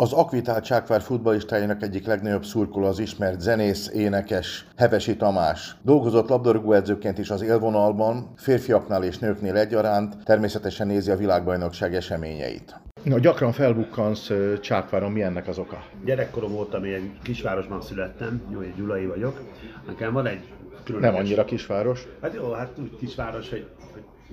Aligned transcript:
Az 0.00 0.12
Akvitál 0.12 0.60
Csákvár 0.60 1.00
futballistájának 1.00 1.82
egyik 1.82 2.06
legnagyobb 2.06 2.44
szurkoló 2.44 2.86
az 2.86 2.98
ismert 2.98 3.40
zenész, 3.40 3.90
énekes, 3.94 4.66
Hevesi 4.76 5.16
Tamás. 5.16 5.76
Dolgozott 5.82 6.28
labdarúgóedzőként 6.28 7.18
is 7.18 7.30
az 7.30 7.42
élvonalban, 7.42 8.32
férfiaknál 8.36 9.04
és 9.04 9.18
nőknél 9.18 9.56
egyaránt, 9.56 10.24
természetesen 10.24 10.86
nézi 10.86 11.10
a 11.10 11.16
világbajnokság 11.16 11.94
eseményeit. 11.94 12.80
Na, 13.02 13.18
gyakran 13.18 13.52
felbukkansz 13.52 14.30
Csákváron, 14.60 15.12
mi 15.12 15.22
ennek 15.22 15.48
az 15.48 15.58
oka? 15.58 15.82
Gyerekkorom 16.04 16.52
voltam, 16.52 16.82
egy 16.82 17.10
kisvárosban 17.22 17.80
születtem, 17.80 18.42
jó, 18.52 18.60
egy 18.60 18.74
Gyulai 18.74 19.06
vagyok. 19.06 19.40
Nekem 19.86 20.12
van 20.12 20.26
egy 20.26 20.42
különleges... 20.84 21.16
Nem 21.16 21.26
annyira 21.26 21.44
kisváros? 21.44 22.06
Hát 22.22 22.34
jó, 22.34 22.52
hát 22.52 22.70
úgy 22.78 22.96
kisváros, 22.98 23.50
hogy, 23.50 23.66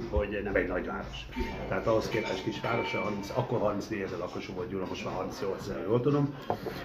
hogy 0.09 0.41
nem 0.44 0.55
egy 0.55 0.67
nagyváros. 0.67 1.27
Tehát 1.67 1.88
ahhoz 1.88 2.09
képest 2.09 2.44
kisváros, 2.44 2.95
30, 2.95 3.30
akkor 3.35 3.59
34 3.59 4.02
ezer 4.02 4.18
lakosú 4.18 4.54
volt 4.54 4.70
Gyula, 4.70 4.85
most 4.90 5.05
már 5.05 5.13
38 5.13 5.62
ezer, 5.62 5.84
jól 5.88 6.02
tudom. 6.02 6.35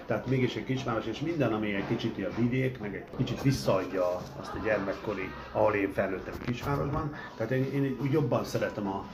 Tehát 0.07 0.27
mégis 0.27 0.55
egy 0.55 0.65
kisváros, 0.65 1.07
és 1.07 1.21
minden, 1.21 1.53
ami 1.53 1.75
egy 1.75 1.87
kicsit 1.87 2.27
a 2.27 2.41
vidék, 2.41 2.79
meg 2.79 2.95
egy 2.95 3.17
kicsit 3.17 3.43
visszaadja 3.43 4.17
azt 4.41 4.55
a 4.55 4.59
gyermekkori, 4.65 5.31
ahol 5.53 5.75
én 5.75 5.93
felnőttem 5.93 6.35
kisvárosban. 6.47 7.15
Tehát 7.37 7.53
én, 7.53 7.73
én 7.73 7.97
úgy 8.01 8.13
jobban 8.13 8.45
szeretem 8.45 8.87
a, 8.89 9.05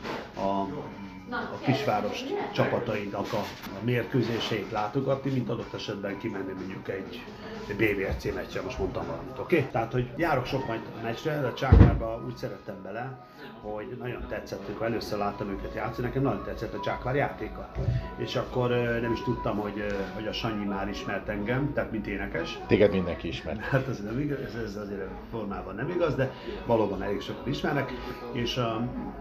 a 0.41 0.69
a 1.31 1.59
kisváros 1.65 2.21
csapatainak 2.53 3.33
a, 3.33 3.37
a 3.81 3.85
mérkőzéseit 3.85 4.71
látogatni, 4.71 5.31
mint 5.31 5.49
adott 5.49 5.75
esetben 5.75 6.19
kimenni 6.19 6.53
mondjuk 6.53 6.89
egy, 6.89 7.25
BVRC 7.77 8.35
meccsre, 8.35 8.63
most 8.63 8.79
mondtam 8.79 9.07
valamit, 9.07 9.39
oké? 9.39 9.57
Okay? 9.57 9.71
Tehát, 9.71 9.93
hogy 9.93 10.11
járok 10.17 10.47
sok 10.47 10.67
majd 10.67 10.81
a 10.99 11.03
meccsre, 11.03 11.41
de 11.41 11.53
Csákvárba 11.53 12.23
úgy 12.27 12.37
szerettem 12.37 12.83
bele, 12.83 13.27
hogy 13.75 13.97
nagyon 13.99 14.27
tetszett, 14.29 14.67
amikor 14.67 14.87
először 14.87 15.19
láttam 15.19 15.49
őket 15.49 15.75
játszani, 15.75 16.07
nekem 16.07 16.23
nagyon 16.23 16.43
tetszett 16.45 16.75
a 16.75 16.81
Csákvár 16.81 17.15
játéka. 17.15 17.71
És 18.17 18.37
akkor 18.37 18.71
nem 19.01 19.13
is 19.13 19.23
tudtam, 19.23 19.57
hogy, 19.57 19.87
hogy 20.15 20.27
a 20.27 20.33
Sanyi 20.33 20.65
már 20.65 20.89
ismert 20.89 21.29
engem, 21.29 21.73
tehát 21.73 21.91
mint 21.91 22.07
énekes. 22.07 22.59
Téged 22.67 22.93
mindenki 22.93 23.29
ismer. 23.29 23.57
Hát 23.71 23.89
ez 23.89 24.03
nem 24.03 24.21
igaz, 24.21 24.39
ez, 24.39 24.55
ez 24.55 24.77
azért 24.77 25.09
formában 25.31 25.75
nem 25.75 25.89
igaz, 25.89 26.15
de 26.15 26.33
valóban 26.67 27.03
elég 27.03 27.21
sokat 27.21 27.47
ismernek, 27.47 27.93
és, 28.33 28.61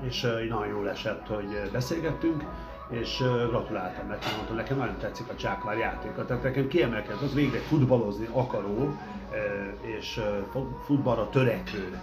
és 0.08 0.22
nagyon 0.22 0.68
jól 0.68 0.90
esett, 0.90 1.28
hogy 1.28 1.70
beszélgettünk, 1.72 2.44
és 2.90 3.23
gratuláltam 3.50 4.08
neki, 4.08 4.26
mondtam, 4.36 4.56
nekem 4.56 4.78
nagyon 4.78 4.98
tetszik 4.98 5.30
a 5.30 5.36
Csákvár 5.36 5.78
játéka, 5.78 6.26
tehát 6.26 6.44
nekem 6.44 6.68
kiemelkedett 6.68 7.22
az 7.22 7.34
végre 7.34 7.60
futballozni 7.60 8.28
akaró 8.32 8.96
és 9.82 10.22
futballra 10.86 11.30
törekvő 11.30 12.00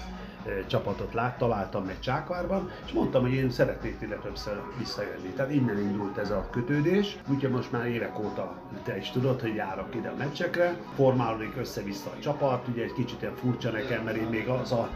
csapatot 0.66 1.14
lát, 1.14 1.38
találtam 1.38 1.84
meg 1.84 2.00
Csákvárban, 2.00 2.70
és 2.86 2.92
mondtam, 2.92 3.22
hogy 3.22 3.32
én 3.32 3.50
szeretnék 3.50 3.96
ide 4.00 4.16
többször 4.16 4.60
visszajönni. 4.78 5.28
Tehát 5.28 5.52
innen 5.52 5.78
indult 5.78 6.18
ez 6.18 6.30
a 6.30 6.48
kötődés, 6.50 7.16
úgyhogy 7.28 7.50
most 7.50 7.72
már 7.72 7.86
évek 7.86 8.18
óta 8.18 8.54
te 8.84 8.96
is 8.96 9.10
tudod, 9.10 9.40
hogy 9.40 9.54
járok 9.54 9.94
ide 9.94 10.08
a 10.08 10.16
meccsekre, 10.18 10.76
formálódik 10.94 11.56
össze-vissza 11.56 12.10
a 12.10 12.20
csapat, 12.20 12.68
ugye 12.68 12.82
egy 12.82 12.92
kicsit 12.92 13.22
ilyen 13.22 13.36
furcsa 13.36 13.70
nekem, 13.70 14.02
mert 14.04 14.16
én 14.16 14.28
még 14.28 14.48
az 14.48 14.72
a 14.72 14.88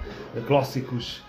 klasszikus 0.45 1.23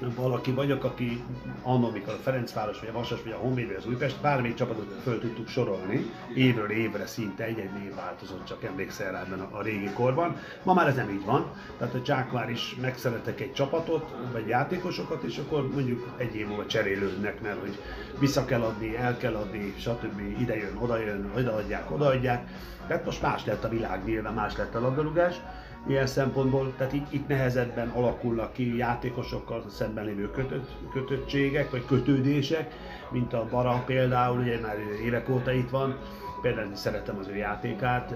valaki 0.00 0.50
vagyok, 0.50 0.84
aki 0.84 1.24
annól, 1.62 1.90
mikor 1.90 2.12
a 2.14 2.22
Ferencváros, 2.22 2.80
vagy 2.80 2.88
a 2.88 2.92
Vasas, 2.92 3.22
vagy 3.22 3.32
a 3.32 3.36
Honvéd, 3.36 3.66
vagy 3.66 3.76
az 3.76 3.86
Újpest, 3.86 4.20
bármelyik 4.20 4.56
csapatot 4.56 4.94
föl 5.02 5.20
tudtuk 5.20 5.48
sorolni, 5.48 6.10
évről 6.34 6.70
évre 6.70 7.06
szinte 7.06 7.44
egy-egy 7.44 7.72
név 7.72 7.94
változott, 7.94 8.44
csak 8.44 8.64
emlékszel 8.64 9.12
rá 9.12 9.20
ebben 9.20 9.40
a, 9.40 9.58
a 9.58 9.62
régi 9.62 9.90
korban. 9.90 10.36
Ma 10.62 10.74
már 10.74 10.86
ez 10.86 10.94
nem 10.94 11.10
így 11.10 11.24
van, 11.24 11.50
tehát 11.78 11.94
a 11.94 12.02
Csákvár 12.02 12.50
is 12.50 12.76
megszeretek 12.80 13.40
egy 13.40 13.52
csapatot, 13.52 14.14
vagy 14.32 14.48
játékosokat, 14.48 15.22
és 15.22 15.38
akkor 15.38 15.68
mondjuk 15.68 16.14
egy 16.16 16.34
év 16.34 16.46
múlva 16.46 16.66
cserélődnek, 16.66 17.40
mert 17.40 17.60
hogy 17.60 17.78
vissza 18.18 18.44
kell 18.44 18.62
adni, 18.62 18.96
el 18.96 19.16
kell 19.16 19.34
adni, 19.34 19.74
stb. 19.78 20.20
ide 20.38 20.56
jön, 20.56 20.76
oda 20.76 20.98
jön, 20.98 21.30
odaadják, 21.36 21.90
odaadják. 21.90 22.48
Tehát 22.86 23.04
most 23.04 23.22
más 23.22 23.44
lett 23.44 23.64
a 23.64 23.68
világ 23.68 24.04
nyilván, 24.04 24.34
más 24.34 24.56
lett 24.56 24.74
a 24.74 24.80
labdarúgás 24.80 25.40
ilyen 25.86 26.06
szempontból, 26.06 26.74
tehát 26.76 26.92
itt, 26.92 27.12
itt 27.12 27.28
nehezebben 27.28 27.88
alakulnak 27.88 28.52
ki 28.52 28.76
játékosokkal 28.76 29.64
szemben 29.68 30.04
lévő 30.04 30.30
kötött, 30.30 30.70
kötöttségek, 30.92 31.70
vagy 31.70 31.84
kötődések, 31.86 32.74
mint 33.10 33.32
a 33.32 33.46
Bara 33.50 33.82
például, 33.86 34.38
ugye 34.38 34.60
már 34.60 34.76
évek 35.04 35.28
óta 35.28 35.52
itt 35.52 35.70
van, 35.70 35.98
például 36.44 36.74
szeretem 36.74 37.18
az 37.18 37.28
ő 37.28 37.36
játékát, 37.36 38.14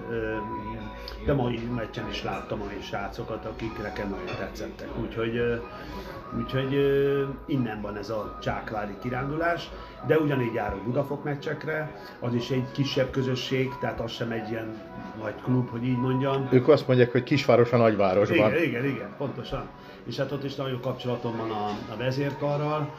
de 1.26 1.32
mai 1.32 1.58
meccsen 1.74 2.08
is 2.08 2.22
láttam 2.22 2.60
olyan 2.60 2.80
srácokat, 2.80 3.44
akik 3.44 3.82
nekem 3.82 4.08
nagyon 4.08 4.36
tetszettek. 4.38 4.88
Úgyhogy, 5.00 5.62
úgyhogy 6.38 6.72
innen 7.46 7.80
van 7.80 7.96
ez 7.96 8.10
a 8.10 8.38
csákvári 8.42 8.94
kirándulás, 9.02 9.70
de 10.06 10.18
ugyanígy 10.18 10.54
járok 10.54 10.84
Budafok 10.84 11.24
meccsekre, 11.24 11.90
az 12.20 12.34
is 12.34 12.50
egy 12.50 12.70
kisebb 12.72 13.10
közösség, 13.10 13.72
tehát 13.80 14.00
az 14.00 14.12
sem 14.12 14.30
egy 14.30 14.50
ilyen 14.50 14.74
nagy 15.22 15.34
klub, 15.42 15.70
hogy 15.70 15.84
így 15.84 15.98
mondjam. 15.98 16.48
Ők 16.50 16.68
azt 16.68 16.86
mondják, 16.86 17.12
hogy 17.12 17.22
kisváros 17.22 17.72
a 17.72 17.76
nagyvárosban. 17.76 18.52
Igen, 18.52 18.62
igen, 18.62 18.84
igen, 18.84 19.14
pontosan. 19.18 19.68
És 20.08 20.16
hát 20.16 20.32
ott 20.32 20.44
is 20.44 20.54
nagyon 20.54 20.80
kapcsolatom 20.80 21.36
van 21.36 21.50
a, 21.50 21.66
a 21.92 21.96
vezérkarral, 21.96 22.94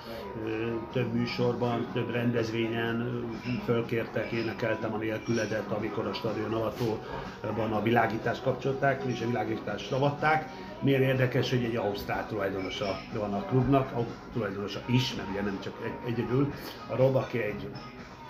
több 0.91 1.13
műsorban, 1.13 1.88
több 1.94 2.12
rendezvényen 2.12 3.24
fölkértek, 3.66 4.31
énekeltem 4.31 4.94
a 4.94 4.97
nélküledet, 4.97 5.72
amikor 5.72 6.07
a 6.07 6.13
stadion 6.13 6.53
avatóban 6.53 7.72
a 7.72 7.81
világítást 7.81 8.44
kapcsolták, 8.44 9.03
és 9.06 9.22
a 9.22 9.28
világítást 9.28 9.91
ravatták. 9.91 10.50
Miért 10.81 11.01
érdekes, 11.01 11.50
hogy 11.50 11.63
egy 11.63 11.75
ausztrál 11.75 12.28
tulajdonosa 12.28 13.00
van 13.13 13.34
a 13.34 13.46
klubnak, 13.46 13.91
a 13.91 14.06
tulajdonosa 14.34 14.81
is, 14.86 15.16
mert 15.16 15.30
ugye 15.30 15.41
nem 15.41 15.59
csak 15.63 15.74
egy, 15.84 16.13
egyedül. 16.13 16.53
A 16.88 16.96
Rob, 16.96 17.16
aki 17.16 17.41
egy 17.41 17.68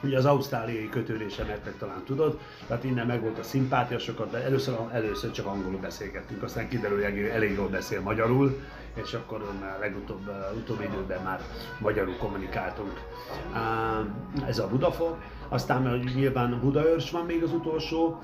Ugye 0.03 0.17
az 0.17 0.25
ausztráliai 0.25 0.89
kötődése, 0.89 1.43
mert 1.43 1.77
talán 1.77 2.03
tudod, 2.05 2.39
tehát 2.67 2.83
innen 2.83 3.07
meg 3.07 3.21
volt 3.21 3.39
a 3.39 3.43
szimpátia 3.43 3.99
sokat, 3.99 4.31
de 4.31 4.43
először, 4.43 4.75
először 4.91 5.31
csak 5.31 5.45
angolul 5.45 5.79
beszélgettünk, 5.79 6.43
aztán 6.43 6.69
kiderül, 6.69 7.03
hogy 7.03 7.17
elég 7.17 7.55
jól 7.55 7.67
beszél 7.67 8.01
magyarul, 8.01 8.59
és 8.93 9.13
akkor 9.13 9.43
már 9.61 9.79
legutóbb, 9.79 10.31
utóbbi 10.57 10.83
időben 10.83 11.23
már 11.23 11.41
magyarul 11.79 12.15
kommunikáltunk. 12.15 12.93
Ez 14.47 14.59
a 14.59 14.67
Budafok, 14.67 15.17
aztán 15.49 15.99
nyilván 16.15 16.59
Budaörs 16.61 17.11
van 17.11 17.25
még 17.25 17.43
az 17.43 17.53
utolsó. 17.53 18.19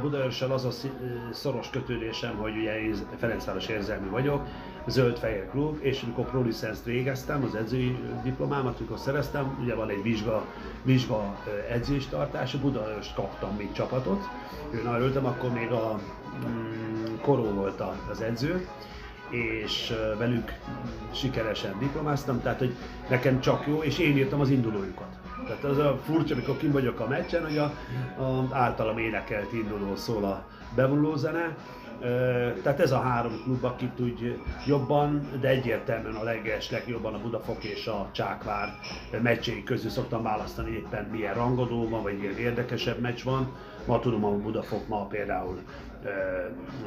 Budaörssel 0.00 0.52
az 0.52 0.64
a 0.64 0.88
szoros 1.32 1.70
kötődésem, 1.70 2.36
hogy 2.36 2.56
ugye 2.56 2.80
én 2.80 2.94
Ferencváros 3.16 3.66
érzelmi 3.66 4.08
vagyok, 4.08 4.46
zöld-fehér 4.86 5.50
klub, 5.50 5.78
és 5.80 6.02
amikor 6.02 6.24
pro 6.24 6.42
végeztem, 6.84 7.44
az 7.44 7.54
edzői 7.54 7.96
diplomámat, 8.22 8.76
amikor 8.78 8.98
szereztem, 8.98 9.58
ugye 9.62 9.74
van 9.74 9.88
egy 9.88 10.02
vizsga, 10.02 10.44
vizsga 10.82 11.36
edzéstartás, 11.70 12.54
a 12.54 12.58
Budaörst 12.58 13.14
kaptam 13.14 13.56
még 13.56 13.72
csapatot. 13.72 14.22
Én 14.74 14.86
örültem, 14.86 15.26
akkor 15.26 15.50
még 15.50 15.70
a 15.70 16.00
mm, 16.48 17.04
Koró 17.20 17.42
volt 17.42 17.82
az 18.10 18.20
edző, 18.20 18.68
és 19.30 19.92
velük 20.18 20.52
sikeresen 21.12 21.78
diplomáztam, 21.78 22.40
tehát 22.40 22.58
hogy 22.58 22.74
nekem 23.08 23.40
csak 23.40 23.66
jó, 23.66 23.82
és 23.82 23.98
én 23.98 24.16
írtam 24.16 24.40
az 24.40 24.50
indulójukat. 24.50 25.06
Tehát 25.46 25.64
az 25.64 25.78
a 25.78 26.00
furcsa, 26.04 26.34
amikor 26.34 26.56
kim 26.56 26.72
vagyok 26.72 27.00
a 27.00 27.08
meccsen, 27.08 27.44
hogy 27.44 27.58
a, 27.58 27.64
a 28.22 28.46
általam 28.50 28.98
énekelt 28.98 29.52
induló 29.52 29.96
szól 29.96 30.24
a 30.24 30.46
bevonuló 30.74 31.16
zene, 31.16 31.56
tehát 32.62 32.80
ez 32.80 32.92
a 32.92 33.00
három 33.00 33.40
klub, 33.42 33.64
akit 33.64 34.00
úgy 34.00 34.40
jobban, 34.66 35.28
de 35.40 35.48
egyértelműen 35.48 36.14
a 36.14 36.22
leges, 36.22 36.70
legjobban 36.70 37.14
a 37.14 37.20
Budafok 37.20 37.64
és 37.64 37.86
a 37.86 38.08
Csákvár 38.12 38.68
meccsei 39.22 39.62
közül 39.62 39.90
szoktam 39.90 40.22
választani 40.22 40.70
éppen 40.70 41.04
milyen 41.04 41.34
rangadó 41.34 41.88
van, 41.88 42.02
vagy 42.02 42.18
milyen 42.18 42.38
érdekesebb 42.38 43.00
meccs 43.00 43.22
van. 43.22 43.52
Ma 43.86 43.98
tudom, 43.98 44.24
a 44.24 44.30
Budafok 44.30 44.88
ma 44.88 45.06
például 45.06 45.58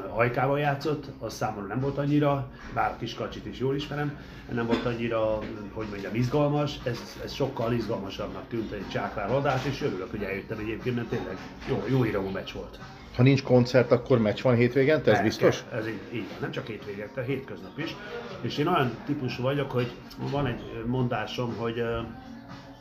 hajkával 0.10 0.60
játszott, 0.60 1.06
az 1.20 1.34
számomra 1.34 1.68
nem 1.68 1.80
volt 1.80 1.98
annyira, 1.98 2.48
bár 2.74 2.98
Kiskacsit 2.98 3.46
is 3.46 3.60
jól 3.60 3.76
ismerem, 3.76 4.18
nem 4.52 4.66
volt 4.66 4.86
annyira, 4.86 5.38
hogy 5.74 5.88
mondjam, 5.90 6.16
izgalmas, 6.16 6.80
ez, 6.84 7.00
ez 7.24 7.34
sokkal 7.34 7.74
izgalmasabbnak 7.74 8.48
tűnt 8.48 8.72
egy 8.72 8.90
csákvár 8.90 9.32
adás, 9.32 9.66
és 9.66 9.82
örülök, 9.82 10.12
hogy 10.12 10.24
eljöttem 10.24 10.58
egyébként, 10.58 10.96
mert 10.96 11.08
tényleg 11.08 11.38
jó, 11.70 11.84
jó 11.90 12.06
íramú 12.06 12.30
meccs 12.30 12.52
volt. 12.54 12.80
Ha 13.20 13.26
nincs 13.26 13.44
koncert, 13.44 13.92
akkor 13.92 14.20
meccs 14.20 14.42
van 14.42 14.56
hétvégen, 14.56 15.02
ez 15.06 15.22
biztos? 15.22 15.64
Ez 15.74 15.88
így, 15.88 16.00
így 16.14 16.28
nem 16.40 16.52
csak 16.52 16.68
hétvégen, 16.68 17.10
de 17.16 17.24
hétköznap 17.24 17.78
is. 17.78 17.96
És 18.42 18.58
én 18.58 18.68
olyan 18.68 18.92
típusú 19.06 19.44
vagyok, 19.44 19.72
hogy 19.72 19.92
van 20.32 20.46
egy 20.46 20.84
mondásom, 20.86 21.56
hogy 21.58 21.84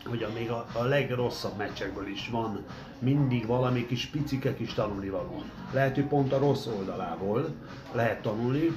hogy 0.04 0.22
a, 0.22 0.28
még 0.38 0.50
a, 0.50 0.66
a 0.72 0.82
legrosszabb 0.82 1.56
meccsekből 1.56 2.08
is 2.08 2.28
van 2.28 2.64
mindig 2.98 3.46
valami 3.46 3.86
kis 3.86 4.06
picike 4.06 4.54
kis 4.54 4.74
tanulnivaló. 4.74 5.42
Lehet, 5.72 5.94
hogy 5.94 6.04
pont 6.04 6.32
a 6.32 6.38
rossz 6.38 6.66
oldalából 6.66 7.48
lehet 7.92 8.22
tanulni. 8.22 8.72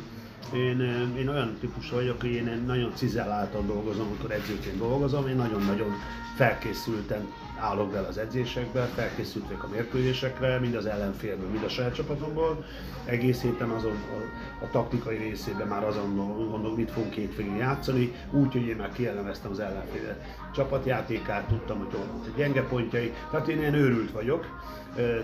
Én, 0.53 0.79
én 1.17 1.27
olyan 1.27 1.57
típus 1.59 1.89
vagyok, 1.89 2.21
hogy 2.21 2.31
én 2.31 2.63
nagyon 2.65 2.95
cizelláltan 2.95 3.67
dolgozom, 3.67 4.07
amikor 4.07 4.31
edzőként 4.31 4.77
dolgozom, 4.77 5.27
én 5.27 5.35
nagyon-nagyon 5.35 5.93
felkészülten 6.35 7.27
állok 7.61 7.91
bele 7.91 8.07
az 8.07 8.17
edzésekbe, 8.17 8.85
felkészült 8.85 9.45
vagyok 9.47 9.63
a 9.63 9.67
mérkőzésekre, 9.67 10.59
mind 10.59 10.75
az 10.75 10.85
ellenfélből, 10.85 11.49
mind 11.49 11.63
a 11.63 11.69
saját 11.69 11.93
csapatomból. 11.93 12.65
Egész 13.05 13.41
héten 13.41 13.69
azon 13.69 13.91
a, 13.91 14.63
a 14.63 14.69
taktikai 14.71 15.17
részében 15.17 15.67
már 15.67 15.83
azon 15.83 16.15
gondolom, 16.15 16.75
mit 16.75 16.91
fogunk 16.91 17.11
két 17.11 17.35
végén 17.35 17.55
játszani, 17.55 18.13
úgy, 18.31 18.51
hogy 18.51 18.67
én 18.67 18.75
már 18.75 18.91
kielemeztem 18.91 19.51
az 19.51 19.59
ellenfél 19.59 20.15
csapatjátékát, 20.53 21.47
tudtam, 21.47 21.77
hogy 21.77 21.87
ott 21.93 22.25
a 22.25 22.37
gyenge 22.37 22.63
pontjai. 22.63 23.13
Tehát 23.31 23.47
én 23.47 23.59
ilyen 23.59 23.73
őrült 23.73 24.11
vagyok, 24.11 24.45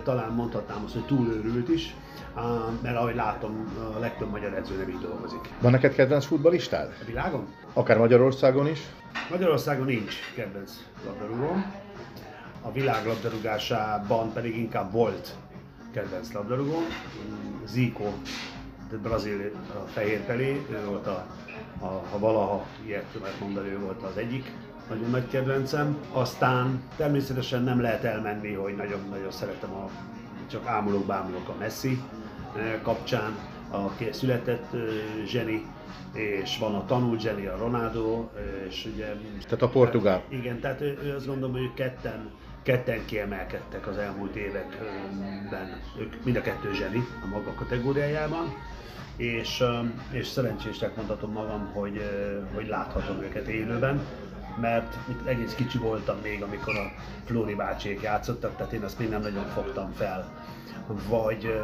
talán 0.04 0.31
mondhatnám 0.31 0.81
azt, 0.86 0.94
hogy 0.94 1.06
túl 1.06 1.28
őrült 1.28 1.69
is, 1.69 1.95
mert 2.81 2.95
ahogy 2.95 3.16
látom, 3.16 3.68
a 3.95 4.00
legtöbb 4.00 4.30
magyar 4.30 4.54
edző 4.54 4.78
nem 4.78 4.90
így 4.90 5.00
dolgozik. 5.00 5.40
Van 5.62 5.72
neked 5.72 5.94
kedvenc 5.94 6.25
futballistád? 6.25 6.94
A 7.01 7.06
világon? 7.06 7.48
Akár 7.74 7.98
Magyarországon 7.98 8.68
is? 8.68 8.80
Magyarországon 9.30 9.86
nincs 9.86 10.16
kedvenc 10.36 10.72
labdarúgóm 11.06 11.86
a 12.68 12.72
világ 12.72 13.06
labdarúgásában 13.06 14.34
pedig 14.34 14.58
inkább 14.58 14.92
volt 14.92 15.36
kedvenc 15.92 16.31
labdarúgó. 16.31 16.78
Zico, 17.66 18.10
de 18.90 18.98
brazil 18.98 19.52
a 19.74 19.88
fehér 19.88 20.25
pelé, 20.25 20.66
ő 20.72 20.86
volt 20.86 21.08
a, 21.08 21.25
a, 21.80 21.86
ha 21.86 22.19
valaha 22.19 22.66
ilyet 22.86 23.06
lehet 23.22 23.40
mondani, 23.40 23.69
ő 23.69 23.80
volt 23.80 24.02
az 24.04 24.18
egyik 24.18 24.52
nagyon 24.90 25.10
nagy 25.10 25.28
kedvencem. 25.28 25.98
Aztán 26.12 26.81
természetesen 26.96 27.64
nem 27.64 27.81
lehet 27.81 28.04
elmenni, 28.04 28.54
hogy 28.54 28.75
nagyon-nagyon 28.75 29.31
szeretem 29.31 29.74
a 29.74 29.90
csak 30.50 30.68
ámulok, 30.68 31.06
bámulok 31.06 31.50
a 31.50 31.56
Messi 31.60 32.02
eh, 32.56 32.80
kapcsán, 32.81 33.36
a 33.72 34.04
született 34.12 34.74
eh, 34.74 34.80
zseni, 35.25 35.66
és 36.14 36.58
van 36.58 36.75
a 36.75 36.86
tanult 36.86 37.19
zseni, 37.19 37.46
a 37.46 37.58
Ronaldo, 37.58 38.30
és 38.68 38.90
ugye... 38.94 39.06
Tehát 39.44 39.62
a 39.62 39.69
portugál. 39.69 40.24
Igen, 40.30 40.60
tehát 40.60 40.81
ő, 40.81 41.14
azt 41.16 41.28
gondolom, 41.28 41.56
hogy 41.56 41.74
ketten 41.74 42.30
ketten 42.68 43.06
kiemelkedtek 43.06 43.88
az 43.88 43.98
elmúlt 43.98 44.36
években, 44.36 45.81
ők 46.00 46.24
mind 46.24 46.36
a 46.36 46.42
kettő 46.42 46.74
zseni 46.74 47.08
a 47.24 47.28
maga 47.28 47.54
kategóriájában, 47.54 48.56
és, 49.16 49.64
és 50.12 50.28
szerencsésnek 50.28 50.96
mondhatom 50.96 51.31
magam, 51.31 51.72
hogy, 51.74 52.02
hogy 52.54 52.68
láthatom 52.68 53.22
őket 53.22 53.48
élőben, 53.48 54.06
mert 54.62 54.96
egész 55.25 55.54
kicsi 55.56 55.78
voltam 55.78 56.18
még, 56.24 56.44
amikor 56.44 56.75
a 56.75 56.92
Flóri 57.25 57.56
bácsék 57.56 58.02
játszottak, 58.02 58.56
tehát 58.56 58.74
én 58.74 58.84
azt 58.84 59.00
még 59.00 59.10
nem 59.10 59.22
nagyon 59.22 59.46
fogtam 59.46 59.92
fel. 59.92 60.31
Vagy 61.10 61.62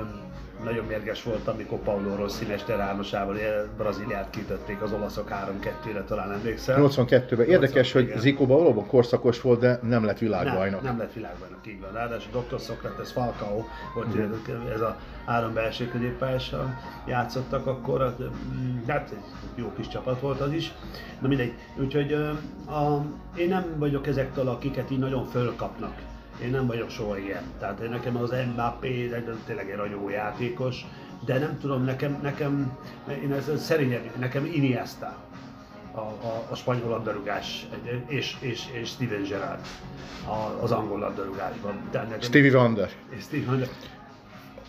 nagyon 0.64 0.86
mérges 0.86 1.24
volt, 1.24 1.48
amikor 1.48 1.80
Paulo 1.80 2.16
Rossi 2.16 2.46
mesterárnosával 2.46 3.36
Brazíliát 3.78 4.30
kitötték 4.30 4.82
az 4.82 4.92
olaszok 4.92 5.30
3-2-re, 5.32 6.04
talán 6.04 6.32
emlékszel. 6.32 6.78
82-ben. 6.82 7.48
Érdekes, 7.48 7.94
80, 7.94 8.04
hogy 8.04 8.20
Zico 8.22 8.46
valóban 8.46 8.88
korszakos 8.88 9.42
volt, 9.42 9.60
de 9.60 9.80
nem 9.84 10.06
lett 10.06 10.18
világbajnok. 10.18 10.82
Nem, 10.82 10.92
nem 10.92 11.00
lett 11.00 11.14
világbajnok, 11.14 11.68
így 11.68 11.82
van. 11.82 11.92
Ráadásul 11.92 12.32
Dr. 12.32 12.60
Socrates 12.60 13.12
Falcao 13.12 13.64
volt, 13.94 14.18
mm. 14.18 14.68
ez 14.74 14.82
a 14.82 14.98
három 15.26 15.54
belső 15.54 15.88
középpályással 15.88 16.80
játszottak 17.08 17.68
akkor, 17.68 18.02
hát, 18.02 18.20
mm, 18.20 18.88
hát 18.88 19.16
jó 19.56 19.72
kis 19.76 19.88
csapat 19.88 20.20
volt 20.20 20.42
az 20.42 20.52
is. 20.52 20.74
Na 21.20 21.28
mindegy, 21.28 21.54
úgyhogy 21.80 22.14
a, 22.68 23.06
én 23.36 23.48
nem 23.48 23.76
vagyok 23.78 24.08
ezektől, 24.08 24.48
akiket 24.48 24.92
így 24.92 25.00
nagyon 25.00 25.26
fölkapnak 25.26 25.94
én 26.42 26.50
nem 26.50 26.68
vagyok 26.68 26.90
soha 26.90 27.18
ilyen. 27.18 27.44
Tehát 27.60 27.90
nekem 27.90 28.18
az 28.18 28.34
Mbappé 28.54 29.24
tényleg 29.46 29.70
egy 29.70 29.76
ragyó 29.76 30.10
játékos, 30.10 30.86
de 31.26 31.40
nem 31.40 31.58
tudom, 31.60 31.84
nekem, 31.84 32.20
nekem 32.22 32.78
én 33.24 33.34
ez 33.34 33.64
szerényen, 33.64 34.02
nekem 34.20 34.46
Iniesta 34.46 35.16
a, 35.92 36.00
a, 36.00 36.48
a 36.50 36.56
spanyol 36.56 36.90
labdarúgás, 36.90 37.68
és, 38.08 38.36
és, 38.40 38.64
és 38.72 38.90
Steven 38.90 39.24
Gerrard 39.24 39.66
az 40.62 40.72
angol 40.72 41.00
labdarúgásban. 41.00 41.90
nekem, 41.92 42.22
Stevie 42.22 42.58
Wonder. 42.58 42.90
Stevie 43.20 43.48
Wonder. 43.48 43.68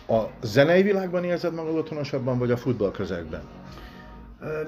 A 0.07 0.21
zenei 0.41 0.81
világban 0.81 1.23
érzed 1.23 1.53
magad 1.53 1.75
otthonosabban, 1.75 2.37
vagy 2.39 2.51
a 2.51 2.57
futball 2.57 2.91
közegben? 2.91 3.41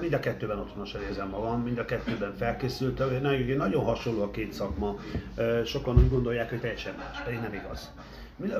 Mind 0.00 0.12
a 0.12 0.20
kettőben 0.20 0.58
otthonosan 0.58 1.02
érzem 1.02 1.28
magam, 1.28 1.62
mind 1.62 1.78
a 1.78 1.84
kettőben 1.84 2.34
felkészültem. 2.36 3.08
Nagyon 3.56 3.84
hasonló 3.84 4.22
a 4.22 4.30
két 4.30 4.52
szakma. 4.52 4.96
Sokan 5.64 5.96
úgy 5.96 6.08
gondolják, 6.08 6.50
hogy 6.50 6.60
teljesen 6.60 6.94
más, 6.96 7.22
pedig 7.24 7.40
nem 7.40 7.52
igaz. 7.54 7.92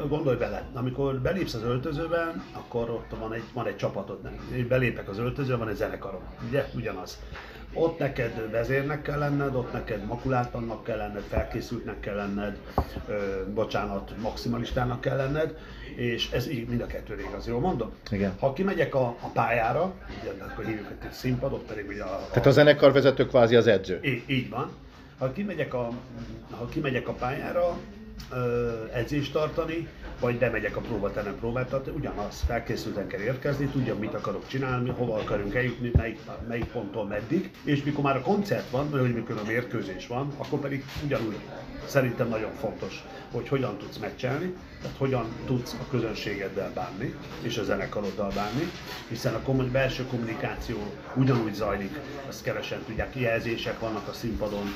Gondolj 0.09 0.37
bele, 0.37 0.65
amikor 0.75 1.21
belépsz 1.21 1.55
az 1.55 1.63
öltözőben, 1.63 2.43
akkor 2.53 2.91
ott 2.91 3.19
van 3.19 3.33
egy, 3.33 3.43
van 3.53 3.67
egy 3.67 3.77
csapatod, 3.77 4.19
belépek 4.69 5.09
az 5.09 5.19
öltözőbe, 5.19 5.59
van 5.59 5.69
egy 5.69 5.77
zenekarom, 5.77 6.21
ugye? 6.49 6.67
Ugyanaz. 6.75 7.19
Ott 7.73 7.99
neked 7.99 8.51
vezérnek 8.51 9.03
kell 9.03 9.19
lenned, 9.19 9.55
ott 9.55 9.73
neked 9.73 10.05
makulátlannak 10.05 10.85
kell 10.85 10.97
lenned, 10.97 11.23
felkészültnek 11.23 12.01
kell 12.01 12.15
lenned, 12.15 12.57
ö, 13.09 13.43
bocsánat, 13.55 14.13
maximalistának 14.23 15.01
kell 15.01 15.17
lenned, 15.17 15.59
és 15.97 16.31
ez 16.31 16.49
így 16.49 16.69
mind 16.69 16.81
a 16.81 16.87
kettő 16.87 17.21
igaz, 17.29 17.47
jól 17.47 17.61
mondom? 17.61 17.93
Igen. 18.11 18.33
Ha 18.39 18.53
kimegyek 18.53 18.95
a, 18.95 19.07
a 19.07 19.29
pályára, 19.33 19.95
ugye, 20.21 20.45
akkor 20.45 20.65
hívjuk 20.65 20.91
egy 21.03 21.13
színpad, 21.13 21.53
ott 21.53 21.67
pedig 21.67 21.89
ugye 21.89 22.03
a, 22.03 22.15
a... 22.15 22.27
Tehát 22.31 22.47
a 22.47 22.51
zenekarvezető 22.51 23.27
kvázi 23.27 23.57
az 23.57 23.67
edző. 23.67 24.01
Így, 24.03 24.23
így 24.27 24.49
van. 24.51 24.71
Ha 25.19 25.33
kimegyek 25.33 25.75
a, 25.75 25.91
ha 26.51 26.67
kimegyek 26.67 27.09
a 27.09 27.13
pályára, 27.13 27.79
edzést 28.93 29.33
tartani, 29.33 29.89
vagy 30.21 30.39
bemegyek 30.39 30.77
a 30.77 30.81
próbaterem 30.81 31.39
próbát 31.39 31.69
tartani, 31.69 31.97
ugyanaz, 31.97 32.43
felkészülten 32.47 33.07
kell 33.07 33.21
érkezni, 33.21 33.67
tudjam, 33.67 33.99
mit 33.99 34.15
akarok 34.15 34.47
csinálni, 34.47 34.91
hova 34.91 35.15
akarunk 35.15 35.55
eljutni, 35.55 35.91
melyik, 35.97 36.19
melyik 36.49 36.65
ponttól 36.65 37.07
meddig, 37.07 37.51
és 37.65 37.83
mikor 37.83 38.05
már 38.05 38.17
a 38.17 38.21
koncert 38.21 38.71
van, 38.71 38.91
vagy 38.91 39.15
mikor 39.15 39.37
a 39.37 39.47
mérkőzés 39.47 40.07
van, 40.07 40.33
akkor 40.37 40.61
pedig 40.61 40.85
ugyanúgy 41.05 41.39
szerintem 41.87 42.29
nagyon 42.29 42.53
fontos, 42.53 43.05
hogy 43.33 43.49
hogyan 43.49 43.79
tudsz 43.79 43.97
meccselni, 43.97 44.55
tehát 44.83 44.97
hogyan 44.97 45.27
tudsz 45.47 45.73
a 45.73 45.91
közönségeddel 45.91 46.71
bánni, 46.75 47.15
és 47.43 47.59
a 47.59 47.65
zenekaroddal 47.65 48.33
bánni, 48.35 48.71
hiszen 49.09 49.35
a 49.35 49.41
kommun- 49.43 49.71
belső 49.71 50.07
kommunikáció 50.07 50.77
ugyanúgy 51.15 51.55
zajlik, 51.55 51.99
azt 52.29 52.43
kevesen 52.43 52.83
tudják, 52.87 53.17
jelzések 53.17 53.81
vannak 53.81 54.09
a 54.09 54.13
színpadon, 54.13 54.67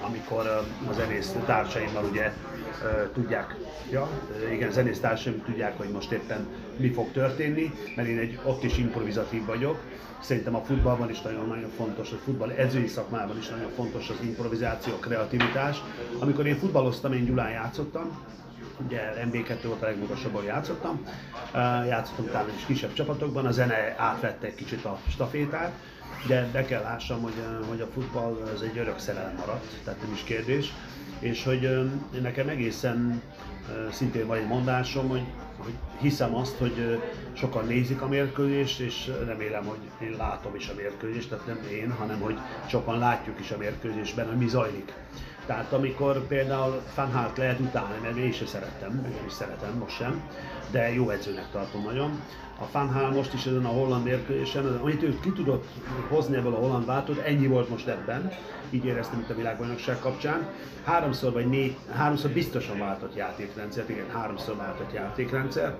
amikor 0.00 0.46
a 0.88 0.92
zenész 0.92 1.34
társaimmal 1.46 2.04
ugye 2.04 2.32
tudják, 3.12 3.56
ja, 3.90 4.08
igen, 4.52 4.70
zenész 4.70 5.00
társaim 5.00 5.42
tudják, 5.44 5.78
hogy 5.78 5.88
most 5.88 6.12
éppen 6.12 6.46
mi 6.76 6.88
fog 6.88 7.12
történni, 7.12 7.72
mert 7.96 8.08
én 8.08 8.18
egy 8.18 8.38
ott 8.44 8.64
is 8.64 8.78
improvizatív 8.78 9.44
vagyok. 9.44 9.78
Szerintem 10.20 10.54
a 10.54 10.60
futballban 10.60 11.10
is 11.10 11.20
nagyon-nagyon 11.20 11.70
fontos, 11.76 12.12
a 12.12 12.16
futball 12.24 12.50
edzői 12.50 12.86
szakmában 12.86 13.38
is 13.38 13.48
nagyon 13.48 13.70
fontos 13.76 14.08
az 14.08 14.16
improvizáció, 14.22 14.92
a 14.94 14.98
kreativitás. 14.98 15.82
Amikor 16.18 16.46
én 16.46 16.58
futballoztam, 16.58 17.12
én 17.12 17.24
Gyulán 17.24 17.50
játszottam, 17.50 18.24
ugye 18.86 19.00
MB2 19.24 19.58
volt 19.64 19.82
a 19.82 19.86
legmagasabban 19.86 20.44
játszottam, 20.44 21.06
játszottam 21.86 22.24
utána 22.24 22.48
is 22.56 22.64
kisebb 22.64 22.92
csapatokban, 22.92 23.46
a 23.46 23.50
zene 23.50 23.94
átvette 23.98 24.46
egy 24.46 24.54
kicsit 24.54 24.84
a 24.84 24.98
stafétát, 25.08 25.72
de 26.26 26.48
be 26.52 26.64
kell 26.64 26.82
lássam, 26.82 27.22
hogy, 27.22 27.34
hogy 27.68 27.80
a 27.80 27.86
futball 27.94 28.50
az 28.54 28.62
egy 28.62 28.78
örök 28.78 28.98
szerelem 28.98 29.34
maradt, 29.36 29.66
tehát 29.84 30.02
nem 30.02 30.12
is 30.12 30.22
kérdés 30.22 30.72
és 31.20 31.44
hogy 31.44 31.90
nekem 32.22 32.48
egészen 32.48 33.22
szintén 33.90 34.26
van 34.26 34.36
egy 34.36 34.46
mondásom, 34.46 35.08
hogy, 35.08 35.22
hogy 35.56 35.74
hiszem 36.00 36.34
azt, 36.34 36.56
hogy 36.56 37.00
sokan 37.32 37.66
nézik 37.66 38.02
a 38.02 38.08
mérkőzést, 38.08 38.80
és 38.80 39.10
remélem, 39.26 39.64
hogy 39.64 40.08
én 40.08 40.14
látom 40.18 40.54
is 40.54 40.68
a 40.68 40.74
mérkőzést, 40.74 41.28
tehát 41.28 41.46
nem 41.46 41.58
én, 41.72 41.90
hanem 41.90 42.20
hogy 42.20 42.38
sokan 42.68 42.98
látjuk 42.98 43.40
is 43.40 43.50
a 43.50 43.56
mérkőzésben, 43.56 44.26
hogy 44.28 44.36
mi 44.36 44.48
zajlik. 44.48 44.92
Tehát 45.50 45.72
amikor 45.72 46.26
például 46.26 46.82
Fanhart 46.94 47.36
lehet 47.36 47.60
utálni, 47.60 47.98
mert 48.02 48.16
én 48.16 48.32
sem 48.32 48.46
szerettem, 48.46 49.06
is 49.26 49.32
szeretem, 49.32 49.76
most 49.78 49.96
sem, 49.96 50.22
de 50.70 50.92
jó 50.92 51.10
edzőnek 51.10 51.50
tartom 51.52 51.82
nagyon. 51.82 52.20
A 52.58 52.64
Fanhal 52.64 53.10
most 53.10 53.34
is 53.34 53.46
ezen 53.46 53.64
a 53.64 53.68
holland 53.68 54.04
mérkőzésen, 54.04 54.66
amit 54.66 55.02
ő 55.02 55.18
ki 55.20 55.32
tudott 55.32 55.68
hozni 56.08 56.36
ebből 56.36 56.54
a 56.54 56.58
holland 56.58 56.86
váltót, 56.86 57.18
ennyi 57.18 57.46
volt 57.46 57.68
most 57.68 57.86
ebben, 57.86 58.32
így 58.70 58.84
éreztem 58.84 59.20
itt 59.20 59.30
a 59.30 59.34
világbajnokság 59.34 59.98
kapcsán. 59.98 60.48
Háromszor 60.84 61.32
vagy 61.32 61.46
négy, 61.46 61.76
háromszor 61.92 62.30
biztosan 62.30 62.78
váltott 62.78 63.16
játékrendszer, 63.16 63.84
igen, 63.90 64.10
háromszor 64.12 64.56
váltott 64.56 64.92
játékrendszer. 64.92 65.76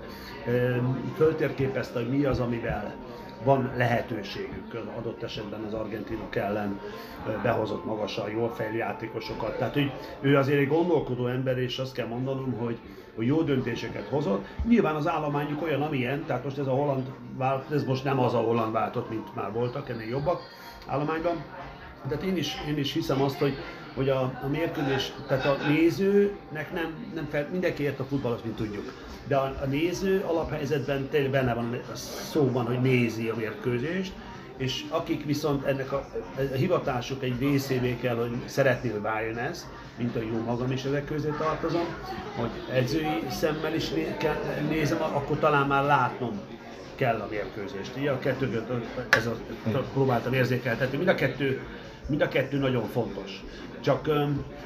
Föltérképezte, 1.15 1.99
hogy 1.99 2.09
mi 2.09 2.23
az, 2.23 2.39
amivel 2.39 2.93
van 3.43 3.71
lehetőségük 3.75 4.73
adott 4.97 5.23
esetben 5.23 5.61
az 5.61 5.73
argentinok 5.73 6.35
ellen 6.35 6.79
behozott 7.43 7.85
magasan, 7.85 8.29
jól 8.29 8.49
fejlő 8.49 8.77
játékosokat. 8.77 9.57
Tehát 9.57 9.73
hogy 9.73 9.91
ő 10.21 10.37
azért 10.37 10.59
egy 10.59 10.67
gondolkodó 10.67 11.27
ember, 11.27 11.57
és 11.57 11.77
azt 11.77 11.93
kell 11.93 12.07
mondanom, 12.07 12.53
hogy, 12.57 12.77
hogy 13.15 13.25
jó 13.25 13.41
döntéseket 13.41 14.07
hozott. 14.07 14.45
Nyilván 14.67 14.95
az 14.95 15.07
állományuk 15.07 15.61
olyan, 15.61 15.81
amilyen, 15.81 16.25
tehát 16.25 16.43
most 16.43 16.57
ez 16.57 16.67
a 16.67 16.71
holland 16.71 17.11
vált, 17.37 17.71
ez 17.71 17.83
most 17.83 18.03
nem 18.03 18.19
az 18.19 18.33
a 18.33 18.39
holland 18.39 18.71
váltott, 18.71 19.09
mint 19.09 19.35
már 19.35 19.51
voltak, 19.51 19.89
ennél 19.89 20.07
jobbak 20.07 20.41
állományban. 20.87 21.43
De 22.07 22.15
én 22.15 22.37
is, 22.37 22.57
én 22.67 22.77
is 22.77 22.93
hiszem 22.93 23.21
azt, 23.21 23.37
hogy, 23.37 23.53
hogy 23.93 24.09
a, 24.09 24.21
a 24.43 24.47
mérkőzés, 24.51 25.13
tehát 25.27 25.45
a 25.45 25.57
nézőnek 25.67 26.73
nem, 26.73 27.11
nem 27.13 27.27
fel, 27.31 27.47
mindenki 27.51 27.83
ért 27.83 27.99
a 27.99 28.03
futballos, 28.03 28.39
mint 28.43 28.55
tudjuk. 28.55 28.93
De 29.27 29.35
a, 29.35 29.55
a 29.61 29.65
néző 29.65 30.23
alaphelyzetben 30.27 31.07
tényleg 31.09 31.31
benne 31.31 31.53
van 31.53 31.79
a 31.91 31.95
szóban, 32.31 32.65
hogy 32.65 32.81
nézi 32.81 33.29
a 33.29 33.35
mérkőzést, 33.35 34.13
és 34.57 34.85
akik 34.89 35.25
viszont 35.25 35.65
ennek 35.65 35.91
a, 35.91 36.05
a 36.35 36.55
hivatásuk 36.55 37.23
egy 37.23 37.39
részévé 37.39 37.97
kell, 38.01 38.15
hogy 38.15 38.31
szeretné, 38.45 38.89
hogy 38.89 39.01
váljon 39.01 39.37
ez, 39.37 39.67
mint 39.97 40.15
a 40.15 40.21
jó 40.21 40.43
magam 40.45 40.71
is 40.71 40.83
ezek 40.83 41.05
közé 41.05 41.33
tartozom, 41.37 41.85
hogy 42.35 42.49
edzői 42.71 43.23
szemmel 43.29 43.75
is 43.75 43.89
né, 43.89 44.15
kell, 44.17 44.35
nézem, 44.69 45.01
akkor 45.01 45.39
talán 45.39 45.67
már 45.67 45.83
látnom 45.83 46.39
kell 46.95 47.19
a 47.19 47.27
mérkőzést. 47.29 47.95
Ugye 47.97 48.11
a 48.11 48.19
kettőt 48.19 48.71
ez 49.09 49.25
a, 49.25 49.35
próbáltam 49.93 50.33
érzékeltetni. 50.33 50.97
Mind 50.97 51.09
a 51.09 51.15
kettő 51.15 51.61
mind 52.07 52.21
a 52.21 52.27
kettő 52.27 52.57
nagyon 52.57 52.87
fontos. 52.87 53.43
Csak 53.81 54.09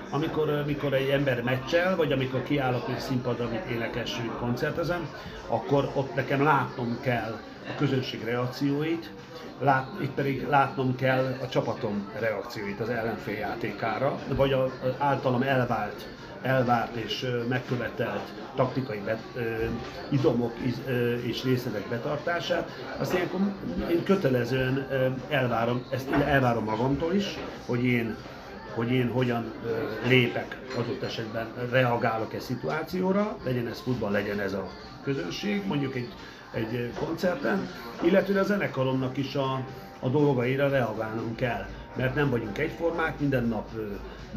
amikor, 0.10 0.50
amikor 0.50 0.94
egy 0.94 1.10
ember 1.10 1.44
meccsel, 1.44 1.96
vagy 1.96 2.12
amikor 2.12 2.44
kiállok 2.44 2.90
egy 2.90 3.00
színpadra, 3.00 3.46
amit 3.46 3.66
énekes 3.72 4.22
koncertezem, 4.40 5.10
akkor 5.48 5.92
ott 5.94 6.16
nekem 6.16 6.44
látnom 6.44 6.98
kell 7.02 7.40
a 7.68 7.76
közönség 7.78 8.24
reakcióit, 8.24 9.12
lát, 9.60 9.88
itt 10.02 10.12
pedig 10.12 10.48
látnom 10.48 10.96
kell 10.96 11.38
a 11.42 11.48
csapatom 11.48 12.12
reakcióit 12.20 12.80
az 12.80 12.90
ellenfél 12.90 13.38
játékára, 13.38 14.20
vagy 14.36 14.54
az 14.54 14.72
általam 14.98 15.42
elvált 15.42 16.08
elvárt 16.46 16.96
és 16.96 17.26
megkövetelt 17.50 18.34
taktikai 18.56 19.02
bet, 19.06 19.22
idomok 20.10 20.54
és 21.24 21.44
részletek 21.44 21.88
betartását, 21.90 22.70
azt 22.98 23.14
ilyenkor 23.14 23.40
én 23.92 24.04
kötelezően 24.04 24.88
elvárom, 25.30 25.86
ezt 25.92 26.12
elvárom 26.12 26.64
magamtól 26.64 27.14
is, 27.14 27.38
hogy 27.66 27.84
én 27.84 28.16
hogy 28.74 28.92
én 28.92 29.10
hogyan 29.10 29.54
lépek 30.08 30.58
adott 30.78 31.04
esetben, 31.04 31.48
reagálok 31.72 32.34
egy 32.34 32.42
szituációra, 32.42 33.38
legyen 33.44 33.68
ez 33.68 33.80
futball, 33.80 34.12
legyen 34.12 34.40
ez 34.40 34.54
a 34.54 34.68
közönség, 35.04 35.66
mondjuk 35.68 35.96
egy, 35.96 36.14
egy 36.52 36.92
koncerten, 37.00 37.68
illetve 38.02 38.40
a 38.40 38.44
zenekaromnak 38.44 39.18
is 39.18 39.36
a, 39.36 39.66
a 40.00 40.10
dolgaira 40.10 40.70
reagálnunk 40.70 41.36
kell 41.36 41.66
mert 41.96 42.16
nem 42.16 42.30
vagyunk 42.30 42.58
egyformák, 42.58 43.20
minden 43.20 43.46
nap 43.46 43.70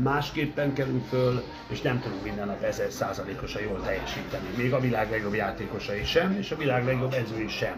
másképpen 0.03 0.73
kerül 0.73 1.03
föl, 1.09 1.43
és 1.69 1.81
nem 1.81 2.01
tudunk 2.01 2.25
minden 2.25 2.47
nap 2.47 2.63
ezer 2.63 2.91
százalékosan 2.91 3.63
jól 3.63 3.83
teljesíteni. 3.85 4.47
Még 4.57 4.73
a 4.73 4.81
világ 4.81 5.11
legjobb 5.11 5.35
játékosai 5.35 6.05
sem, 6.05 6.37
és 6.41 6.51
a 6.51 6.57
világ 6.57 6.85
legjobb 6.85 7.13
edzői 7.13 7.49
sem. 7.49 7.77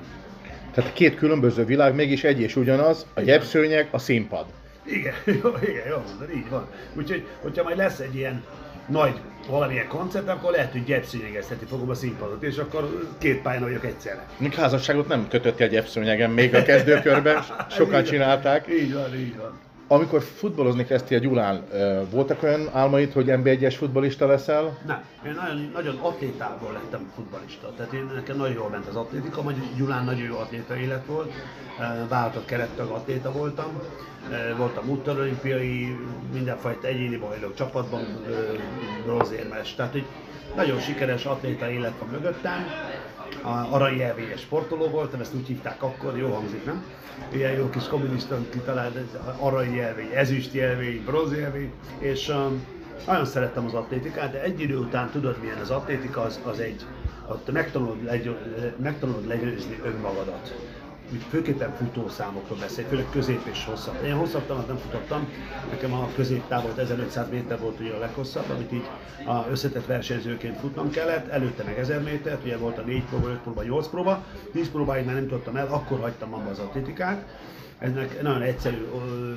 Tehát 0.74 0.92
két 0.92 1.14
különböző 1.16 1.64
világ, 1.64 1.94
mégis 1.94 2.24
egy 2.24 2.40
és 2.40 2.56
ugyanaz, 2.56 3.06
a 3.14 3.20
gyepszőnyeg, 3.20 3.88
a 3.90 3.98
színpad. 3.98 4.46
Igen, 4.84 5.14
jó, 5.42 5.50
igen, 5.62 5.88
jó 5.88 6.02
mondod, 6.08 6.30
így 6.34 6.48
van. 6.48 6.66
Úgyhogy, 6.94 7.26
hogyha 7.40 7.62
majd 7.62 7.76
lesz 7.76 7.98
egy 7.98 8.14
ilyen 8.14 8.44
nagy 8.86 9.20
valamilyen 9.48 9.88
koncert, 9.88 10.28
akkor 10.28 10.50
lehet, 10.50 10.72
hogy 10.72 10.84
gyepszőnyegezteti 10.84 11.64
fogom 11.64 11.90
a 11.90 11.94
színpadot, 11.94 12.42
és 12.42 12.56
akkor 12.56 13.10
két 13.18 13.42
pályán 13.42 13.62
vagyok 13.62 13.84
egyszerre. 13.84 14.26
Még 14.36 14.54
házasságot 14.54 15.08
nem 15.08 15.28
kötötti 15.28 15.62
a 15.62 15.66
gyepszőnyegen 15.66 16.30
még 16.30 16.54
a 16.54 16.62
kezdőkörben, 16.62 17.44
sokan 17.76 18.04
csinálták. 18.04 18.66
Így 18.68 18.92
van, 18.92 19.14
így 19.14 19.36
van. 19.36 19.58
Amikor 19.92 20.22
futballozni 20.22 20.84
kezdtél 20.84 21.18
Gyulán, 21.18 21.64
voltak 22.10 22.42
olyan 22.42 22.68
álmaid, 22.72 23.12
hogy 23.12 23.24
NB1-es 23.28 23.74
futbalista 23.78 24.26
leszel? 24.26 24.78
Nem. 24.86 25.04
Én 25.26 25.32
nagyon, 25.34 25.70
nagyon 25.74 25.96
atlétából 25.96 26.72
lettem 26.72 27.12
futbalista. 27.14 27.72
Tehát 27.76 27.92
én, 27.92 28.10
nekem 28.14 28.36
nagyon 28.36 28.54
jól 28.54 28.68
ment 28.68 28.86
az 28.86 28.96
atlétika, 28.96 29.42
vagy 29.42 29.56
Gyulán 29.76 30.04
nagyon 30.04 30.22
jó 30.22 30.36
atléta 30.36 30.76
élet 30.76 31.06
volt. 31.06 31.32
Váltott 32.08 32.44
kerettag 32.44 32.90
atléta 32.90 33.32
voltam. 33.32 33.80
Voltam 34.56 34.88
úttörölimpiai, 34.88 35.96
mindenfajta 36.32 36.86
egyéni 36.86 37.16
bajnok 37.16 37.54
csapatban, 37.54 38.02
bronzérmes. 39.04 39.74
Tehát 39.74 39.92
hogy 39.92 40.04
nagyon 40.56 40.80
sikeres 40.80 41.24
atléta 41.24 41.70
élet 41.70 41.92
van 41.98 42.08
mögöttem. 42.08 42.66
Aranyjelvélyes 43.70 44.40
sportoló 44.40 44.88
voltam, 44.88 45.20
ezt 45.20 45.34
úgy 45.34 45.46
hívták 45.46 45.82
akkor, 45.82 46.18
jó 46.18 46.28
hangzik, 46.28 46.64
nem? 46.64 46.84
ilyen 47.32 47.52
jó 47.52 47.70
kis 47.70 47.84
kommunista 47.88 48.38
kitalált 48.50 48.98
aranyjelvény, 49.38 50.10
ezüstjelvény, 50.14 51.02
bronzjelvény, 51.04 51.72
és 51.98 52.28
um, 52.28 52.64
nagyon 53.06 53.24
szerettem 53.24 53.64
az 53.64 53.74
atlétikát, 53.74 54.32
de 54.32 54.42
egy 54.42 54.60
idő 54.60 54.76
után 54.76 55.10
tudod 55.10 55.36
milyen 55.40 55.58
az 55.58 55.70
atlétika, 55.70 56.20
az, 56.20 56.40
az 56.44 56.58
egy, 56.58 56.84
ott 57.28 57.52
megtanulod, 57.52 58.04
legy, 58.04 58.36
megtanulod 58.76 59.26
legyőzni 59.26 59.80
önmagadat 59.84 60.54
főképpen 61.18 61.76
futószámokról 61.76 62.58
beszél, 62.58 62.84
főleg 62.84 63.06
közép 63.12 63.46
és 63.50 63.64
hosszabb. 63.64 64.04
Én 64.04 64.14
hosszabb 64.14 64.46
távot 64.46 64.66
nem 64.66 64.76
futottam, 64.76 65.28
nekem 65.70 65.92
a 65.92 66.08
középtáv 66.14 66.62
volt 66.62 66.78
1500 66.78 67.30
méter 67.30 67.58
volt 67.58 67.80
ugye 67.80 67.92
a 67.92 67.98
leghosszabb, 67.98 68.50
amit 68.50 68.72
így 68.72 68.84
a 69.26 69.46
összetett 69.50 69.86
versenyzőként 69.86 70.58
futnom 70.58 70.90
kellett, 70.90 71.28
előtte 71.28 71.62
meg 71.62 71.78
1000 71.78 72.02
métert, 72.02 72.44
ugye 72.44 72.56
volt 72.56 72.78
a 72.78 72.82
4 72.82 73.04
próba, 73.04 73.28
5 73.28 73.38
próba, 73.38 73.62
8 73.62 73.88
próba, 73.88 74.24
10 74.52 74.70
próbáig 74.70 75.04
már 75.04 75.14
nem 75.14 75.28
tudtam 75.28 75.56
el, 75.56 75.66
akkor 75.66 76.00
hagytam 76.00 76.34
abba 76.34 76.50
az 76.50 76.58
atlétikát, 76.58 77.26
ennek 77.80 78.22
nagyon 78.22 78.42
egyszerű 78.42 78.86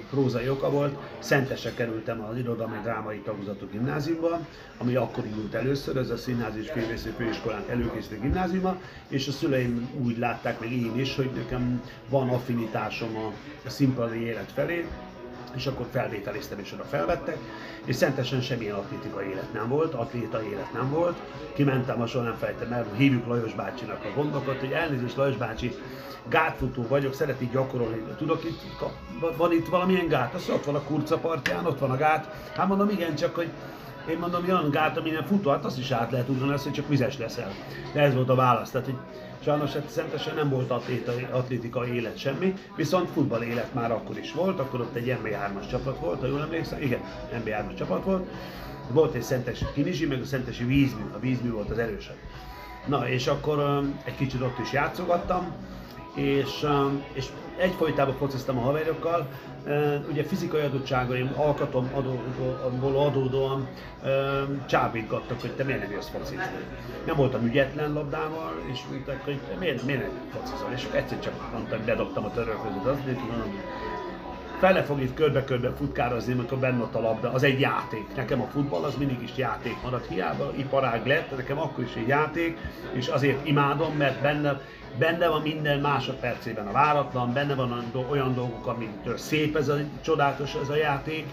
prózai 0.09 0.50
oka 0.50 0.69
volt. 0.69 0.97
Szentesre 1.19 1.73
kerültem 1.73 2.21
az 2.21 2.38
irodalmi 2.38 2.77
drámai 2.83 3.17
tagozatú 3.17 3.67
gimnáziumba, 3.71 4.39
ami 4.77 4.95
akkor 4.95 5.25
indult 5.25 5.53
először, 5.53 5.97
ez 5.97 6.09
a 6.09 6.17
Színházi 6.17 6.59
és 6.59 6.71
Filmészeti 6.71 7.15
Főiskolán 7.17 7.63
előkészítő 7.69 8.19
gimnáziuma, 8.19 8.77
és 9.07 9.27
a 9.27 9.31
szüleim 9.31 9.89
úgy 10.01 10.17
látták 10.17 10.59
meg 10.59 10.71
én 10.71 11.00
is, 11.00 11.15
hogy 11.15 11.29
nekem 11.35 11.81
van 12.09 12.29
affinitásom 12.29 13.15
a 13.65 13.69
színpadi 13.69 14.19
élet 14.19 14.51
felé, 14.51 14.85
és 15.55 15.65
akkor 15.65 15.86
felvételiztem, 15.91 16.60
és 16.60 16.72
oda 16.74 16.83
felvettek, 16.83 17.38
és 17.86 17.95
szentesen 17.95 18.41
semmilyen 18.41 18.75
atlétikai 18.75 19.29
élet 19.29 19.53
nem 19.53 19.67
volt, 19.67 19.93
atléta 19.93 20.43
élet 20.43 20.74
nem 20.74 20.89
volt. 20.89 21.17
Kimentem, 21.53 22.01
a 22.01 22.07
soha 22.07 22.24
nem 22.24 22.36
fejtem 22.36 22.72
el, 22.72 22.86
hívjuk 22.95 23.27
Lajos 23.27 23.53
bácsinak 23.53 24.03
a 24.03 24.15
gondokat, 24.15 24.60
hogy 24.60 24.72
elnézést 24.72 25.15
Lajos 25.15 25.38
bácsi, 25.38 25.75
gátfutó 26.29 26.86
vagyok, 26.88 27.13
szeretik 27.13 27.51
gyakorolni. 27.51 28.03
Tudok 28.17 28.43
itt, 28.43 28.62
van 29.38 29.51
itt 29.51 29.67
valamilyen 29.67 30.07
gát? 30.07 30.33
Azt 30.33 30.50
ott 30.50 30.65
van 30.65 30.75
a 30.75 30.83
kurca 30.83 31.17
partján, 31.17 31.65
ott 31.65 31.79
van 31.79 31.91
a 31.91 31.98
gát. 31.98 32.50
Hát 32.55 32.67
mondom, 32.67 32.89
igen, 32.89 33.15
csak 33.15 33.36
hogy 33.36 33.50
én 34.10 34.17
mondom, 34.17 34.43
olyan 34.48 34.69
gát, 34.72 34.98
amilyen 34.98 35.25
futó, 35.25 35.50
hát 35.50 35.65
azt 35.65 35.77
is 35.77 35.91
át 35.91 36.12
lehet 36.12 36.29
ugrani, 36.29 36.53
azt, 36.53 36.63
hogy 36.63 36.74
csak 36.74 36.88
vizes 36.88 37.17
leszel. 37.17 37.51
De 37.93 38.01
ez 38.01 38.13
volt 38.13 38.29
a 38.29 38.36
válasz. 38.36 38.69
Tehát, 38.72 38.86
hogy 38.86 38.98
sajnos 39.43 39.71
szentesen 39.88 40.35
nem 40.35 40.50
volt 40.50 40.71
atlétikai, 40.71 41.27
atlétikai 41.31 41.93
élet 41.95 42.17
semmi, 42.17 42.53
viszont 42.75 43.09
futball 43.09 43.41
élet 43.41 43.73
már 43.73 43.91
akkor 43.91 44.17
is 44.17 44.33
volt, 44.33 44.59
akkor 44.59 44.81
ott 44.81 44.95
egy 44.95 45.17
MB3-as 45.23 45.69
csapat 45.69 46.00
volt, 46.00 46.19
ha 46.19 46.27
jól 46.27 46.41
emlékszem, 46.41 46.81
igen, 46.81 47.00
MB3-as 47.33 47.75
csapat 47.77 48.03
volt. 48.03 48.29
Volt 48.91 49.13
egy 49.13 49.21
szentesi 49.21 49.65
kinizsi, 49.73 50.05
meg 50.05 50.21
a 50.21 50.25
szentesi 50.25 50.63
vízmű, 50.63 51.03
a 51.15 51.19
vízmű 51.19 51.51
volt 51.51 51.69
az 51.69 51.77
erősebb. 51.77 52.17
Na, 52.88 53.09
és 53.09 53.27
akkor 53.27 53.83
egy 54.03 54.15
kicsit 54.15 54.41
ott 54.41 54.59
is 54.59 54.71
játszogattam, 54.71 55.55
és, 56.15 56.63
um, 56.63 57.03
és 57.13 57.25
egyfolytában 57.57 58.15
fociztam 58.15 58.57
a 58.57 58.62
haverjokkal, 58.62 59.19
uh, 59.19 59.52
ugye 60.10 60.24
fizikai 60.24 60.62
adottságaim, 60.62 61.34
alkatom 61.38 61.89
adódóan, 62.96 63.67
csábítgattak, 64.65 65.41
hogy 65.41 65.51
te 65.51 65.63
miért 65.63 65.82
nem 65.82 65.91
jössz 65.91 66.10
focizni. 66.10 66.43
Nem 67.05 67.15
voltam 67.15 67.46
ügyetlen 67.46 67.93
labdával, 67.93 68.53
és 68.72 68.79
mondták, 68.91 69.24
hogy 69.24 69.39
miért, 69.60 69.84
miért 69.86 70.01
nem 70.01 70.12
focizol, 70.29 70.72
és 70.75 70.88
egyszer 70.91 71.20
csak 71.20 71.51
mondtam, 71.51 71.86
bedobtam 71.86 72.25
a 72.25 72.32
törölközőt, 72.32 72.86
azt 72.86 73.05
mondtam, 73.05 73.53
fele 74.60 74.83
fog 74.83 75.01
itt 75.01 75.13
körbe-körbe 75.13 75.72
futkározni, 75.77 76.33
amikor 76.33 76.57
benne 76.57 76.81
ott 76.81 76.95
a 76.95 77.01
labda, 77.01 77.31
az 77.31 77.43
egy 77.43 77.60
játék. 77.60 78.15
Nekem 78.15 78.41
a 78.41 78.48
futball 78.51 78.83
az 78.83 78.95
mindig 78.95 79.22
is 79.22 79.31
játék 79.36 79.75
maradt, 79.83 80.07
hiába 80.07 80.51
iparág 80.55 81.05
lett, 81.05 81.38
nekem 81.38 81.60
akkor 81.60 81.83
is 81.83 81.95
egy 81.95 82.07
játék, 82.07 82.57
és 82.93 83.07
azért 83.07 83.48
imádom, 83.48 83.93
mert 83.98 84.22
benne 84.22 84.62
benne 84.98 85.27
van 85.27 85.41
minden 85.41 85.79
másodpercében 85.79 86.67
a 86.67 86.72
váratlan, 86.72 87.33
benne 87.33 87.55
van 87.55 87.91
olyan 88.10 88.33
dolgok, 88.33 88.67
amitől 88.67 89.17
szép 89.17 89.55
ez 89.55 89.67
a 89.67 89.77
csodálatos 90.01 90.53
ez 90.62 90.69
a 90.69 90.75
játék, 90.75 91.25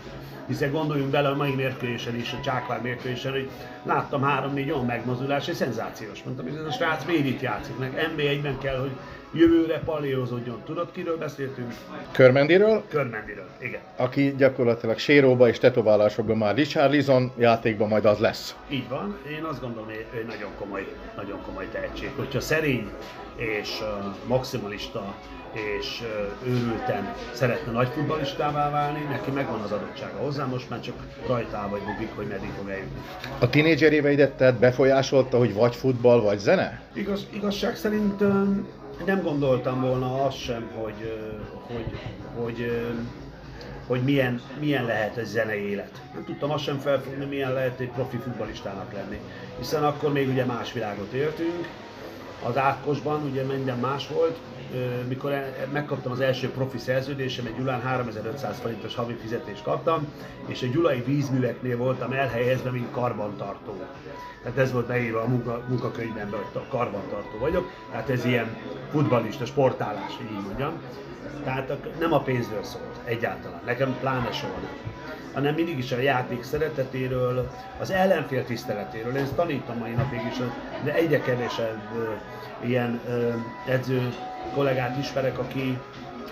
hiszen 0.47 0.71
gondoljunk 0.71 1.11
bele 1.11 1.29
a 1.29 1.37
mai 1.37 1.55
mérkőzésen 1.55 2.17
is, 2.17 2.33
a 2.33 2.41
Csákvár 2.43 2.83
mérkőzésen, 2.83 3.33
hogy 3.33 3.51
láttam 3.83 4.23
három-négy 4.23 4.71
olyan 4.71 4.85
megmozdulás, 4.85 5.49
és 5.49 5.57
szenzációs. 5.57 6.23
Mondtam, 6.23 6.47
hogy 6.47 6.55
ez 6.55 6.67
a 6.67 6.71
srác 6.71 7.05
miért 7.05 7.25
itt 7.25 7.41
játszik, 7.41 7.79
meg 7.79 8.13
NB1-ben 8.17 8.59
kell, 8.59 8.79
hogy 8.79 8.91
jövőre 9.33 9.79
paléozódjon. 9.85 10.63
Tudod, 10.65 10.89
kiről 10.93 11.19
beszéltünk? 11.19 11.75
Körmendiről? 12.13 12.83
Körmendiről, 12.89 13.49
igen. 13.59 13.81
Aki 13.97 14.35
gyakorlatilag 14.37 14.99
séróba 14.99 15.49
és 15.49 15.59
tetoválásokban 15.59 16.37
már 16.37 16.55
Richard 16.55 16.93
Lizon, 16.93 17.33
játékban 17.39 17.89
majd 17.89 18.05
az 18.05 18.19
lesz. 18.19 18.57
Így 18.69 18.89
van. 18.89 19.19
Én 19.31 19.45
azt 19.45 19.61
gondolom, 19.61 19.87
hogy 19.87 20.25
nagyon 20.27 20.51
komoly, 20.59 20.87
nagyon 21.17 21.43
komoly 21.47 21.69
tehetség. 21.73 22.11
Hogyha 22.17 22.41
szerény 22.41 22.91
és 23.37 23.69
uh, 23.81 24.15
maximalista 24.27 25.15
és 25.53 26.03
őrülten 26.47 27.15
szeretne 27.33 27.73
nagy 27.73 27.89
futballistává 27.89 28.71
válni, 28.71 29.07
neki 29.11 29.31
megvan 29.31 29.61
az 29.61 29.73
adottsága 29.73 30.19
hozzá, 30.19 30.45
most 30.45 30.71
már 30.71 30.81
csak 30.81 30.95
rajtál 31.27 31.69
vagy 31.69 31.81
bugik, 31.81 32.11
hogy 32.15 32.27
meddig 32.27 32.51
fog 32.59 32.69
eljutni. 32.69 33.01
A 33.39 33.51
tinédzser 33.51 33.93
éveidet 33.93 34.33
tehát 34.33 34.59
befolyásolta, 34.59 35.39
hogy 35.39 35.55
vagy 35.55 35.77
futball, 35.77 36.21
vagy 36.21 36.39
zene? 36.39 36.81
Igaz, 36.93 37.27
igazság 37.33 37.77
szerint 37.77 38.23
nem 39.07 39.23
gondoltam 39.23 39.81
volna 39.81 40.25
azt 40.25 40.39
sem, 40.39 40.71
hogy, 40.75 41.19
hogy, 41.67 41.99
hogy 42.35 42.71
hogy 43.91 44.03
milyen, 44.03 44.41
milyen 44.59 44.85
lehet 44.85 45.17
egy 45.17 45.27
zenei 45.27 45.71
élet. 45.71 46.03
Nem 46.15 46.25
tudtam 46.25 46.51
azt 46.51 46.65
sem 46.65 46.79
felfogni, 46.79 47.25
milyen 47.25 47.53
lehet 47.53 47.81
egy 47.81 47.91
profi 47.91 48.17
futballistának 48.17 48.93
lenni. 48.93 49.21
Hiszen 49.59 49.85
akkor 49.85 50.13
még 50.13 50.29
ugye 50.29 50.45
más 50.45 50.73
világot 50.73 51.13
éltünk, 51.13 51.69
az 52.43 52.57
Ákosban 52.57 53.23
ugye 53.23 53.43
minden 53.43 53.79
más 53.79 54.09
volt, 54.09 54.39
mikor 55.09 55.33
megkaptam 55.73 56.13
az 56.13 56.21
első 56.21 56.51
profi 56.51 56.79
szerződésem, 56.79 57.47
egy 57.47 57.57
Gyulán 57.57 57.81
3500 57.81 58.59
forintos 58.59 58.95
havi 58.95 59.15
fizetést 59.15 59.63
kaptam, 59.63 60.07
és 60.47 60.63
a 60.63 60.67
Gyulai 60.67 61.01
vízműveknél 61.01 61.77
voltam 61.77 62.13
elhelyezve, 62.13 62.71
mint 62.71 62.91
karbantartó. 62.91 63.83
Tehát 64.43 64.59
ez 64.59 64.73
volt 64.73 64.87
beírva 64.87 65.21
a 65.21 65.29
munka, 65.29 65.65
munkakönyvemben, 65.69 66.41
hogy 66.53 66.69
karbantartó 66.69 67.39
vagyok. 67.39 67.71
Tehát 67.91 68.11
ez 68.11 68.25
ilyen 68.25 68.57
futballista, 68.91 69.45
sportálás, 69.45 70.19
így 70.23 70.45
mondjam. 70.47 70.73
Tehát 71.45 71.99
nem 71.99 72.13
a 72.13 72.21
pénzről 72.21 72.63
szólt 72.63 73.01
egyáltalán, 73.05 73.61
nekem 73.65 73.97
pláne 74.01 74.33
soha 74.33 74.53
nem 74.53 74.91
hanem 75.33 75.55
mindig 75.55 75.79
is 75.79 75.93
a 75.93 75.99
játék 75.99 76.43
szeretetéről, 76.43 77.51
az 77.81 77.91
ellenfél 77.91 78.45
tiszteletéről. 78.45 79.17
Én 79.17 79.23
ezt 79.23 79.35
tanítom 79.35 79.77
mai 79.79 79.91
napig 79.91 80.21
is, 80.31 80.37
de 80.85 80.95
egyre 80.95 81.21
kevesebb 81.21 81.81
ilyen 82.65 83.01
edző 83.67 84.15
kollégát 84.55 84.99
ismerek, 84.99 85.39
aki, 85.39 85.79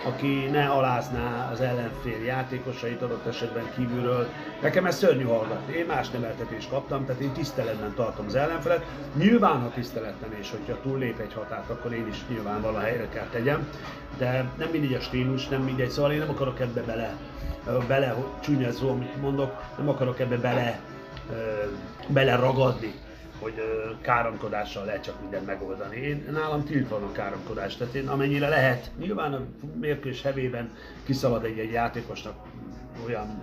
aki 0.05 0.49
ne 0.51 0.69
alázná 0.69 1.51
az 1.53 1.61
ellenfél 1.61 2.25
játékosait 2.25 3.03
adott 3.03 3.27
esetben 3.27 3.71
kívülről. 3.77 4.27
Nekem 4.63 4.87
ez 4.87 4.97
szörnyű 4.97 5.25
hallgatni. 5.25 5.77
Én 5.77 5.87
más 5.87 6.11
neveltetést 6.11 6.71
kaptam, 6.71 7.05
tehát 7.05 7.21
én 7.21 7.33
tiszteletben 7.33 7.95
tartom 7.95 8.27
az 8.27 8.35
ellenfelet. 8.35 8.85
Nyilván, 9.17 9.61
ha 9.61 9.71
tiszteletlen 9.75 10.33
és 10.41 10.51
hogyha 10.51 10.81
túllép 10.83 11.19
egy 11.19 11.35
határt, 11.35 11.71
akkor 11.71 11.93
én 11.93 12.07
is 12.09 12.25
nyilván 12.29 12.61
vala 12.61 12.81
helyre 12.81 13.09
kell 13.09 13.27
tegyem, 13.31 13.69
de 14.19 14.51
nem 14.59 14.69
mindig 14.73 14.95
a 14.95 15.01
stílus, 15.01 15.49
nem 15.49 15.63
mindegy, 15.63 15.91
szóval 15.91 16.13
én 16.13 16.19
nem 16.19 16.31
akarok 16.31 16.61
ebbe 16.61 16.83
bele, 16.83 17.17
bele 17.87 18.15
csúnya 18.41 18.73
szó, 18.73 18.91
amit 18.91 19.21
mondok, 19.21 19.63
nem 19.77 19.89
akarok 19.89 20.21
ebbe 20.21 20.37
bele, 20.37 20.81
bele 22.09 22.37
ragadni 22.37 22.95
hogy 23.41 23.55
káromkodással 24.01 24.85
lehet 24.85 25.03
csak 25.03 25.21
mindent 25.21 25.47
megoldani. 25.47 25.97
Én, 25.97 26.29
nálam 26.33 26.65
tiltva 26.65 26.99
van 26.99 27.09
a 27.09 27.13
káromkodás, 27.13 27.77
tehát 27.77 27.95
én 27.95 28.09
amennyire 28.09 28.49
lehet, 28.49 28.91
nyilván 28.99 29.33
a 29.33 29.41
mérkős 29.81 30.23
hevében 30.23 30.71
kiszalad 31.05 31.45
egy, 31.45 31.59
egy 31.59 31.73
játékosnak 31.73 32.35
olyan 33.07 33.43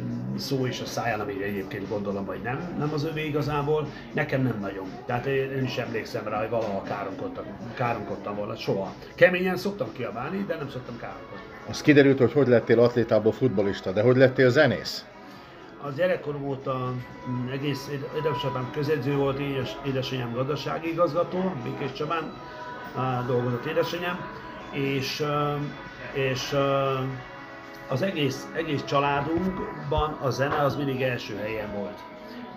mm, 0.00 0.36
szó 0.36 0.66
is 0.66 0.80
a 0.80 0.84
száján, 0.84 1.20
amire 1.20 1.44
egyébként 1.44 1.88
gondolom, 1.88 2.26
hogy 2.26 2.40
nem, 2.42 2.74
nem 2.78 2.90
az 2.92 3.04
övé 3.04 3.26
igazából, 3.26 3.86
nekem 4.12 4.42
nem 4.42 4.58
nagyon. 4.60 4.86
Tehát 5.06 5.26
én, 5.26 5.50
én 5.50 5.64
is 5.64 5.76
emlékszem 5.76 6.28
rá, 6.28 6.38
hogy 6.38 6.50
valaha 6.50 6.82
káromkodtam, 6.82 7.44
káromkodtam 7.74 8.36
volna, 8.36 8.56
soha. 8.56 8.94
Keményen 9.14 9.56
szoktam 9.56 9.92
kiabálni, 9.92 10.44
de 10.46 10.56
nem 10.56 10.68
szoktam 10.68 10.98
káromkodni. 10.98 11.44
Az 11.68 11.82
kiderült, 11.82 12.18
hogy 12.18 12.32
hogy 12.32 12.48
lettél 12.48 12.80
atlétából 12.80 13.32
futbolista, 13.32 13.92
de 13.92 14.02
hogy 14.02 14.16
lettél 14.16 14.50
zenész? 14.50 15.04
Az 15.82 15.94
gyerekkorom 15.94 16.44
óta 16.48 16.94
mm, 17.28 17.48
egész 17.48 17.90
édesapám 18.16 18.70
közedző 18.72 19.16
volt, 19.16 19.38
édes, 19.38 19.76
édesanyám 19.86 20.32
gazdasági 20.32 20.90
igazgató, 20.90 21.52
Békés 21.62 21.92
Csabán 21.92 22.32
dolgozott 23.26 23.64
édesanyám, 23.64 24.18
és, 24.72 25.24
és 26.12 26.56
az 27.88 28.02
egész, 28.02 28.48
egész 28.54 28.84
családunkban 28.84 30.18
a 30.22 30.30
zene 30.30 30.62
az 30.62 30.76
mindig 30.76 31.02
első 31.02 31.36
helyen 31.36 31.72
volt. 31.72 31.98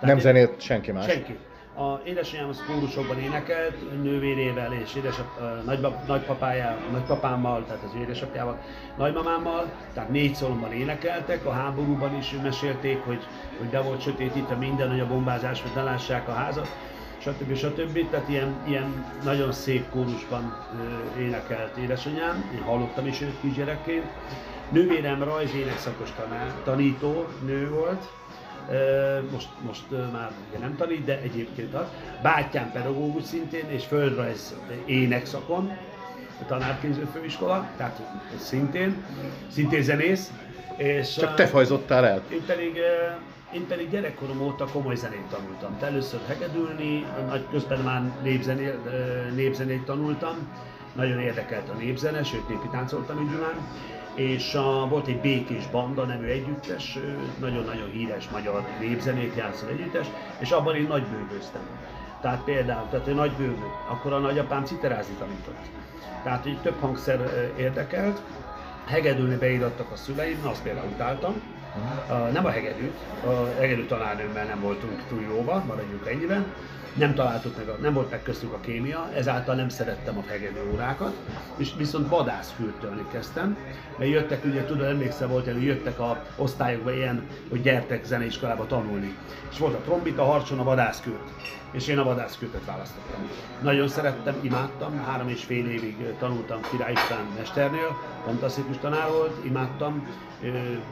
Nem 0.00 0.18
zenét 0.18 0.60
senki 0.60 0.92
más? 0.92 1.04
Senki. 1.04 1.38
A 1.74 2.00
édesanyám 2.04 2.48
az 2.48 2.62
kórusokban 2.66 3.18
énekelt, 3.18 4.02
nővérével 4.02 4.72
és 4.72 4.94
édesap, 4.94 5.26
nagybab, 5.64 6.06
nagypapájával, 6.06 6.90
nagypapámmal, 6.90 7.64
tehát 7.66 7.82
az 7.82 8.00
édesapjával, 8.00 8.58
nagymamámmal, 8.96 9.70
tehát 9.94 10.10
négy 10.10 10.34
szólomban 10.34 10.72
énekeltek, 10.72 11.46
a 11.46 11.50
háborúban 11.50 12.16
is 12.16 12.34
mesélték, 12.42 12.98
hogy, 13.04 13.26
hogy 13.58 13.66
be 13.66 13.80
volt 13.80 14.00
sötétítve 14.00 14.54
minden, 14.54 14.90
hogy 14.90 15.00
a 15.00 15.06
bombázás, 15.06 15.62
hogy 15.62 15.70
ne 15.74 15.82
a 16.26 16.32
házat, 16.32 16.68
stb. 17.18 17.54
stb. 17.56 18.10
Tehát 18.10 18.28
ilyen, 18.28 18.54
ilyen 18.66 19.04
nagyon 19.24 19.52
szép 19.52 19.90
kórusban 19.90 20.56
énekelt 21.18 21.76
édesanyám, 21.76 22.50
én 22.54 22.62
hallottam 22.62 23.06
is 23.06 23.20
őt 23.20 23.40
kisgyerekként. 23.40 24.06
Nővérem 24.70 25.22
rajz 25.22 25.54
énekszakos 25.54 26.08
tanító 26.64 27.26
nő 27.46 27.70
volt, 27.70 28.10
most, 29.32 29.48
most 29.66 29.84
már 30.12 30.30
ugye 30.48 30.58
nem 30.58 30.76
tanít, 30.76 31.04
de 31.04 31.18
egyébként 31.20 31.74
az. 31.74 31.86
Bátyám 32.22 32.70
pedagógus 32.72 33.24
szintén, 33.24 33.64
és 33.68 33.84
földrajz 33.84 34.56
énekszakon, 34.84 35.72
tanárképző 36.46 37.08
főiskola, 37.12 37.68
tehát 37.76 38.00
szintén, 38.38 39.04
szintén 39.50 39.82
zenész. 39.82 40.32
És, 40.76 41.14
Csak 41.14 41.34
te 41.34 41.46
fajzottál 41.46 42.06
el? 42.06 42.22
Én 42.32 42.44
pedig, 42.46 42.80
én 43.52 43.66
pedig 43.66 43.90
gyerekkorom 43.90 44.40
óta 44.40 44.66
komoly 44.72 44.94
zenét 44.94 45.26
tanultam. 45.30 45.76
Először 45.80 46.20
hegedülni, 46.28 47.06
közben 47.50 47.80
már 47.80 48.02
népzenét, 48.22 48.78
népzenét 49.34 49.84
tanultam, 49.84 50.36
nagyon 50.92 51.20
érdekelt 51.20 51.68
a 51.68 51.72
népzene, 51.72 52.24
sőt 52.24 52.48
népi 52.48 52.68
táncoltam 52.70 53.30
Gyulán, 53.30 53.66
és 54.14 54.54
a, 54.54 54.86
volt 54.88 55.06
egy 55.06 55.20
Békés 55.20 55.66
Banda 55.70 56.04
nevű 56.04 56.26
együttes, 56.26 56.98
nagyon-nagyon 57.40 57.90
híres 57.90 58.28
magyar 58.28 58.62
népzenét 58.80 59.36
játszó 59.36 59.66
együttes, 59.66 60.06
és 60.38 60.50
abban 60.50 60.76
én 60.76 60.86
nagy 60.86 61.02
bőgőztem. 61.02 61.62
Tehát 62.20 62.44
például, 62.44 62.88
tehát 62.90 63.06
egy 63.06 63.14
nagy 63.14 63.32
bőgő, 63.32 63.66
akkor 63.88 64.12
a 64.12 64.18
nagyapám 64.18 64.64
citerázni 64.64 65.14
tanított. 65.18 65.66
Tehát 66.22 66.46
így 66.46 66.58
több 66.58 66.80
hangszer 66.80 67.52
érdekelt, 67.56 68.22
hegedülni 68.86 69.36
beírattak 69.36 69.90
a 69.90 69.96
szüleim, 69.96 70.38
azt 70.42 70.62
például 70.62 70.88
utáltam, 70.88 71.34
Uh, 72.08 72.32
nem 72.32 72.44
a 72.44 72.50
hegedűt, 72.50 72.96
a 73.24 73.30
hegedű 73.58 73.86
tanárnőmmel 73.86 74.44
nem 74.44 74.60
voltunk 74.60 75.02
túl 75.08 75.22
jóba, 75.22 75.64
maradjunk 75.66 76.06
ennyiben, 76.06 76.44
nem 76.94 77.14
találtuk 77.14 77.56
meg, 77.56 77.68
a, 77.68 77.76
nem 77.80 77.92
volt 77.92 78.10
meg 78.10 78.22
köztük 78.22 78.52
a 78.52 78.60
kémia, 78.60 79.10
ezáltal 79.14 79.54
nem 79.54 79.68
szerettem 79.68 80.18
a 80.18 80.24
hegedű 80.28 80.58
órákat, 80.72 81.12
és 81.56 81.70
viszont 81.76 82.08
vadászkürtölni 82.08 83.04
kezdtem, 83.12 83.56
mert 83.98 84.10
jöttek, 84.10 84.44
ugye 84.44 84.64
tudod, 84.64 84.86
emlékszel 84.86 85.28
volt, 85.28 85.44
hogy 85.44 85.62
jöttek 85.62 85.98
a 86.00 86.24
osztályokba 86.36 86.94
ilyen, 86.94 87.26
hogy 87.50 87.62
gyertek 87.62 88.04
zeneiskolába 88.04 88.66
tanulni. 88.66 89.16
És 89.50 89.58
volt 89.58 89.74
a 89.74 89.80
trombita, 89.84 90.24
harcson 90.24 90.58
a 90.58 90.64
vadászkürt 90.64 91.30
és 91.72 91.86
én 91.88 91.98
a 91.98 92.04
vadászkürtöt 92.04 92.64
választottam. 92.64 93.28
Nagyon 93.62 93.88
szerettem, 93.88 94.34
imádtam, 94.40 95.04
három 95.04 95.28
és 95.28 95.44
fél 95.44 95.66
évig 95.66 95.96
tanultam 96.18 96.60
Király 96.70 96.92
István 96.92 97.26
mesternél, 97.36 97.98
fantasztikus 98.24 98.76
tanár 98.78 99.10
volt, 99.10 99.44
imádtam, 99.44 100.06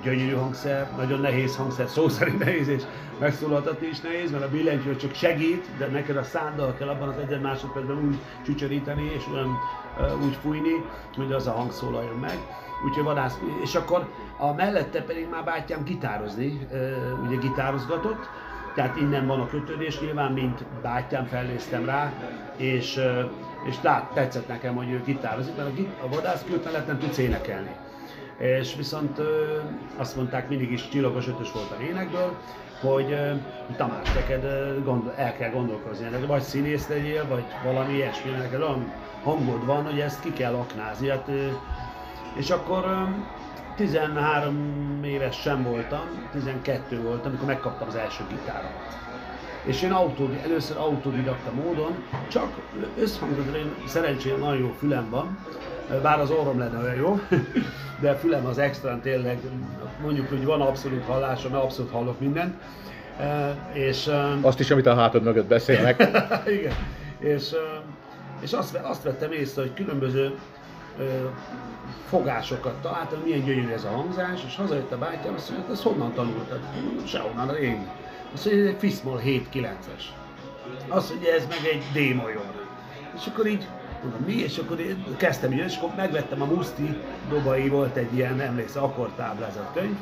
gyönyörű 0.02 0.32
hangszer, 0.32 0.90
nagyon 0.96 1.20
nehéz 1.20 1.56
hangszer, 1.56 1.88
szó 1.88 2.08
szerint 2.08 2.38
nehéz, 2.38 2.68
és 2.68 2.82
megszólaltatni 3.18 3.86
is 3.86 4.00
nehéz, 4.00 4.30
mert 4.30 4.44
a 4.44 4.48
billentyű 4.48 4.96
csak 4.96 5.14
segít, 5.14 5.66
de 5.78 5.86
neked 5.90 6.16
a 6.16 6.22
száddal 6.22 6.74
kell 6.74 6.88
abban 6.88 7.08
az 7.08 7.16
egy 7.18 7.40
másodpercben 7.40 8.06
úgy 8.06 8.18
csücsöríteni, 8.44 9.12
és 9.14 9.26
olyan 9.32 9.58
úgy 10.24 10.34
fújni, 10.42 10.84
hogy 11.16 11.32
az 11.32 11.46
a 11.46 11.52
hang 11.52 11.72
szólaljon 11.72 12.16
meg. 12.16 12.38
Úgyhogy 12.86 13.04
vadász, 13.04 13.38
és 13.62 13.74
akkor 13.74 14.08
a 14.38 14.52
mellette 14.52 15.02
pedig 15.02 15.28
már 15.28 15.44
bátyám 15.44 15.84
gitározni, 15.84 16.68
ugye 17.26 17.36
gitározgatott, 17.36 18.28
tehát 18.74 18.96
innen 18.96 19.26
van 19.26 19.40
a 19.40 19.46
kötődés, 19.46 20.00
nyilván 20.00 20.32
mint 20.32 20.64
bátyám 20.82 21.26
felnéztem 21.26 21.84
rá, 21.84 22.12
és, 22.56 23.00
és 23.64 23.76
lát, 23.82 24.12
tetszett 24.12 24.48
nekem, 24.48 24.74
hogy 24.74 24.90
ő 24.90 25.02
gitározik, 25.04 25.56
mert 25.56 25.68
a, 25.68 26.04
a 26.04 26.08
vadász 26.08 26.44
mellett 26.64 26.86
nem 26.86 26.98
tudsz 26.98 27.18
énekelni. 27.18 27.70
És 28.40 28.74
viszont 28.76 29.20
azt 29.96 30.16
mondták, 30.16 30.48
mindig 30.48 30.72
is 30.72 30.88
csillagos 30.88 31.28
ötös 31.28 31.52
volt 31.52 31.70
a 31.70 31.82
énekből, 31.82 32.36
hogy 32.80 33.16
Tamás, 33.76 34.12
neked 34.12 34.42
gondol, 34.84 35.12
el 35.16 35.36
kell 35.36 35.50
gondolkozni, 35.50 36.04
neked 36.04 36.26
vagy 36.26 36.42
színész 36.42 36.88
legyél, 36.88 37.26
vagy 37.28 37.44
valami 37.64 37.94
ilyesmi, 37.94 38.30
neked 38.30 38.60
olyan 38.60 38.92
hangod 39.22 39.66
van, 39.66 39.84
hogy 39.84 40.00
ezt 40.00 40.20
ki 40.20 40.32
kell 40.32 40.54
aknázni. 40.54 41.08
Hát, 41.08 41.30
és 42.36 42.50
akkor 42.50 43.08
13 43.76 45.00
éves 45.04 45.40
sem 45.40 45.62
voltam, 45.62 46.28
12 46.32 47.02
voltam, 47.02 47.26
amikor 47.26 47.46
megkaptam 47.46 47.88
az 47.88 47.94
első 47.94 48.24
gitáromat. 48.28 48.98
És 49.64 49.82
én 49.82 49.92
autó, 49.92 50.30
először 50.44 50.76
autodidakta 50.76 51.52
módon, 51.52 52.04
csak 52.28 52.48
összhangzatra 52.98 53.56
én 53.58 53.74
szerencsére 53.86 54.36
nagyon 54.36 54.58
jó 54.58 54.74
fülem 54.78 55.10
van, 55.10 55.38
bár 56.02 56.20
az 56.20 56.30
orrom 56.30 56.58
lenne 56.58 56.78
olyan 56.78 56.96
jó, 56.96 57.20
de 58.00 58.14
fülem 58.14 58.46
az 58.46 58.58
extra 58.58 59.00
tényleg, 59.02 59.38
mondjuk, 60.02 60.28
hogy 60.28 60.44
van 60.44 60.60
abszolút 60.60 61.04
hallásom, 61.04 61.52
mert 61.52 61.64
abszolút 61.64 61.90
hallok 61.90 62.20
mindent. 62.20 62.54
És, 63.72 64.10
azt 64.40 64.60
is, 64.60 64.70
amit 64.70 64.86
a 64.86 64.94
hátad 64.94 65.22
mögött 65.22 65.46
beszélnek. 65.46 66.08
Igen. 66.58 66.74
És, 67.18 67.50
és 68.40 68.52
azt, 68.52 68.74
azt 68.74 69.02
vettem 69.02 69.32
észre, 69.32 69.62
hogy 69.62 69.74
különböző 69.74 70.38
fogásokat 72.08 72.74
találtam, 72.82 73.20
milyen 73.24 73.44
gyönyörű 73.44 73.72
ez 73.72 73.84
a 73.84 73.88
hangzás, 73.88 74.40
és 74.46 74.56
hazajött 74.56 74.92
a 74.92 74.98
bátyám, 74.98 75.34
azt 75.34 75.50
mondja, 75.50 75.72
ezt 75.72 75.82
honnan 75.82 76.12
tanultad? 76.12 76.60
Sehonnan, 77.06 77.56
én. 77.56 77.88
Azt 78.32 78.44
mondja, 78.44 78.64
ez 78.64 78.70
egy 78.70 78.78
Fiszmol 78.78 79.20
7-9-es. 79.24 80.02
Azt 80.88 81.10
mondja, 81.10 81.34
ez 81.34 81.46
meg 81.46 81.58
egy 81.72 81.82
D-major. 81.92 82.66
És 83.16 83.26
akkor 83.26 83.46
így 83.46 83.66
Mondom, 84.02 84.20
mi? 84.26 84.32
És 84.32 84.58
akkor 84.58 84.80
én 84.80 85.16
kezdtem 85.16 85.52
így, 85.52 85.58
és 85.58 85.76
akkor 85.76 85.90
megvettem 85.96 86.42
a 86.42 86.44
Muszti 86.44 86.96
Dobai, 87.28 87.68
volt 87.68 87.96
egy 87.96 88.14
ilyen, 88.14 88.40
emlékszel, 88.40 88.82
akkordtáblázat 88.82 89.70
könyv, 89.74 89.96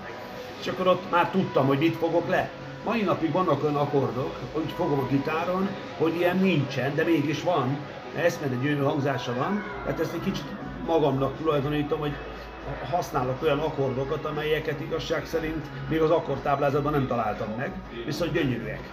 és 0.60 0.66
akkor 0.66 0.86
ott 0.86 1.10
már 1.10 1.30
tudtam, 1.30 1.66
hogy 1.66 1.78
mit 1.78 1.96
fogok 1.96 2.28
le. 2.28 2.50
Mai 2.84 3.02
napig 3.02 3.32
vannak 3.32 3.62
olyan 3.62 3.76
akkordok, 3.76 4.36
hogy 4.52 4.72
fogom 4.76 4.98
a 4.98 5.06
gitáron, 5.06 5.68
hogy 5.98 6.16
ilyen 6.16 6.36
nincsen, 6.36 6.94
de 6.94 7.04
mégis 7.04 7.42
van. 7.42 7.78
Eszmed 8.16 8.62
gyönyörű 8.62 8.82
hangzása 8.82 9.34
van, 9.34 9.62
tehát 9.84 10.00
ezt 10.00 10.14
egy 10.14 10.22
kicsit 10.22 10.44
magamnak 10.86 11.36
tulajdonítom, 11.36 11.98
hogy 11.98 12.12
használok 12.90 13.42
olyan 13.42 13.58
akkordokat, 13.58 14.24
amelyeket 14.24 14.80
igazság 14.80 15.26
szerint 15.26 15.66
még 15.88 16.00
az 16.00 16.10
akkordtáblázatban 16.10 16.92
nem 16.92 17.06
találtam 17.06 17.48
meg, 17.56 17.72
viszont 18.04 18.32
gyönyörűek. 18.32 18.90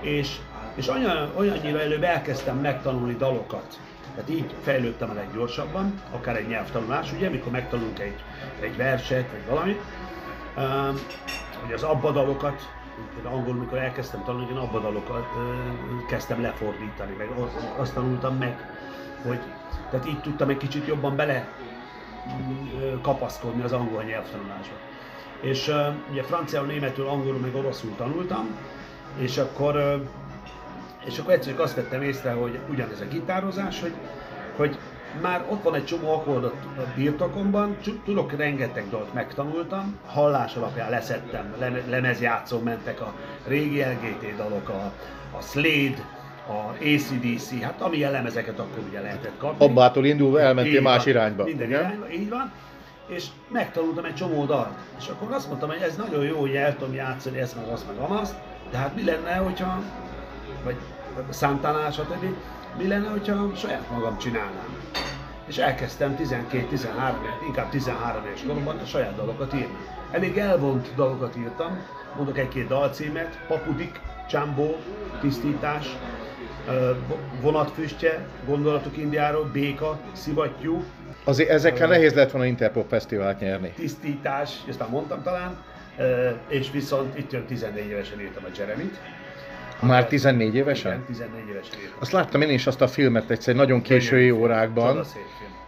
És, 0.00 0.36
és 0.74 0.88
olyan, 0.88 1.30
olyannyira 1.36 1.80
előbb 1.80 2.02
elkezdtem 2.02 2.56
megtanulni 2.56 3.16
dalokat. 3.16 3.80
Tehát 4.14 4.30
így 4.30 4.54
fejlődtem 4.62 5.10
a 5.10 5.12
leggyorsabban, 5.12 6.00
akár 6.10 6.36
egy 6.36 6.46
nyelvtanulás, 6.46 7.12
ugye, 7.12 7.30
mikor 7.30 7.52
megtanulunk 7.52 7.98
egy, 7.98 8.24
egy 8.60 8.76
verset, 8.76 9.30
vagy 9.30 9.46
valamit, 9.48 9.80
uh, 10.56 10.98
hogy 11.62 11.72
az 11.72 11.82
abbadalokat, 11.82 12.68
angolul, 13.24 13.60
mikor 13.60 13.78
elkezdtem 13.78 14.24
tanulni, 14.24 14.50
én 14.50 14.56
abbadalokat 14.56 15.26
uh, 15.36 16.06
kezdtem 16.08 16.42
lefordítani, 16.42 17.14
meg 17.18 17.28
azt 17.78 17.94
tanultam 17.94 18.36
meg, 18.36 18.70
hogy 19.26 19.40
tehát 19.90 20.08
így 20.08 20.20
tudtam 20.20 20.48
egy 20.48 20.56
kicsit 20.56 20.86
jobban 20.86 21.16
bele 21.16 21.48
kapaszkodni 23.02 23.62
az 23.62 23.72
angol 23.72 24.02
nyelvtanulásba. 24.02 24.74
És 25.40 25.68
uh, 25.68 25.76
ugye 26.10 26.22
franciául, 26.22 26.66
németül, 26.66 27.06
angolul, 27.06 27.40
meg 27.40 27.54
oroszul 27.54 27.94
tanultam, 27.96 28.56
és 29.18 29.38
akkor, 29.38 30.02
és 31.04 31.18
akkor 31.18 31.32
egyszerűen 31.32 31.62
azt 31.62 31.74
vettem 31.74 32.02
észre, 32.02 32.32
hogy 32.32 32.58
ugyanez 32.70 33.00
a 33.00 33.04
gitározás, 33.10 33.80
hogy, 33.80 33.92
hogy 34.56 34.78
már 35.20 35.44
ott 35.48 35.62
van 35.62 35.74
egy 35.74 35.84
csomó 35.84 36.14
akkordot 36.14 36.56
a 36.76 36.80
birtokomban, 36.96 37.76
tudok 38.04 38.36
rengeteg 38.36 38.88
dalt 38.90 39.14
megtanultam, 39.14 39.98
hallás 40.06 40.54
alapján 40.54 40.90
leszettem, 40.90 41.54
lemezjátszón 41.88 42.62
mentek 42.62 43.00
a 43.00 43.14
régi 43.46 43.80
LGT 43.80 44.36
dalok, 44.36 44.68
a, 44.68 44.92
a 45.36 45.40
Slade, 45.40 46.04
a 46.48 46.84
ACDC, 46.84 47.62
hát 47.62 47.80
ami 47.80 47.98
jellemezeket 47.98 48.58
akkor 48.58 48.84
ugye 48.88 49.00
lehetett 49.00 49.38
kapni. 49.38 49.66
Abbától 49.66 50.04
indulva 50.04 50.40
elmentél 50.40 50.74
Így 50.74 50.82
más 50.82 51.04
van, 51.04 51.08
irányba. 51.08 51.44
Minden 51.44 51.66
ugye? 51.66 51.78
irányba, 51.78 52.10
így 52.10 52.28
van. 52.28 52.52
És 53.06 53.26
megtanultam 53.48 54.04
egy 54.04 54.14
csomó 54.14 54.44
dalt. 54.44 54.78
És 54.98 55.08
akkor 55.08 55.32
azt 55.32 55.48
mondtam, 55.48 55.68
hogy 55.68 55.80
ez 55.80 55.96
nagyon 55.96 56.24
jó, 56.24 56.40
hogy 56.40 56.54
el 56.54 56.76
tudom 56.76 56.94
játszani 56.94 57.38
ezt 57.38 57.56
meg 57.56 57.66
azt 57.68 57.86
meg 57.86 57.96
amazt, 57.96 58.34
de 58.70 58.76
hát 58.76 58.94
mi 58.94 59.04
lenne, 59.04 59.34
hogyha, 59.34 59.82
vagy 60.64 60.76
Santana, 61.32 61.90
stb. 61.90 62.24
Mi 62.78 62.88
lenne, 62.88 63.08
hogyha 63.08 63.50
saját 63.56 63.90
magam 63.90 64.18
csinálnám. 64.18 64.76
És 65.46 65.58
elkezdtem 65.58 66.16
12-13, 66.18 67.14
inkább 67.46 67.70
13 67.70 68.24
éves 68.26 68.42
koromban 68.46 68.78
a 68.78 68.84
saját 68.84 69.16
dalokat 69.16 69.54
írni. 69.54 69.76
Elég 70.10 70.38
elvont 70.38 70.94
dalokat 70.94 71.36
írtam, 71.36 71.78
mondok 72.16 72.38
egy-két 72.38 72.66
dalcímet, 72.66 73.38
Papudik, 73.48 74.00
Csambó, 74.28 74.76
Tisztítás, 75.20 75.96
vonatfüstje, 77.40 78.26
gondolatok 78.46 78.96
Indiáról, 78.96 79.44
béka, 79.52 79.98
szivattyú, 80.12 80.84
Azért 81.24 81.50
ezekkel 81.50 81.88
nehéz 81.88 82.14
lett 82.14 82.30
volna 82.30 82.46
Interpop 82.46 82.88
Fesztivált 82.88 83.40
nyerni. 83.40 83.72
tisztítás, 83.76 84.50
ezt 84.68 84.78
már 84.78 84.88
mondtam 84.88 85.22
talán, 85.22 85.56
és 86.48 86.70
viszont 86.70 87.18
itt 87.18 87.32
jön 87.32 87.44
14 87.44 87.86
évesen 87.86 88.20
írtam 88.20 88.44
a 88.44 88.48
Jeremit. 88.58 88.98
Már 89.82 90.06
14 90.06 90.54
évesen? 90.54 90.92
Igen, 90.92 91.04
14 91.04 91.48
évesen. 91.48 91.74
Azt 91.98 92.12
láttam 92.12 92.40
én 92.40 92.50
is 92.50 92.66
azt 92.66 92.80
a 92.80 92.88
filmet 92.88 93.30
egyszer 93.30 93.54
nagyon 93.54 93.82
késői 93.82 94.30
órákban, 94.30 95.04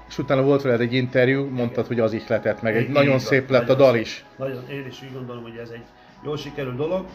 és 0.09 0.18
utána 0.18 0.42
volt 0.42 0.62
veled 0.62 0.81
egy 0.81 0.92
interjú, 0.92 1.48
mondtad, 1.48 1.87
hogy 1.87 2.00
az 2.00 2.12
ihletett 2.12 2.62
meg. 2.62 2.77
Egy 2.77 2.88
nagyon 2.88 3.18
szép 3.18 3.50
lett 3.50 3.68
a 3.68 3.74
dal 3.74 3.96
is. 3.96 4.24
Nagyon, 4.37 4.68
én 4.70 4.87
is 4.87 5.03
úgy 5.03 5.12
gondolom, 5.12 5.42
hogy 5.42 5.57
ez 5.57 5.68
egy 5.68 5.85
jól 6.24 6.37
sikerült 6.37 6.77
dolog. 6.77 7.07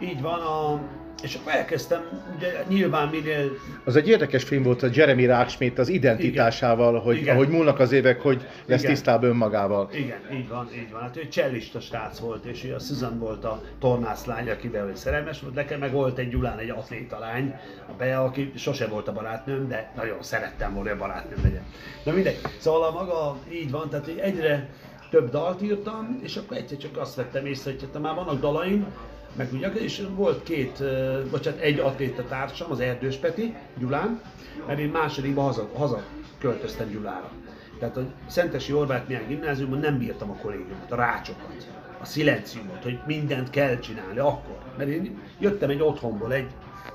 Így 0.00 0.20
van, 0.20 0.40
a, 0.40 0.80
és 1.22 1.34
akkor 1.34 1.52
elkezdtem, 1.52 2.02
ugye 2.36 2.62
nyilván 2.68 3.08
minél 3.08 3.50
Az 3.84 3.96
egy 3.96 4.08
érdekes 4.08 4.44
film 4.44 4.62
volt 4.62 4.82
a 4.82 4.88
Jeremy 4.92 5.26
Rockschmidt 5.26 5.78
az 5.78 5.88
identitásával, 5.88 7.00
hogy 7.00 7.16
Igen. 7.16 7.34
ahogy 7.34 7.48
múlnak 7.48 7.78
az 7.78 7.92
évek, 7.92 8.20
hogy 8.20 8.46
lesz 8.66 8.80
Igen. 8.80 8.92
tisztább 8.92 9.22
önmagával. 9.22 9.88
Igen, 9.92 10.18
így 10.32 10.48
van, 10.48 10.68
így 10.74 10.90
van. 10.90 11.00
Hát 11.00 11.16
ő 11.16 11.28
csellista 11.28 11.80
srác 11.80 12.18
volt, 12.18 12.44
és 12.44 12.64
ő 12.64 12.74
a 12.74 12.78
Susan 12.78 13.18
volt 13.18 13.44
a 13.44 13.62
tornászlány, 13.80 14.50
akivel 14.50 14.88
ő 14.88 14.94
szerelmes 14.94 15.40
volt. 15.40 15.54
Nekem 15.54 15.78
meg 15.78 15.92
volt 15.92 16.18
egy 16.18 16.28
Gyulán 16.28 16.58
egy 16.58 16.70
atléta 16.70 17.18
lány, 17.18 17.54
a 17.88 17.92
Bea, 17.98 18.24
aki 18.24 18.52
sose 18.56 18.86
volt 18.86 19.08
a 19.08 19.12
barátnőm, 19.12 19.68
de 19.68 19.92
nagyon 19.96 20.22
szerettem 20.22 20.74
volna, 20.74 20.88
hogy 20.88 20.98
a 20.98 21.02
barátnőm 21.02 21.40
legyen. 21.42 21.64
Na 22.04 22.12
mindegy. 22.12 22.40
Szóval 22.58 22.82
a 22.82 22.90
maga 22.92 23.36
így 23.52 23.70
van, 23.70 23.88
tehát 23.88 24.04
hogy 24.04 24.18
egyre 24.18 24.68
több 25.10 25.30
dalt 25.30 25.62
írtam, 25.62 26.18
és 26.22 26.36
akkor 26.36 26.56
egyszer 26.56 26.78
csak 26.78 26.96
azt 26.96 27.14
vettem 27.14 27.46
észre, 27.46 27.70
hogy 27.70 27.88
hát 27.92 28.02
már 28.02 28.14
vannak 28.14 28.40
dalaim, 28.40 28.86
meg 29.36 29.52
ugye, 29.52 29.72
és 29.72 30.06
volt 30.14 30.42
két, 30.42 30.82
bocsánat, 31.30 31.60
egy 31.60 31.78
atléta 31.78 32.24
társam, 32.24 32.70
az 32.70 32.80
Erdős 32.80 33.16
Peti, 33.16 33.54
Gyulán, 33.78 34.20
mert 34.66 34.78
én 34.78 34.88
másodikban 34.88 35.44
haza, 35.44 35.68
haza 35.74 36.02
költöztem 36.38 36.90
Gyulára. 36.90 37.30
Tehát 37.78 37.96
a 37.96 38.02
Szentesi 38.26 38.72
Orbát 38.72 39.08
Mián 39.08 39.26
gimnáziumban 39.28 39.78
nem 39.78 39.98
bírtam 39.98 40.30
a 40.30 40.34
kollégiumot, 40.34 40.90
a 40.92 40.96
rácsokat, 40.96 41.66
a 42.00 42.04
szilenciumot, 42.04 42.82
hogy 42.82 42.98
mindent 43.06 43.50
kell 43.50 43.78
csinálni 43.78 44.18
akkor. 44.18 44.58
Mert 44.76 44.90
én 44.90 45.18
jöttem 45.38 45.70
egy 45.70 45.80
otthonból, 45.80 46.32
egy, 46.32 46.50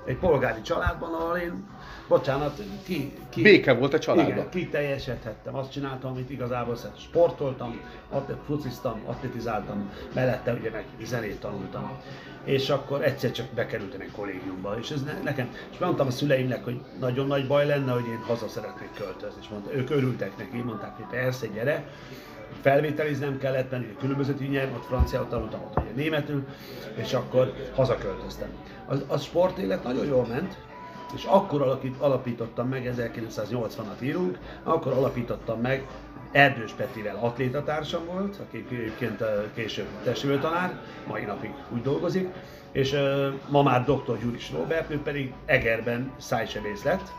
egy 0.05 0.17
polgári 0.17 0.61
családban, 0.61 1.13
ahol 1.13 1.37
én, 1.37 1.65
bocsánat, 2.07 2.61
ki, 2.83 3.13
ki 3.29 3.41
Béke 3.41 3.73
volt 3.73 3.93
a 3.93 3.99
családban. 3.99 4.33
igen, 4.33 4.49
kiteljesedhettem, 4.49 5.55
azt 5.55 5.71
csináltam, 5.71 6.11
amit 6.11 6.29
igazából 6.29 6.75
szerettem. 6.75 7.01
Sportoltam, 7.01 7.79
atlet, 8.09 8.37
fociztam, 8.45 9.01
atletizáltam, 9.05 9.91
mellette 10.13 10.53
ugye 10.53 10.69
meg 10.69 10.85
zenét 11.03 11.39
tanultam. 11.39 11.91
És 12.43 12.69
akkor 12.69 13.03
egyszer 13.03 13.31
csak 13.31 13.45
bekerültem 13.55 14.01
egy 14.01 14.11
kollégiumba, 14.11 14.77
és 14.79 14.89
ez 14.89 15.03
ne, 15.03 15.19
nekem, 15.23 15.55
és 15.71 15.77
mondtam 15.77 16.07
a 16.07 16.11
szüleimnek, 16.11 16.63
hogy 16.63 16.81
nagyon 16.99 17.27
nagy 17.27 17.47
baj 17.47 17.65
lenne, 17.65 17.91
hogy 17.91 18.07
én 18.07 18.23
haza 18.27 18.47
szeretnék 18.47 18.89
költözni, 18.97 19.41
és 19.41 19.47
mondta, 19.47 19.73
ők 19.73 19.89
örültek 19.89 20.37
neki, 20.37 20.57
mondták, 20.57 20.95
hogy 20.95 21.05
persze, 21.05 21.47
gyere, 21.47 21.85
felvételiznem 22.61 23.37
kellett, 23.37 23.71
ugye 23.71 23.93
különböző 23.99 24.35
nyelv, 24.49 24.73
ott 24.73 24.85
franciául 24.85 25.27
tanultam, 25.27 25.61
ott 25.61 25.79
ugye 25.79 25.91
németül, 25.95 26.45
és 26.95 27.13
akkor 27.13 27.53
hazaköltöztem. 27.75 28.49
Az, 28.85 29.03
az 29.07 29.23
sportélet 29.23 29.83
nagyon 29.83 30.05
jól 30.05 30.25
ment, 30.25 30.57
és 31.15 31.23
akkor 31.23 31.61
alakít, 31.61 31.95
alapítottam 31.97 32.67
meg, 32.67 32.93
1980-at 32.97 34.01
írunk, 34.01 34.37
akkor 34.63 34.91
alapítottam 34.91 35.61
meg, 35.61 35.87
Erdős 36.31 36.71
Petivel 36.71 37.15
atlétatársam 37.15 38.05
volt, 38.05 38.35
aki 38.39 38.65
egyébként 38.69 39.23
később 39.53 40.39
tanár, 40.41 40.79
mai 41.07 41.23
napig 41.23 41.53
úgy 41.69 41.81
dolgozik, 41.81 42.27
és 42.71 42.95
ma 43.49 43.63
már 43.63 43.83
dr. 43.83 44.19
Gyuris 44.21 44.51
Robert, 44.51 44.91
ő 44.91 45.01
pedig 45.01 45.33
Egerben 45.45 46.11
szájsebész 46.17 46.83
lett, 46.83 47.11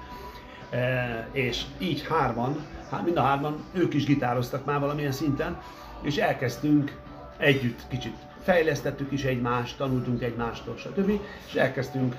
és 1.33 1.63
így 1.79 2.07
hárman, 2.07 2.67
mind 3.05 3.17
a 3.17 3.23
hárman, 3.23 3.65
ők 3.73 3.95
is 3.95 4.05
gitároztak 4.05 4.65
már 4.65 4.81
valamilyen 4.81 5.13
szinten, 5.13 5.63
és 6.03 6.17
elkezdtünk 6.17 6.97
együtt 7.37 7.81
kicsit 7.89 8.17
fejlesztettük 8.43 9.13
is 9.13 9.25
egymást, 9.25 9.77
tanultunk 9.77 10.23
egymástól, 10.23 10.77
stb. 10.77 11.21
És 11.47 11.55
elkezdtünk 11.55 12.17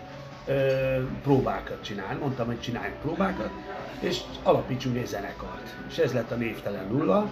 próbákat 1.23 1.83
csinálni. 1.83 2.19
Mondtam, 2.19 2.45
hogy 2.45 2.59
csináljunk 2.59 2.99
próbákat, 2.99 3.49
és 3.99 4.19
alapítsunk 4.43 4.97
egy 4.97 5.07
zenekart. 5.07 5.75
És 5.89 5.97
ez 5.97 6.13
lett 6.13 6.31
a 6.31 6.35
névtelen 6.35 6.87
nulla. 6.87 7.29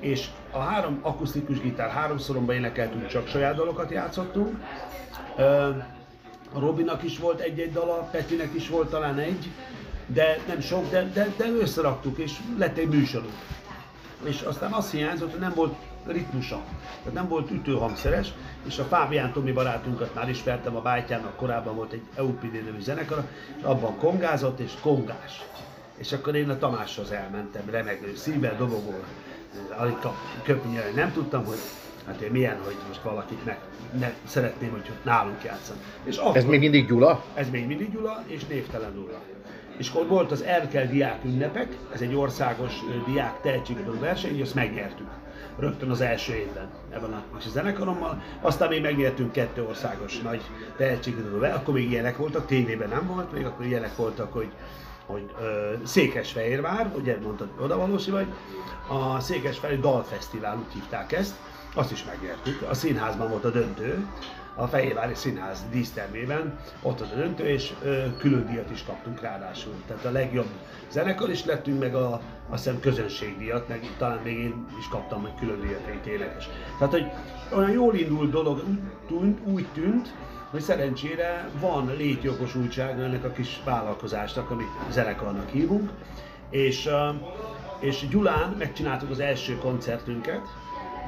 És 0.00 0.28
a 0.50 0.58
három 0.58 0.98
akusztikus 1.02 1.60
gitár 1.60 1.90
háromszoromban 1.90 2.54
énekeltünk, 2.54 3.06
csak 3.06 3.28
saját 3.28 3.54
dalokat 3.54 3.90
játszottunk. 3.90 4.56
Robinak 6.54 7.02
is 7.02 7.18
volt 7.18 7.40
egy-egy 7.40 7.72
dala, 7.72 8.08
Petinek 8.12 8.54
is 8.54 8.68
volt 8.68 8.90
talán 8.90 9.18
egy, 9.18 9.50
de 10.06 10.38
nem 10.46 10.60
sok, 10.60 10.90
de, 10.90 11.10
de, 11.14 11.28
de 11.36 11.44
összeraktuk, 11.60 12.18
és 12.18 12.32
lett 12.58 12.76
egy 12.76 12.88
műsorunk. 12.88 13.32
És 14.24 14.40
aztán 14.40 14.72
azt 14.72 14.90
hiányzott, 14.90 15.30
hogy 15.30 15.40
nem 15.40 15.52
volt 15.54 15.74
ritmusa, 16.12 16.60
tehát 16.98 17.12
nem 17.12 17.28
volt 17.28 17.50
ütőhangszeres, 17.50 18.32
és 18.66 18.78
a 18.78 18.84
Fábián 18.84 19.32
Tomi 19.32 19.52
barátunkat 19.52 20.14
már 20.14 20.28
ismertem, 20.28 20.76
a 20.76 20.80
bátyámnak 20.80 21.36
korábban 21.36 21.76
volt 21.76 21.92
egy 21.92 22.02
EUPD 22.14 22.52
nevű 22.52 22.80
zenekar, 22.80 23.24
és 23.58 23.62
abban 23.62 23.96
kongázott 23.96 24.58
és 24.58 24.72
kongás. 24.80 25.42
És 25.96 26.12
akkor 26.12 26.34
én 26.34 26.48
a 26.50 26.58
Tamáshoz 26.58 27.10
elmentem, 27.10 27.62
remegő 27.70 28.14
szívvel, 28.16 28.56
dobogó, 28.56 28.94
alig 29.76 29.96
köpni 30.42 30.78
nem 30.94 31.12
tudtam, 31.12 31.44
hogy 31.44 31.58
hát 32.06 32.20
én 32.20 32.30
milyen, 32.30 32.56
hogy 32.64 32.76
most 32.88 33.02
valakit 33.02 33.44
meg, 33.44 33.58
ne, 33.98 34.12
szeretném, 34.24 34.70
hogy 34.70 34.90
nálunk 35.02 35.44
játszan. 35.44 35.76
És 36.04 36.16
akkor, 36.16 36.36
Ez 36.36 36.44
még 36.44 36.60
mindig 36.60 36.86
Gyula? 36.86 37.24
ez 37.34 37.50
még 37.50 37.66
mindig 37.66 37.92
Gyula, 37.92 38.22
és 38.26 38.46
névtelen 38.46 38.94
Gyula. 38.94 39.20
És 39.76 39.90
akkor 39.90 40.06
volt 40.06 40.30
az 40.30 40.42
Erkel 40.42 40.86
diák 40.86 41.24
ünnepek, 41.24 41.76
ez 41.92 42.00
egy 42.00 42.14
országos 42.14 42.72
diák 43.06 43.40
tehetségedő 43.40 43.98
verseny, 43.98 44.36
és 44.36 44.42
azt 44.42 44.54
megnyertük. 44.54 45.06
Rögtön 45.58 45.90
az 45.90 46.00
első 46.00 46.34
évben. 46.34 46.68
Ebben 46.90 47.12
a 47.12 47.38
kis 47.38 47.48
zenekarommal. 47.48 48.22
Aztán 48.40 48.68
még 48.68 48.82
megnyertünk 48.82 49.32
kettő 49.32 49.64
országos 49.64 50.20
nagy 50.20 50.40
verseny, 50.76 51.14
akkor 51.54 51.74
még 51.74 51.90
ilyenek 51.90 52.16
voltak, 52.16 52.46
tévében 52.46 52.88
nem 52.88 53.06
volt, 53.06 53.32
még 53.32 53.46
akkor 53.46 53.64
ilyenek 53.64 53.96
voltak, 53.96 54.32
hogy 54.32 54.50
hogy 55.06 55.30
ö, 55.40 55.72
Székesfehérvár, 55.84 56.92
ugye 56.96 57.18
mondtad, 57.22 57.48
odavalósi 57.60 58.10
vagy, 58.10 58.26
a 58.88 59.20
Székesfehérvári 59.20 59.90
Dalfesztivál, 59.90 60.56
úgy 60.56 60.72
hívták 60.72 61.12
ezt, 61.12 61.34
azt 61.74 61.92
is 61.92 62.04
megnyertük. 62.04 62.62
A 62.70 62.74
színházban 62.74 63.30
volt 63.30 63.44
a 63.44 63.50
döntő, 63.50 64.06
a 64.58 64.66
Fehérvári 64.66 65.14
Színház 65.14 65.66
dísztermében, 65.70 66.58
ott 66.82 67.00
az 67.00 67.10
a 67.12 67.16
döntő, 67.16 67.44
és 67.44 67.72
ö, 67.82 68.16
külön 68.18 68.46
díjat 68.46 68.70
is 68.70 68.84
kaptunk 68.84 69.20
ráadásul. 69.20 69.74
Tehát 69.86 70.04
a 70.04 70.10
legjobb 70.10 70.48
zenekar 70.90 71.30
is 71.30 71.44
lettünk, 71.44 71.80
meg 71.80 71.94
a, 71.94 72.20
azt 72.48 72.64
hiszem 72.64 72.80
közönségdíjat, 72.80 73.68
meg 73.68 73.80
talán 73.98 74.20
még 74.24 74.38
én 74.38 74.66
is 74.78 74.88
kaptam 74.88 75.24
egy 75.24 75.38
külön 75.38 75.60
díjat, 75.60 75.86
egy 75.86 76.06
énekes. 76.06 76.48
Tehát, 76.78 76.92
hogy 76.92 77.06
olyan 77.58 77.70
jól 77.70 77.94
indult 77.94 78.30
dolog 78.30 78.62
tűnt, 79.08 79.38
úgy 79.46 79.66
tűnt 79.74 80.14
hogy 80.50 80.60
szerencsére 80.60 81.48
van 81.60 81.92
létjogosultság 81.96 83.00
ennek 83.00 83.24
a 83.24 83.30
kis 83.30 83.60
vállalkozásnak, 83.64 84.50
amit 84.50 84.68
zenekarnak 84.90 85.48
hívunk, 85.48 85.90
és, 86.50 86.88
és 87.78 88.08
Gyulán 88.08 88.54
megcsináltuk 88.58 89.10
az 89.10 89.20
első 89.20 89.56
koncertünket, 89.56 90.40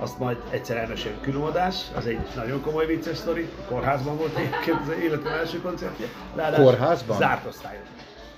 azt 0.01 0.19
majd 0.19 0.37
egyszer 0.51 0.77
elmeséljük 0.77 1.21
különadás, 1.21 1.85
az 1.97 2.07
egy 2.07 2.19
nagyon 2.37 2.61
komoly 2.61 2.87
vicces 2.87 3.17
sztori, 3.17 3.49
kórházban 3.69 4.17
volt 4.17 4.37
egyébként 4.37 4.81
az 4.81 5.03
életem 5.03 5.33
első 5.33 5.61
koncertje. 5.61 6.07
Ráadásul 6.35 6.65
kórházban? 6.65 7.17
Zárt 7.17 7.47
osztályok. 7.47 7.83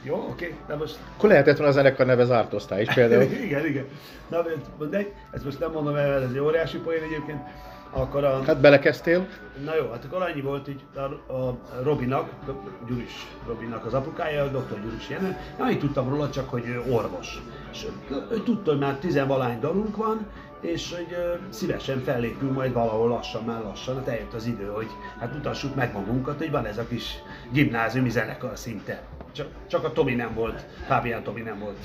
Jó, 0.02 0.14
oké, 0.14 0.30
okay, 0.30 0.56
de 0.66 0.76
most... 0.76 0.98
Akkor 1.16 1.28
lehetett 1.28 1.56
volna 1.56 1.72
a 1.72 1.74
zenekar 1.74 2.06
neve 2.06 2.24
zárt 2.24 2.54
osztály 2.54 2.82
is 2.82 2.94
például. 2.94 3.22
igen, 3.46 3.66
igen. 3.66 3.84
Na, 4.28 4.42
de 4.90 5.06
ezt 5.30 5.44
most 5.44 5.58
nem 5.58 5.70
mondom 5.72 5.94
el, 5.94 6.22
ez 6.22 6.30
egy 6.30 6.38
óriási 6.38 6.78
poén 6.78 7.02
egyébként. 7.02 7.40
Akkor 7.90 8.24
a... 8.24 8.42
Hát 8.42 8.60
belekezdtél? 8.60 9.26
Na 9.64 9.74
jó, 9.74 9.90
hát 9.90 10.04
akkor 10.04 10.22
annyi 10.22 10.40
volt 10.40 10.68
így 10.68 10.80
a, 10.94 11.32
a 11.32 11.58
Robinak, 11.82 12.30
Gyuris 12.88 13.26
Robinak 13.46 13.84
az 13.86 13.94
apukája, 13.94 14.42
a 14.42 14.46
dr. 14.46 14.80
Gyuris 14.82 15.08
Jenő. 15.08 15.36
Annyit 15.58 15.78
tudtam 15.78 16.08
róla 16.08 16.30
csak, 16.30 16.48
hogy 16.48 16.66
ő 16.66 16.82
orvos. 16.90 17.42
És 17.72 17.86
ő 18.30 18.42
tudta, 18.42 18.70
hogy 18.70 18.80
már 18.80 18.94
tizenvalány 18.94 19.60
dalunk 19.60 19.96
van, 19.96 20.26
és 20.62 20.94
hogy 20.94 21.16
szívesen 21.48 22.02
fellépünk 22.02 22.52
majd 22.52 22.72
valahol 22.72 23.08
lassan, 23.08 23.44
már 23.44 23.62
lassan, 23.62 23.96
hát 23.96 24.08
eljött 24.08 24.32
az 24.32 24.46
idő, 24.46 24.66
hogy 24.66 24.88
hát 25.18 25.32
mutassuk 25.34 25.74
meg 25.74 25.92
magunkat, 25.92 26.38
hogy 26.38 26.50
van 26.50 26.66
ez 26.66 26.78
a 26.78 26.86
kis 26.86 27.14
gimnáziumi 27.52 28.10
zenekar 28.10 28.58
szinte. 28.58 29.02
Csak, 29.32 29.46
csak 29.66 29.84
a 29.84 29.92
Tomi 29.92 30.14
nem 30.14 30.34
volt, 30.34 30.64
Fábián 30.86 31.22
Tomi 31.22 31.40
nem 31.40 31.58
volt 31.58 31.78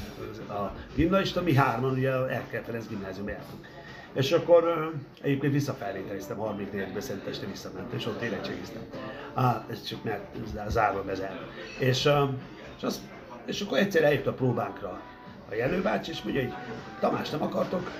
a 0.49 0.71
gimnazista, 0.95 1.41
mi 1.41 1.53
hárman 1.53 1.91
ugye 1.91 2.11
a 2.11 2.29
Erkel 2.31 2.63
Ferenc 2.63 2.87
gimnázium 2.87 3.27
jártunk. 3.27 3.67
És 4.13 4.31
akkor 4.31 4.91
egyébként 5.21 5.53
visszafelvételiztem, 5.53 6.37
34-ben 6.39 7.01
Szenteste 7.01 7.45
visszament, 7.45 7.93
és 7.93 8.05
ott 8.05 8.21
érettségiztem. 8.21 8.81
Á, 9.33 9.65
ez 9.69 9.83
csak 9.83 10.03
mert 10.03 10.35
zárva 10.67 11.03
bezár. 11.03 11.39
És, 11.79 12.09
és, 12.77 12.83
az, 12.83 13.01
és 13.45 13.61
akkor 13.61 13.77
egyszer 13.77 14.03
eljött 14.03 14.27
a 14.27 14.33
próbánkra 14.33 15.01
a 15.49 15.55
Jenő 15.55 15.81
bácsi, 15.81 16.11
és 16.11 16.21
mondja, 16.21 16.41
hogy 16.41 16.53
Tamás, 16.99 17.29
nem 17.29 17.41
akartok, 17.41 17.91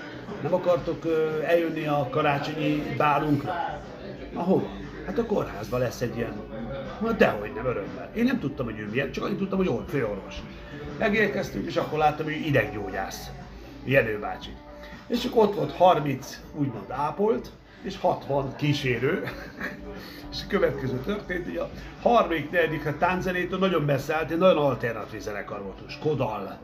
nem 0.42 0.54
akartok 0.54 1.04
eljönni 1.46 1.86
a 1.86 2.08
karácsonyi 2.10 2.94
bálunkra? 2.96 3.52
Na 4.32 4.40
hova? 4.40 4.68
Hát 5.06 5.18
a 5.18 5.26
kórházban 5.26 5.80
lesz 5.80 6.00
egy 6.00 6.16
ilyen. 6.16 6.32
Na 7.00 7.12
dehogy 7.12 7.52
nem, 7.54 7.66
örömmel. 7.66 8.10
Én 8.14 8.24
nem 8.24 8.38
tudtam, 8.38 8.66
hogy 8.66 8.78
ő 8.78 8.88
milyen, 8.90 9.12
csak 9.12 9.24
annyit 9.24 9.38
tudtam, 9.38 9.58
hogy 9.58 9.84
főorvos. 9.88 10.34
Megérkeztünk, 10.98 11.66
és 11.66 11.76
akkor 11.76 11.98
láttam, 11.98 12.24
hogy 12.24 12.46
ideggyógyász. 12.46 13.30
Jenő 13.84 14.18
bácsi. 14.18 14.50
És 15.06 15.24
akkor 15.24 15.44
ott 15.44 15.54
volt 15.54 15.72
30 15.72 16.40
úgymond 16.54 16.90
ápolt, 16.90 17.50
és 17.82 17.98
60 18.00 18.56
kísérő. 18.56 19.22
és 20.32 20.38
a 20.44 20.48
következő 20.48 20.98
történt, 20.98 21.44
hogy 21.44 21.56
a 21.56 21.70
harmadik, 22.02 22.50
negyedik 22.50 22.86
a 22.86 22.96
tánczenétől 22.98 23.58
nagyon 23.58 23.82
messze 23.82 24.20
egy 24.20 24.38
nagyon 24.38 24.56
alternatív 24.56 25.20
zenekar 25.20 25.62
volt, 25.62 25.90
Skodal. 25.90 26.58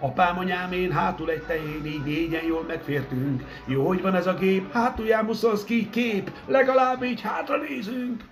Apám, 0.00 0.38
anyám, 0.38 0.72
én 0.72 0.92
hátul 0.92 1.30
egy 1.30 1.42
tehén, 1.42 1.86
így 1.86 2.04
négyen 2.04 2.44
jól 2.44 2.62
megfértünk. 2.62 3.42
Jó, 3.66 3.86
hogy 3.86 4.02
van 4.02 4.14
ez 4.14 4.26
a 4.26 4.34
gép, 4.34 4.72
hátulján 4.72 5.30
ki 5.66 5.90
kép, 5.90 6.30
legalább 6.46 7.02
így 7.02 7.20
hátra 7.20 7.56
nézünk. 7.56 8.24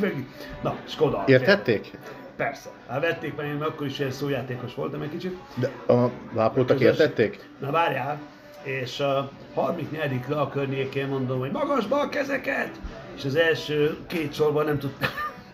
Na, 0.62 0.76
Skoda. 0.84 1.24
Értették? 1.26 1.90
Persze. 2.36 2.68
Hát 2.88 3.00
vették, 3.00 3.36
mert 3.36 3.48
én 3.48 3.62
akkor 3.62 3.86
is 3.86 3.98
ilyen 3.98 4.10
szójátékos 4.10 4.74
voltam 4.74 5.02
egy 5.02 5.10
kicsit. 5.10 5.36
De 5.54 5.94
a 5.94 6.10
lápoltak 6.34 6.80
értették? 6.80 7.48
Na 7.58 7.70
várjál, 7.70 8.20
és 8.62 9.00
a 9.00 9.30
34. 9.54 10.20
a 10.30 10.48
környékén 10.48 11.08
mondom, 11.08 11.38
hogy 11.38 11.50
magasba 11.50 12.00
a 12.00 12.08
kezeket! 12.08 12.70
És 13.16 13.24
az 13.24 13.36
első 13.36 13.96
két 14.06 14.34
sorban 14.34 14.64
nem 14.64 14.78
tudtam, 14.78 15.08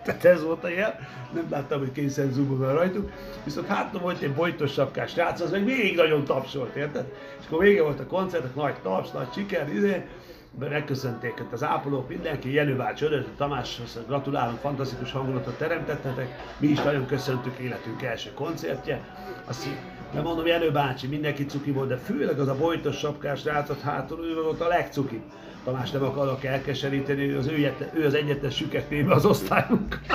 tehát 0.04 0.24
ez 0.24 0.42
volt 0.44 0.64
a 0.64 0.68
jel, 0.68 0.98
nem 1.32 1.46
láttam, 1.50 1.78
hogy 1.78 1.92
kényszer 1.92 2.26
van 2.34 2.74
rajtuk, 2.74 3.10
viszont 3.44 3.66
hátra 3.66 4.00
volt 4.00 4.22
egy 4.22 4.32
bojtos 4.32 4.72
sapkás 4.72 5.10
srác, 5.10 5.40
az 5.40 5.50
meg 5.50 5.64
végig 5.64 5.96
nagyon 5.96 6.24
tapsolt, 6.24 6.76
érted? 6.76 7.12
És 7.40 7.46
akkor 7.46 7.58
vége 7.58 7.82
volt 7.82 8.00
a 8.00 8.06
koncertnek, 8.06 8.54
nagy 8.54 8.74
taps, 8.82 9.10
nagy 9.10 9.32
siker, 9.32 9.74
izé, 9.74 10.04
megköszönték 10.58 11.42
az 11.50 11.62
ápolók, 11.62 12.08
mindenki, 12.08 12.52
Jenő 12.52 12.76
bácsi, 12.76 13.04
Ödös, 13.04 13.24
Tamás, 13.36 13.80
gratulálunk, 14.06 14.58
fantasztikus 14.58 15.12
hangulatot 15.12 15.58
teremtettetek, 15.58 16.54
mi 16.58 16.66
is 16.66 16.82
nagyon 16.82 17.06
köszöntük 17.06 17.58
életünk 17.58 18.02
első 18.02 18.30
koncertje. 18.34 19.00
Azt 19.46 19.66
de 20.12 20.20
mondom, 20.20 20.46
Jenő 20.46 20.70
bácsi, 20.70 21.06
mindenki 21.06 21.44
cuki 21.44 21.70
volt, 21.70 21.88
de 21.88 21.96
főleg 21.96 22.38
az 22.38 22.48
a 22.48 22.56
bojtos 22.56 22.98
sapkás 22.98 23.44
rácot 23.44 23.80
hátul, 23.80 24.24
ő 24.24 24.42
volt 24.42 24.60
a 24.60 24.68
legcuki. 24.68 25.22
Tamás 25.64 25.90
nem 25.90 26.02
akarok 26.02 26.44
elkeseríteni, 26.44 27.30
ő 27.30 27.38
az, 27.38 27.46
ő, 27.46 27.74
ő 27.94 28.04
az 28.04 28.14
egyetlen 28.14 28.50
süket 28.50 28.92
az 29.08 29.24
osztályunk. 29.24 30.00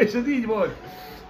És 0.00 0.12
ez 0.12 0.28
így 0.28 0.46
volt. 0.46 0.74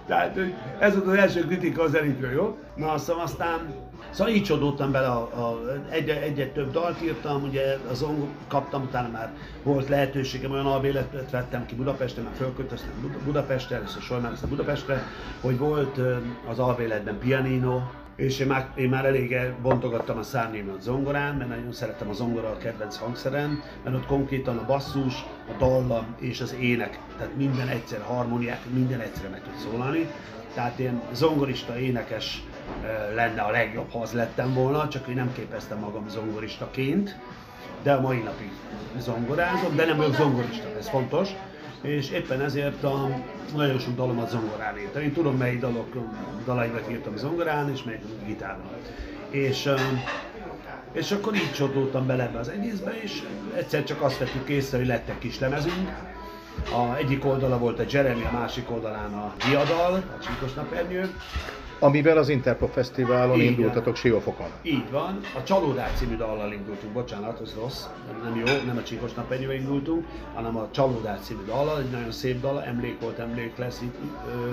Tehát 0.07 0.39
ez 0.79 0.93
volt 0.93 1.07
az 1.07 1.13
első 1.13 1.45
kritika 1.45 1.83
az 1.83 1.95
elitről, 1.95 2.31
jó? 2.31 2.57
Na 2.75 2.91
aztán 2.91 3.17
aztán 3.17 3.73
Szóval 4.17 4.33
így 4.33 4.43
csodoltam 4.43 4.91
bele, 4.91 5.07
a, 5.07 5.21
a, 5.21 5.61
egyre, 5.89 6.21
egyre 6.21 6.47
több 6.47 6.71
dalt 6.71 7.01
írtam, 7.01 7.43
ugye 7.43 7.77
az 7.89 7.97
zong 7.97 8.27
kaptam, 8.47 8.81
utána 8.81 9.09
már 9.09 9.33
volt 9.63 9.87
lehetőségem, 9.89 10.51
olyan 10.51 10.65
albéletet 10.65 11.31
vettem 11.31 11.65
ki 11.65 11.75
Budapesten, 11.75 12.23
már 12.23 12.33
fölköltöztem 12.35 13.19
Budapestre, 13.25 13.75
először 13.75 14.01
Solmán, 14.01 14.31
aztán 14.31 14.49
Budapestre, 14.49 15.03
hogy 15.41 15.57
volt 15.57 15.99
az 16.49 16.59
albéletben 16.59 17.19
pianino, 17.19 17.81
és 18.15 18.39
én 18.39 18.47
már, 18.47 18.69
én 18.75 18.89
már 18.89 19.05
elég 19.05 19.37
bontogattam 19.61 20.17
a 20.17 20.23
szárnyémat 20.23 20.81
zongorán, 20.81 21.35
mert 21.35 21.49
nagyon 21.49 21.73
szerettem 21.73 22.09
a 22.09 22.13
zongora 22.13 22.49
a 22.49 22.57
kedvenc 22.57 22.97
hangszeren, 22.97 23.63
mert 23.83 23.95
ott 23.95 24.05
konkrétan 24.05 24.57
a 24.57 24.65
basszus, 24.65 25.25
a 25.49 25.57
dallam 25.57 26.15
és 26.19 26.41
az 26.41 26.55
ének, 26.59 26.99
tehát 27.17 27.35
minden 27.35 27.67
egyszer 27.67 28.01
harmóniák, 28.01 28.59
minden 28.73 28.99
egyszerre 28.99 29.29
meg 29.29 29.41
tud 29.41 29.57
szólalni. 29.57 30.09
Tehát 30.53 30.79
én 30.79 31.01
zongorista, 31.13 31.79
énekes 31.79 32.43
lenne 33.15 33.41
a 33.41 33.51
legjobb, 33.51 33.91
ha 33.91 33.99
az 33.99 34.11
lettem 34.11 34.53
volna, 34.53 34.87
csak 34.87 35.07
én 35.07 35.15
nem 35.15 35.33
képeztem 35.33 35.79
magam 35.79 36.09
zongoristaként, 36.09 37.17
de 37.83 37.93
a 37.93 38.01
mai 38.01 38.17
napig 38.17 38.51
zongorázom, 38.97 39.75
de 39.75 39.85
nem 39.85 39.97
vagyok 39.97 40.15
zongorista, 40.15 40.67
ez 40.77 40.89
fontos 40.89 41.29
és 41.81 42.09
éppen 42.09 42.41
ezért 42.41 42.83
a, 42.83 43.09
nagyon 43.55 43.79
sok 43.79 43.95
dalomat 43.95 44.29
zongorán 44.29 44.77
írtam. 44.77 45.01
Én 45.01 45.13
tudom, 45.13 45.37
mely 45.37 45.57
dalok, 45.57 45.95
dalaimat 46.45 46.89
írtam 46.91 47.17
zongorán, 47.17 47.71
és 47.71 47.83
melyik 47.83 48.01
gitáron. 48.25 48.65
És, 49.29 49.69
és 50.91 51.11
akkor 51.11 51.35
így 51.35 51.51
csodoltam 51.53 52.07
bele 52.07 52.23
ebbe 52.23 52.39
az 52.39 52.49
egészbe, 52.49 53.01
és 53.01 53.23
egyszer 53.55 53.83
csak 53.83 54.01
azt 54.01 54.17
vettük 54.17 54.49
észre, 54.49 54.77
hogy 54.77 54.87
lett 54.87 55.09
egy 55.09 55.17
kis 55.17 55.39
lemezünk. 55.39 55.89
A 56.71 56.95
egyik 56.95 57.25
oldala 57.25 57.57
volt 57.57 57.79
a 57.79 57.83
Jeremy, 57.89 58.23
a 58.23 58.31
másik 58.31 58.71
oldalán 58.71 59.13
a 59.13 59.33
Diadal, 59.47 59.93
a 59.93 60.23
Csíkos 60.23 60.53
Napernyő, 60.53 61.09
Amivel 61.79 62.17
az 62.17 62.29
Interpop 62.29 62.71
Fesztiválon 62.71 63.39
Igen. 63.39 63.53
indultatok 63.53 63.95
Siófokon. 63.95 64.47
Így 64.61 64.91
van. 64.91 65.19
A 65.35 65.43
Csalódás 65.43 65.91
című 65.97 66.15
dallal 66.15 66.51
indultunk, 66.51 66.93
bocsánat, 66.93 67.41
ez 67.41 67.55
rossz, 67.59 67.83
nem 68.23 68.35
jó, 68.35 68.45
nem 68.65 68.77
a 68.77 68.83
Csíkos 68.83 69.13
Napenyővel 69.13 69.55
indultunk, 69.55 70.05
hanem 70.33 70.57
a 70.57 70.67
Csalódás 70.71 71.19
című 71.21 71.43
dallal, 71.45 71.79
egy 71.79 71.89
nagyon 71.89 72.11
szép 72.11 72.41
dal, 72.41 72.63
emlék 72.63 73.01
volt, 73.01 73.19
emlék 73.19 73.57
lesz, 73.57 73.81
itt, 73.81 73.95
ö, 74.33 74.49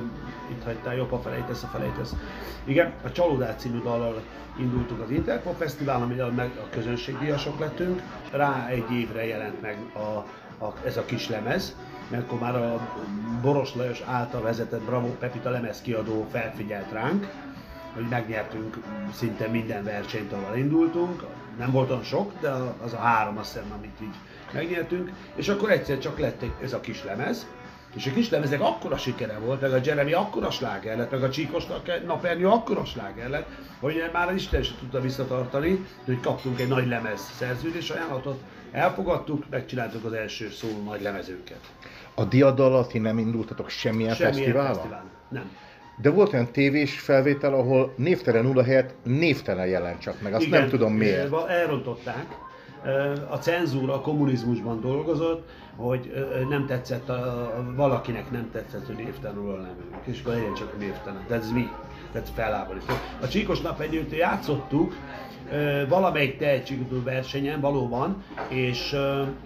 itt 0.50 0.64
hagytál, 0.64 0.94
jobb, 0.96 1.10
ha 1.10 1.18
felejtesz, 1.18 1.60
ha 1.60 1.66
felejtesz. 1.66 2.14
Igen, 2.64 2.92
a 3.04 3.12
Csalódás 3.12 3.54
című 3.56 3.78
dallal 3.82 4.20
indultunk 4.58 5.00
az 5.00 5.10
Interpop 5.10 5.56
Fesztiválon, 5.56 6.02
amivel 6.02 6.30
meg 6.30 6.50
a 6.62 6.68
közönségdíjasok 6.70 7.58
lettünk. 7.58 8.02
Rá 8.30 8.68
egy 8.68 8.92
évre 8.92 9.26
jelent 9.26 9.60
meg 9.60 9.76
a, 9.92 9.98
a, 10.64 10.74
ez 10.84 10.96
a 10.96 11.04
kis 11.04 11.28
lemez, 11.28 11.76
mert 12.08 12.22
akkor 12.22 12.38
már 12.38 12.56
a 12.56 12.88
Boros 13.42 13.74
Lajos 13.74 14.00
által 14.00 14.42
vezetett 14.42 14.82
Bravo 14.82 15.08
Pepita 15.08 15.50
lemezkiadó 15.50 16.26
felfigyelt 16.30 16.92
ránk, 16.92 17.26
hogy 17.94 18.06
megnyertünk 18.08 18.78
szinte 19.12 19.48
minden 19.48 19.84
versenyt, 19.84 20.32
ahol 20.32 20.56
indultunk. 20.56 21.24
Nem 21.58 21.70
volt 21.70 21.90
olyan 21.90 22.02
sok, 22.02 22.32
de 22.40 22.50
az 22.84 22.92
a 22.92 22.98
három 22.98 23.38
azt 23.38 23.52
hiszem, 23.52 23.72
amit 23.78 24.00
így 24.02 24.14
megnyertünk. 24.52 25.10
És 25.34 25.48
akkor 25.48 25.70
egyszer 25.70 25.98
csak 25.98 26.18
lett 26.18 26.44
ez 26.62 26.72
a 26.72 26.80
kis 26.80 27.04
lemez, 27.04 27.46
és 27.94 28.06
a 28.06 28.12
kis 28.12 28.30
lemezek 28.30 28.60
akkora 28.60 28.96
sikere 28.96 29.38
volt, 29.38 29.60
meg 29.60 29.72
a 29.72 29.80
Jeremy 29.84 30.12
akkora 30.12 30.50
sláger 30.50 30.96
lett, 30.96 31.10
meg 31.10 31.22
a 31.22 31.30
Csíkos 31.30 31.64
napernyő 32.06 32.48
akkora 32.48 32.84
sláger 32.84 33.28
lett, 33.28 33.48
hogy 33.80 34.10
már 34.12 34.28
az 34.28 34.34
Isten 34.34 34.62
sem 34.62 34.76
tudta 34.78 35.00
visszatartani, 35.00 35.86
hogy 36.04 36.20
kaptunk 36.20 36.60
egy 36.60 36.68
nagy 36.68 36.86
lemez 36.86 37.20
szerződés 37.38 37.90
ajánlatot, 37.90 38.40
elfogadtuk, 38.74 39.44
megcsináltuk 39.50 40.04
az 40.04 40.12
első 40.12 40.50
szóló 40.50 40.82
nagy 40.84 41.02
lemezőket. 41.02 41.58
A 42.14 42.24
diad 42.24 42.60
alatt 42.60 42.88
ti 42.88 42.98
nem 42.98 43.18
indultatok 43.18 43.68
semmilyen, 43.68 44.14
semmilyen 44.14 44.34
fesztiválon? 44.34 44.74
fesztiválon? 44.74 45.10
Nem. 45.28 45.50
De 46.02 46.10
volt 46.10 46.32
olyan 46.32 46.52
tévés 46.52 47.00
felvétel, 47.00 47.54
ahol 47.54 47.94
névtelen 47.96 48.44
nulla 48.44 48.64
helyett 48.64 48.94
névtelen 49.02 49.66
jelent 49.66 50.00
csak 50.00 50.22
meg. 50.22 50.34
Azt 50.34 50.46
Igen, 50.46 50.60
nem 50.60 50.68
tudom 50.68 50.92
miért. 50.92 51.32
Elrontották. 51.48 52.26
A 53.28 53.36
cenzúra 53.36 53.94
a 53.94 54.00
kommunizmusban 54.00 54.80
dolgozott, 54.80 55.48
hogy 55.76 56.12
nem 56.48 56.66
tetszett, 56.66 57.08
a, 57.08 57.72
valakinek 57.76 58.30
nem 58.30 58.50
tetszett, 58.52 58.86
hogy 58.86 58.96
névtelen 58.96 59.36
nulla 59.36 59.56
nem 59.56 59.76
és 60.04 60.20
akkor 60.20 60.34
legyen 60.34 60.54
csak 60.54 60.78
névtelen. 60.78 61.24
De 61.28 61.34
ez 61.34 61.50
mi? 61.50 61.68
Tehát 62.12 62.28
feláborító. 62.34 62.94
A 63.20 63.28
Csíkos 63.28 63.60
Napegyőt 63.60 64.16
játszottuk, 64.16 64.94
valamelyik 65.88 66.38
tehetségű 66.38 67.02
versenyen 67.04 67.60
valóban, 67.60 68.24
és, 68.48 68.96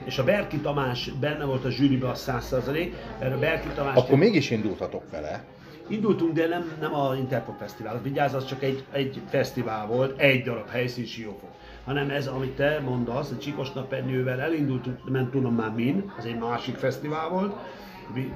és 0.05 0.19
a 0.19 0.25
Berki 0.25 0.57
Tamás 0.57 1.11
benne 1.21 1.45
volt 1.45 1.65
a 1.65 1.71
zsűribe 1.71 2.09
a 2.09 2.15
100%, 2.15 2.93
mert 3.21 3.35
a 3.35 3.39
Berki 3.39 3.69
Tamás... 3.75 3.97
Akkor 3.97 4.19
mégis 4.19 4.51
indultatok 4.51 5.11
vele. 5.11 5.45
Indultunk, 5.89 6.33
de 6.33 6.47
nem, 6.47 6.73
nem 6.81 6.95
a 6.95 7.15
Interpol 7.17 7.57
Fesztivál. 7.59 8.01
Vigyázz, 8.03 8.35
az 8.35 8.47
csak 8.47 8.63
egy, 8.63 8.85
egy 8.93 9.21
fesztivál 9.29 9.87
volt, 9.87 10.21
egy 10.21 10.43
darab 10.43 10.69
helyszín 10.69 11.05
Siófok. 11.05 11.51
Hanem 11.85 12.11
ez, 12.11 12.27
amit 12.27 12.57
te 12.57 12.81
mondasz, 12.85 13.31
a 13.31 13.39
Csikos 13.39 13.73
Napernyővel 13.73 14.41
elindultunk, 14.41 15.11
nem 15.11 15.31
tudom 15.31 15.55
már 15.55 15.73
min, 15.75 16.13
az 16.19 16.25
egy 16.25 16.39
másik 16.39 16.77
fesztivál 16.77 17.29
volt, 17.29 17.55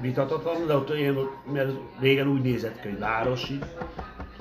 vitatatlan, 0.01 0.67
de 0.67 0.75
ott 0.75 0.89
én, 0.89 1.17
mert 1.53 1.71
régen 1.99 2.27
úgy 2.27 2.41
nézett 2.41 2.81
ki, 2.81 2.87
hogy 2.87 2.99
városi, 2.99 3.59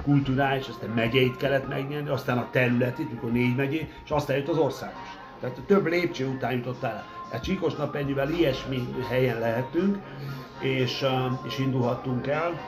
kulturális, 0.02 0.68
aztán 0.68 0.90
megyeit 0.90 1.37
kellett 1.37 1.68
megnyerni, 1.68 2.09
aztán 2.09 2.38
a 2.38 2.48
területit, 2.50 3.11
mikor 3.11 3.33
négy 3.33 3.57
megyé, 3.57 3.88
és 4.05 4.11
aztán 4.11 4.37
jött 4.37 4.48
az 4.48 4.59
országos. 4.59 5.09
Tehát 5.40 5.61
több 5.66 5.87
lépcső 5.87 6.26
után 6.26 6.52
jutottál 6.52 6.92
el. 6.92 7.05
A 7.33 7.40
Csíkos 7.40 7.72
ennyivel 7.92 8.31
ilyesmi 8.31 8.88
helyen 9.09 9.38
lehetünk, 9.38 9.98
és, 10.61 11.05
és 11.46 11.59
indulhattunk 11.59 12.26
el. 12.26 12.61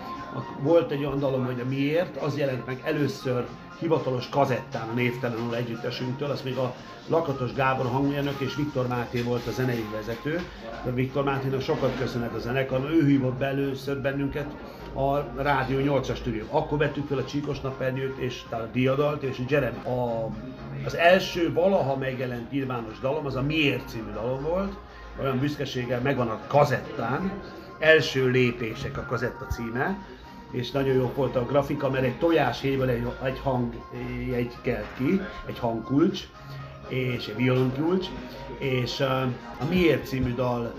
Volt 0.60 0.90
egy 0.90 1.04
olyan 1.04 1.18
dalom, 1.18 1.44
hogy 1.44 1.60
a 1.60 1.68
miért, 1.68 2.16
az 2.16 2.38
jelent 2.38 2.66
meg 2.66 2.80
először 2.84 3.46
hivatalos 3.78 4.28
kazettán 4.28 4.88
a 4.88 4.94
névtelenül 4.94 5.54
együttesünktől, 5.54 6.30
az 6.30 6.42
még 6.42 6.56
a 6.56 6.74
Lakatos 7.08 7.52
Gábor 7.52 7.86
hangmérnök 7.86 8.40
és 8.40 8.54
Viktor 8.54 8.86
Máté 8.86 9.22
volt 9.22 9.46
a 9.46 9.50
zenei 9.50 9.84
vezető. 9.92 10.40
De 10.84 10.90
Viktor 10.90 11.24
Máténak 11.24 11.60
sokat 11.60 11.98
köszönhet 11.98 12.34
a 12.34 12.38
zenekar, 12.38 12.90
ő 12.90 13.06
hívott 13.06 13.34
be 13.34 13.46
először 13.46 14.00
bennünket 14.00 14.46
a 14.94 15.42
Rádió 15.42 16.00
8-as 16.00 16.16
stúdió. 16.16 16.44
Akkor 16.50 16.78
vettük 16.78 17.06
fel 17.06 17.18
a 17.18 17.24
Csíkos 17.24 17.60
Napernyőt 17.60 18.18
és 18.18 18.42
a 18.50 18.56
Diadalt 18.72 19.22
és 19.22 19.40
Jeremy. 19.48 19.78
A, 19.84 20.30
az 20.84 20.96
első 20.96 21.52
valaha 21.52 21.96
megjelent 21.96 22.50
nyilvános 22.50 22.98
dalom, 23.00 23.26
az 23.26 23.34
a 23.34 23.42
Miért 23.42 23.88
című 23.88 24.12
dalom 24.12 24.42
volt, 24.42 24.72
olyan 25.20 25.38
büszkeséggel 25.38 26.00
megvan 26.00 26.28
a 26.28 26.40
kazettán, 26.46 27.32
első 27.78 28.30
lépések 28.30 28.98
a 28.98 29.06
kazetta 29.08 29.46
címe, 29.46 29.98
és 30.54 30.70
nagyon 30.70 30.94
jó 30.94 31.12
volt 31.14 31.36
a 31.36 31.44
grafika, 31.44 31.90
mert 31.90 32.04
egy 32.04 32.18
tojáshéjből 32.18 32.88
egy, 32.88 33.06
egy 33.22 33.38
hang 33.42 33.74
egy 34.34 34.52
kelt 34.62 34.94
ki, 34.96 35.20
egy 35.46 35.58
hangkulcs, 35.58 36.28
és 36.88 37.26
egy 37.26 37.36
violonkulcs, 37.36 38.06
és 38.58 39.00
a 39.00 39.28
Miért 39.68 40.06
című 40.06 40.34
dal 40.34 40.74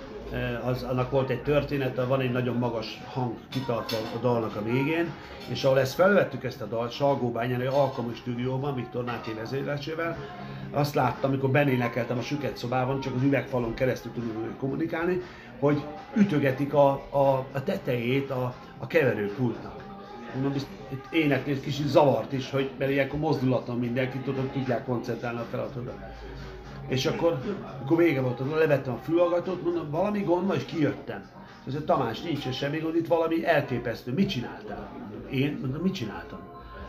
az, 0.65 0.83
annak 0.83 1.11
volt 1.11 1.29
egy 1.29 1.41
története, 1.41 2.03
van 2.03 2.19
egy 2.19 2.31
nagyon 2.31 2.55
magas 2.55 3.01
hang 3.13 3.33
kitartva 3.49 3.97
a 4.15 4.17
dalnak 4.21 4.55
a 4.55 4.63
végén, 4.63 5.11
és 5.49 5.63
ahol 5.63 5.79
ezt 5.79 5.93
felvettük 5.93 6.43
ezt 6.43 6.61
a 6.61 6.65
dalt, 6.65 6.91
Salgóbányán, 6.91 7.61
egy 7.61 7.67
alkalmi 7.67 8.13
stúdióban, 8.13 8.75
Viktor 8.75 9.03
Máté 9.03 9.33
vezérlésével, 9.33 10.17
azt 10.71 10.95
láttam, 10.95 11.29
amikor 11.29 11.49
benélekeltem 11.49 12.17
a 12.17 12.21
süket 12.21 12.57
szobában, 12.57 12.99
csak 12.99 13.15
az 13.15 13.23
üvegfalon 13.23 13.73
keresztül 13.73 14.11
tudunk 14.11 14.57
kommunikálni, 14.57 15.21
hogy 15.59 15.83
ütögetik 16.15 16.73
a, 16.73 16.89
a, 17.09 17.45
a 17.51 17.63
tetejét 17.63 18.29
a, 18.29 18.53
a 18.77 18.88
keverőpultnak. 18.88 19.83
Mondom, 20.33 20.53
itt 20.89 21.05
énekli 21.11 21.59
kicsit 21.59 21.88
zavart 21.88 22.31
is, 22.31 22.51
hogy, 22.51 22.71
mert 22.77 22.91
ilyenkor 22.91 23.19
mozdulaton 23.19 23.79
mindenki 23.79 24.17
tudod, 24.17 24.49
tudják 24.49 24.85
koncentrálni 24.85 25.39
a 25.39 25.45
feladatra. 25.49 26.13
És 26.88 27.05
akkor, 27.05 27.39
akkor 27.81 27.97
vége 27.97 28.21
volt, 28.21 28.41
levettem 28.57 28.93
a 28.93 28.97
fülhallgatót, 28.97 29.63
mondom, 29.63 29.89
valami 29.89 30.19
gond 30.19 30.53
és 30.55 30.65
kijöttem. 30.65 31.29
És 31.65 31.73
azt 31.73 31.85
Tamás, 31.85 32.21
nincs 32.21 32.49
semmi 32.49 32.77
gond, 32.77 32.95
itt 32.95 33.07
valami 33.07 33.45
elképesztő. 33.45 34.13
Mit 34.13 34.29
csináltál? 34.29 34.89
Én 35.31 35.57
mondom, 35.61 35.81
mit 35.81 35.93
csináltam? 35.93 36.39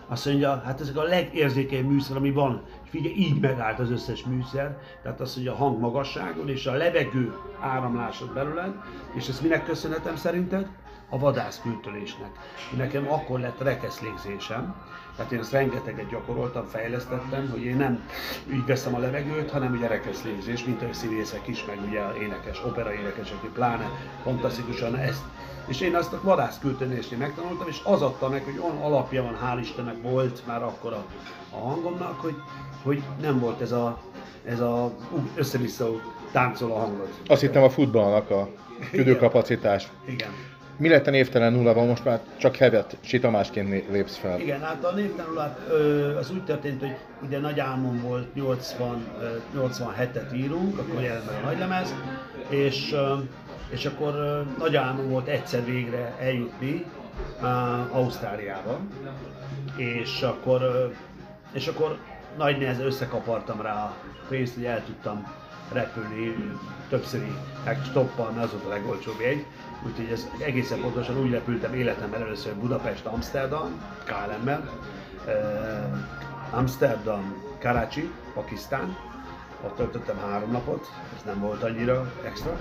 Azt 0.08 0.26
mondja, 0.26 0.62
hát 0.64 0.80
ezek 0.80 0.96
a 0.96 1.02
legérzékeny 1.02 1.84
műszer, 1.84 2.16
ami 2.16 2.30
van. 2.30 2.62
És 2.84 2.90
figyelj, 2.90 3.14
így 3.14 3.40
megállt 3.40 3.78
az 3.78 3.90
összes 3.90 4.24
műszer. 4.24 4.78
Tehát 5.02 5.20
azt 5.20 5.34
mondja, 5.34 5.54
a 5.54 5.56
hang 5.56 5.80
magasságon 5.80 6.48
és 6.48 6.66
a 6.66 6.72
levegő 6.72 7.36
áramlásod 7.60 8.32
belőled. 8.32 8.74
És 9.14 9.28
ezt 9.28 9.42
minek 9.42 9.64
köszönhetem 9.64 10.16
szerinted? 10.16 10.68
A 11.08 11.18
vadászkültölésnek. 11.18 12.30
Nekem 12.76 13.12
akkor 13.12 13.40
lett 13.40 13.60
rekeszlégzésem 13.60 14.74
tehát 15.16 15.32
én 15.32 15.38
ezt 15.38 15.52
rengeteget 15.52 16.08
gyakoroltam, 16.08 16.66
fejlesztettem, 16.66 17.48
hogy 17.50 17.64
én 17.64 17.76
nem 17.76 18.08
így 18.52 18.66
veszem 18.66 18.94
a 18.94 18.98
levegőt, 18.98 19.50
hanem 19.50 19.72
ugye 19.72 19.86
rekeszlézés, 19.86 20.64
mint 20.64 20.82
a 20.82 20.92
színészek 20.92 21.46
is, 21.46 21.64
meg 21.64 21.78
ugye 21.88 22.00
énekes, 22.22 22.64
opera 22.64 22.92
énekesek, 22.92 23.38
pláne 23.52 23.90
fantasztikusan 24.22 24.96
ezt. 24.96 25.22
És 25.66 25.80
én 25.80 25.94
azt 25.94 26.12
a 26.12 26.20
vadászkültönésnél 26.22 27.18
megtanultam, 27.18 27.68
és 27.68 27.80
az 27.84 28.02
adta 28.02 28.28
meg, 28.28 28.44
hogy 28.44 28.60
olyan 28.64 28.76
alapja 28.76 29.22
van, 29.22 29.38
hál' 29.44 29.60
Istennek 29.60 30.02
volt 30.02 30.46
már 30.46 30.62
akkor 30.62 30.92
a, 30.92 31.04
a 31.50 31.58
hangomnak, 31.58 32.20
hogy, 32.20 32.36
hogy 32.82 33.02
nem 33.20 33.38
volt 33.38 33.60
ez 33.60 33.72
a, 33.72 33.98
ez 34.44 34.60
a 34.60 34.92
össze-vissza 35.34 35.88
táncol 36.32 36.70
a 36.70 36.78
hangot. 36.78 37.20
Azt 37.26 37.40
hittem 37.40 37.62
a 37.62 37.70
futballnak 37.70 38.30
a 38.30 38.48
küldőkapacitás. 38.90 39.88
Igen. 40.04 40.14
Igen. 40.14 40.30
Mi 40.78 40.88
lett 40.88 41.06
a 41.06 41.10
névtelen 41.10 41.52
nullával? 41.52 41.86
Most 41.86 42.04
már 42.04 42.20
csak 42.36 42.56
hevet 42.56 42.96
Sitamásként 43.00 43.88
lépsz 43.90 44.16
fel. 44.16 44.40
Igen, 44.40 44.60
hát 44.60 44.84
a 44.84 44.92
névtelen 44.92 45.26
nullát 45.30 45.58
az 46.18 46.30
úgy 46.30 46.44
történt, 46.44 46.80
hogy 46.80 46.96
ugye 47.26 47.38
nagy 47.38 47.60
álmom 47.60 48.00
volt 48.00 48.34
80, 48.34 49.06
87-et 49.56 50.34
írunk, 50.34 50.78
akkor 50.78 51.02
jelent 51.02 51.26
meg 51.26 51.42
a 51.42 51.46
nagylemez, 51.46 51.94
és, 52.48 52.94
és 53.68 53.84
akkor 53.84 54.44
nagy 54.58 54.76
álmom 54.76 55.08
volt 55.08 55.28
egyszer 55.28 55.64
végre 55.64 56.14
eljutni 56.20 56.84
Ausztráliába, 57.90 58.80
és 59.76 60.22
akkor, 60.22 60.90
és 61.52 61.66
akkor 61.66 61.98
nagy 62.36 62.58
nehezen 62.58 62.86
összekapartam 62.86 63.60
rá 63.60 63.74
a 63.74 63.94
pénzt, 64.28 64.54
hogy 64.54 64.64
el 64.64 64.84
tudtam 64.84 65.32
repülni 65.72 66.34
többszöri 66.88 67.32
meg 67.64 67.78
stoppal, 67.84 68.30
mert 68.30 68.44
az 68.44 68.52
volt 68.52 68.64
a 68.64 68.68
legolcsóbb 68.68 69.20
jegy. 69.20 69.44
Úgyhogy 69.86 70.12
ez 70.12 70.28
egészen 70.38 70.80
pontosan 70.80 71.18
úgy 71.18 71.30
repültem 71.30 71.74
életemben 71.74 72.22
először 72.22 72.54
Budapest, 72.54 73.06
Amsterdam, 73.06 73.82
KLM-mel, 74.04 74.70
uh, 75.26 76.58
Amsterdam, 76.58 77.34
Karachi, 77.60 78.10
Pakisztán, 78.34 78.96
ott 79.64 79.76
töltöttem 79.76 80.18
három 80.18 80.50
napot, 80.50 80.86
ez 81.16 81.22
nem 81.24 81.40
volt 81.40 81.62
annyira 81.62 82.12
extra. 82.24 82.56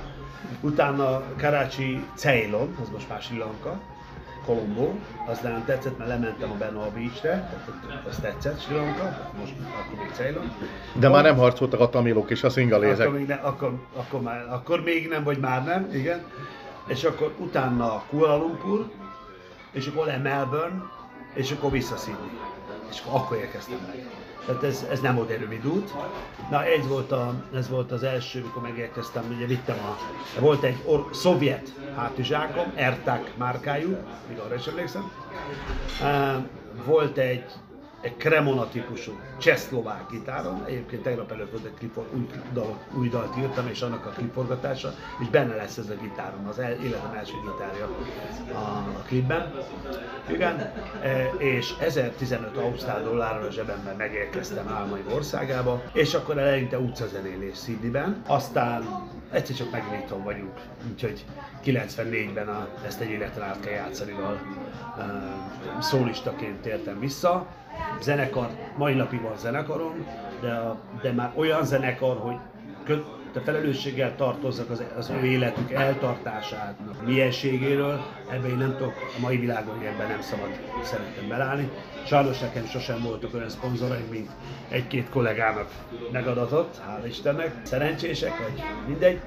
Utána 0.61 1.21
Karachi, 1.37 2.05
Ceylon, 2.15 2.75
az 2.81 2.89
most 2.89 3.09
már 3.09 3.21
Sri 3.21 3.37
Lanka, 3.37 3.79
Colombo, 4.45 4.91
az 5.27 5.39
nagyon 5.39 5.63
tetszett, 5.65 5.97
mert 5.97 6.09
lementem 6.09 6.51
a 6.51 6.55
Benoa 6.55 6.89
Beach-re, 6.93 7.49
az 8.07 8.15
tetszett 8.21 8.61
Sri 8.61 8.75
Lanka, 8.75 9.31
most 9.39 9.53
akkor 9.59 9.99
még 9.99 10.11
Ceylon. 10.13 10.51
De 10.93 11.09
már 11.09 11.23
nem 11.23 11.37
harcoltak 11.37 11.79
a 11.79 11.89
tamilok 11.89 12.29
és 12.29 12.43
a 12.43 12.49
szingalézek. 12.49 13.07
Akkor 13.07 13.19
még, 13.19 13.27
ne, 13.27 13.35
akkor, 13.35 13.73
akkor, 13.95 14.21
már, 14.21 14.45
akkor 14.49 14.81
még 14.83 15.07
nem, 15.07 15.23
vagy 15.23 15.37
már 15.37 15.63
nem, 15.63 15.89
igen. 15.93 16.23
És 16.87 17.03
akkor 17.03 17.33
utána 17.37 18.03
Kuala 18.09 18.37
Lumpur, 18.37 18.91
és 19.71 19.87
akkor 19.87 20.05
le 20.05 20.17
Melbourne, 20.17 20.83
és 21.33 21.51
akkor 21.51 21.71
vissza 21.71 21.95
Sydney. 21.95 22.29
És 22.89 23.01
akkor, 23.05 23.19
akkor 23.19 23.37
érkeztem 23.37 23.77
meg. 23.87 24.05
Tehát 24.45 24.63
ez, 24.63 24.85
ez 24.89 24.99
nem 24.99 25.15
volt 25.15 25.29
egy 25.29 25.39
rövid 25.39 25.65
út. 25.67 25.93
Na 26.49 26.63
ez 26.65 26.87
volt, 26.87 27.11
a, 27.11 27.33
ez 27.53 27.69
volt 27.69 27.91
az 27.91 28.03
első, 28.03 28.41
mikor 28.41 28.61
megérkeztem, 28.61 29.35
ugye 29.35 29.45
vittem 29.45 29.77
a, 29.77 29.97
volt 30.39 30.63
egy 30.63 30.77
or, 30.85 31.07
szovjet 31.11 31.73
hátizsákom, 31.95 32.71
Ertak 32.75 33.31
márkájú, 33.37 33.97
még 34.27 34.37
arra 34.37 34.55
is 34.55 34.67
emlékszem. 34.67 35.11
Volt 36.85 37.17
egy 37.17 37.45
egy 38.05 38.17
Cremona 38.17 38.69
típusú 38.69 39.19
csehszlovák 39.37 40.09
gitáron. 40.11 40.63
Egyébként 40.65 41.03
tegnap 41.03 41.31
előtt 41.31 41.51
volt 41.51 41.65
egy 41.65 41.73
klipor, 41.77 42.07
új, 42.13 42.27
dal, 42.53 42.77
új 42.97 43.09
dalt 43.09 43.37
írtam, 43.37 43.67
és 43.67 43.81
annak 43.81 44.05
a 44.05 44.09
kliporgatása, 44.09 44.93
és 45.19 45.27
benne 45.27 45.55
lesz 45.55 45.77
ez 45.77 45.89
a 45.89 45.95
gitárom, 46.01 46.47
az 46.47 46.59
el, 46.59 46.71
életem 46.71 47.13
első 47.13 47.33
gitárja 47.43 47.85
a, 48.53 48.57
a 48.97 49.03
klipben. 49.07 49.53
Igen, 50.29 50.73
e, 51.01 51.31
és 51.37 51.73
1015 51.79 52.57
ausztrál 52.57 53.03
dollárral 53.03 53.47
a 53.47 53.51
zsebemben 53.51 53.95
megérkeztem 53.95 54.67
álmaim 54.67 55.05
országába, 55.13 55.83
és 55.93 56.13
akkor 56.13 56.37
eleinte 56.37 56.79
utcazenélés 56.79 57.57
Sydneyben, 57.57 58.23
aztán 58.27 58.83
egyszer 59.31 59.55
csak 59.55 59.71
megint 59.71 60.09
vagyunk, 60.23 60.59
úgyhogy 60.91 61.25
94-ben 61.65 62.47
a, 62.47 62.67
ezt 62.85 63.01
egy 63.01 63.09
életen 63.09 63.43
át 63.43 63.59
kell 63.59 63.73
játszani, 63.73 64.11
a, 64.11 64.39
a, 65.77 65.81
szólistaként 65.81 66.61
tértem 66.61 66.99
vissza, 66.99 67.47
zenekar, 68.01 68.49
mai 68.77 68.93
napig 68.93 69.21
van 69.21 69.37
zenekarom, 69.37 70.05
de, 70.41 70.51
a, 70.51 70.77
de 71.01 71.11
már 71.11 71.31
olyan 71.35 71.65
zenekar, 71.65 72.17
hogy 72.17 72.35
kö, 72.83 72.97
de 73.35 73.41
felelősséggel 73.41 74.15
tartozzak 74.15 74.69
az, 74.69 74.83
az 74.97 75.09
ő 75.21 75.25
életük 75.25 75.71
eltartásának 75.71 77.05
mienségéről, 77.05 78.01
ebben 78.31 78.49
én 78.49 78.57
nem 78.57 78.75
tudok, 78.77 78.93
a 79.17 79.19
mai 79.21 79.37
világban 79.37 79.79
ebben 79.79 80.07
nem 80.07 80.21
szabad 80.21 80.49
szeretem 80.83 81.27
belállni. 81.27 81.69
Sajnos 82.05 82.39
nekem 82.39 82.65
sosem 82.65 83.01
voltak 83.01 83.33
olyan 83.33 83.49
szponzoraim, 83.49 84.07
mint 84.09 84.29
egy-két 84.69 85.09
kollégának 85.09 85.69
megadatott, 86.11 86.81
hál' 86.87 87.07
Istennek. 87.07 87.55
Szerencsések, 87.63 88.37
vagy 88.37 88.63
mindegy. 88.87 89.19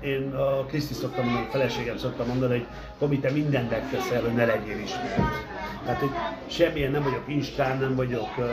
Én 0.00 0.34
a 0.34 0.64
Kriszti 0.64 0.94
szoktam 0.94 1.24
mondani, 1.24 1.46
a 1.46 1.50
feleségem 1.50 1.96
szoktam 1.96 2.26
mondani, 2.26 2.52
hogy 2.52 2.66
Tomi, 2.98 3.18
te 3.18 3.30
mindent 3.30 3.70
megteszel, 3.70 4.22
hogy 4.22 4.34
ne 4.34 4.44
legyél 4.44 4.78
ismert. 4.78 5.46
Tehát, 5.86 6.00
hogy 6.00 6.10
semmilyen 6.46 6.90
nem 6.90 7.02
vagyok 7.02 7.22
Instán, 7.26 7.78
nem 7.78 7.94
vagyok 7.94 8.38
uh, 8.38 8.44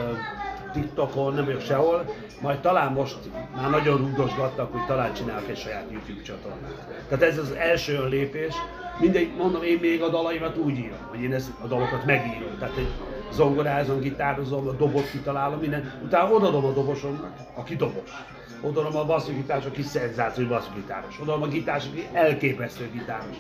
TikTokon, 0.74 1.34
nem 1.34 1.46
vagyok 1.46 1.62
sehol, 1.62 2.06
majd 2.42 2.60
talán 2.60 2.92
most 2.92 3.18
már 3.56 3.70
nagyon 3.70 3.98
rúdosgattak, 3.98 4.72
hogy 4.72 4.86
talán 4.86 5.14
csinálok 5.14 5.50
egy 5.50 5.58
saját 5.58 5.86
YouTube 5.92 6.22
csatornát. 6.22 7.06
Tehát 7.08 7.24
ez 7.24 7.38
az 7.38 7.52
első 7.52 8.08
lépés. 8.08 8.54
Mindegy, 9.00 9.36
mondom, 9.38 9.64
én 9.64 9.78
még 9.82 10.02
a 10.02 10.10
dalaimat 10.10 10.58
úgy 10.58 10.78
írom, 10.78 11.08
hogy 11.10 11.22
én 11.22 11.34
ezt 11.34 11.52
a 11.62 11.68
dalokat 11.68 12.06
megírom. 12.06 12.58
Tehát 12.60 12.78
egy 12.78 12.92
zongorázom, 13.32 14.00
gitározom, 14.00 14.68
a 14.68 14.72
dobot 14.72 15.12
kitalálom, 15.12 15.60
minden. 15.60 16.02
Utána 16.04 16.34
odadom 16.34 16.66
a 16.66 16.72
dobosomnak, 16.72 17.34
aki 17.54 17.76
dobos. 17.76 18.10
Odaadom 18.64 18.96
a 18.96 19.06
basszusgitáros, 19.06 19.66
aki 19.66 19.82
szenzációs 19.82 20.48
basszusgitáros. 20.48 21.20
Odaadom 21.22 21.44
a 21.44 21.48
gitáros, 21.48 21.86
aki 21.86 22.08
elképesztő 22.12 22.90
gitáros. 22.92 23.36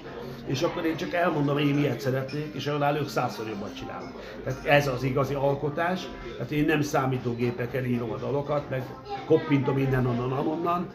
És 0.45 0.61
akkor 0.61 0.85
én 0.85 0.95
csak 0.95 1.13
elmondom, 1.13 1.55
hogy 1.55 1.67
én 1.67 1.75
miért 1.75 1.99
szeretnék, 1.99 2.53
és 2.53 2.67
annál 2.67 2.97
ők 2.97 3.07
százszor 3.07 3.47
jobban 3.47 3.73
csinálnak. 3.73 4.13
Tehát 4.43 4.65
ez 4.65 4.87
az 4.87 5.03
igazi 5.03 5.33
alkotás. 5.33 6.01
Tehát 6.37 6.51
én 6.51 6.65
nem 6.65 6.81
számítógépekkel 6.81 7.83
írom 7.83 8.11
a 8.11 8.17
dalokat, 8.17 8.69
meg 8.69 8.83
koppintom 9.25 9.77
innen, 9.77 10.05
onnan, 10.05 10.47
onnan. 10.47 10.87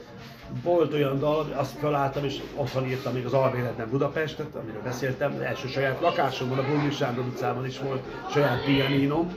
Volt 0.63 0.93
olyan 0.93 1.19
dal, 1.19 1.53
azt 1.57 1.79
felálltam, 1.79 2.25
és 2.25 2.41
otthon 2.55 2.87
írtam 2.87 3.13
még 3.13 3.27
az 3.27 3.33
Albéletben 3.33 3.91
Budapestet, 3.91 4.55
amiről 4.55 4.83
beszéltem, 4.83 5.33
az 5.35 5.41
első 5.41 5.69
saját 5.69 6.01
lakásomban, 6.01 6.59
a 6.59 6.63
Bugli 6.63 6.91
Sándor 6.91 7.25
utcában 7.25 7.67
is 7.67 7.79
volt 7.79 8.03
saját 8.31 8.65
pianinom, 8.65 9.37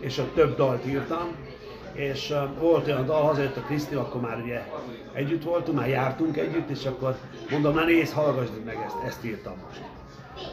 és 0.00 0.18
a 0.18 0.32
több 0.34 0.56
dalt 0.56 0.86
írtam, 0.86 1.28
és 1.92 2.30
uh, 2.30 2.58
volt 2.58 2.86
olyan 2.86 3.06
dal, 3.06 3.22
hazajött 3.22 3.56
a 3.56 3.60
Kriszti, 3.60 3.94
akkor 3.94 4.20
már 4.20 4.40
ugye 4.42 4.62
együtt 5.12 5.42
voltunk, 5.42 5.78
már 5.78 5.88
jártunk 5.88 6.36
együtt, 6.36 6.68
és 6.68 6.86
akkor 6.86 7.16
mondom, 7.50 7.74
na 7.74 7.84
nézd, 7.84 8.12
hallgassd 8.12 8.64
meg 8.64 8.78
ezt, 8.86 8.96
ezt 9.06 9.24
írtam 9.24 9.54
most. 9.66 9.80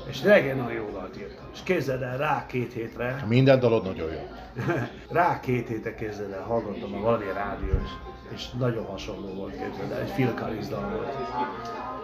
És 0.10 0.24
reggel 0.24 0.56
nagyon 0.56 0.72
jó 0.72 0.90
dalt 0.90 1.18
írtam. 1.18 1.46
És 1.54 1.60
képzeld 1.64 2.02
el, 2.02 2.18
rá 2.18 2.46
két 2.46 2.74
hétre, 2.74 3.26
Minden 3.28 3.60
dalod 3.60 3.84
nagyon 3.84 4.12
jó. 4.12 4.28
rá 5.20 5.40
két 5.40 5.68
hétre 5.68 5.96
képzeld 5.96 6.32
el, 6.32 6.44
hallgattam 6.44 6.94
a 6.94 7.02
valami 7.02 7.26
rádiós, 7.34 7.90
és 8.34 8.50
nagyon 8.60 8.86
hasonló 8.86 9.34
volt 9.34 9.52
képzeld 9.52 9.92
el, 9.92 10.00
egy 10.00 10.12
Phil 10.12 10.34
Collins 10.34 10.68
dal 10.68 10.90
volt. 10.90 11.16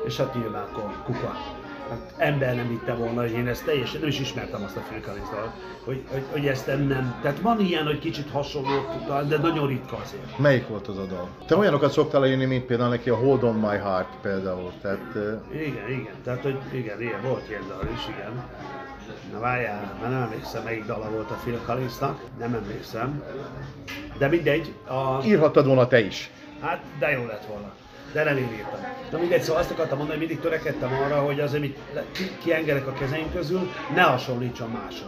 És 0.05 0.17
hát 0.17 0.35
nyilván 0.35 0.63
akkor 0.63 1.03
kuka. 1.03 1.33
Hát 1.89 2.13
ember 2.17 2.55
nem 2.55 2.67
hitte 2.67 2.93
volna, 2.93 3.21
hogy 3.21 3.31
én 3.31 3.47
ezt 3.47 3.65
teljesen, 3.65 3.99
nem 3.99 4.09
is 4.09 4.19
ismertem 4.19 4.63
azt 4.63 4.75
a 4.75 4.81
dalt, 5.31 5.51
hogy, 5.85 6.03
hogy, 6.11 6.23
hogy 6.31 6.47
ezt 6.47 6.67
nem, 6.67 6.81
nem. 6.81 7.19
Tehát 7.21 7.39
van 7.39 7.59
ilyen, 7.59 7.85
hogy 7.85 7.99
kicsit 7.99 8.29
hasonló, 8.29 8.85
de 9.27 9.37
nagyon 9.37 9.67
ritka 9.67 9.97
azért. 10.03 10.37
Melyik 10.37 10.67
volt 10.67 10.87
az 10.87 10.97
a 10.97 11.05
dal? 11.05 11.29
Te 11.47 11.55
olyanokat 11.55 11.91
szoktál 11.91 12.27
írni, 12.27 12.45
mint 12.45 12.65
például 12.65 12.89
neki 12.89 13.09
a 13.09 13.15
Hold 13.15 13.43
on 13.43 13.55
my 13.55 13.77
heart 13.77 14.09
például. 14.21 14.71
Tehát, 14.81 15.15
Igen, 15.53 15.89
igen, 15.89 16.13
tehát 16.23 16.41
hogy 16.41 16.57
igen, 16.71 17.01
igen, 17.01 17.21
volt 17.21 17.49
ilyen 17.49 17.63
dal 17.67 17.89
is, 17.93 18.07
igen. 18.07 18.43
Na 19.31 19.39
várjál, 19.39 19.97
már 20.01 20.09
nem 20.09 20.21
emlékszem, 20.21 20.63
melyik 20.63 20.85
dala 20.85 21.09
volt 21.09 21.31
a 21.31 21.37
Phil 21.43 21.59
Collinsnak, 21.65 22.19
nem 22.39 22.53
emlékszem. 22.53 23.23
De 24.17 24.27
mindegy, 24.27 24.73
a... 24.87 25.25
írhattad 25.25 25.65
volna 25.65 25.87
te 25.87 25.99
is. 25.99 26.31
Hát, 26.61 26.83
de 26.99 27.11
jó 27.11 27.25
lett 27.25 27.45
volna. 27.45 27.73
De 28.15 28.23
nem 28.23 28.37
én 28.37 28.51
írtam. 28.53 28.79
Na 29.11 29.17
mindegy, 29.17 29.41
szóval 29.41 29.61
azt 29.61 29.71
akartam 29.71 29.97
mondani, 29.97 30.19
hogy 30.19 30.27
mindig 30.27 30.43
törekedtem 30.43 30.93
arra, 30.93 31.21
hogy 31.21 31.39
az, 31.39 31.53
amit 31.53 31.77
kiengedek 32.43 32.87
a 32.87 32.93
kezeim 32.93 33.31
közül, 33.31 33.71
ne 33.95 34.01
hasonlítson 34.01 34.69
másra. 34.69 35.07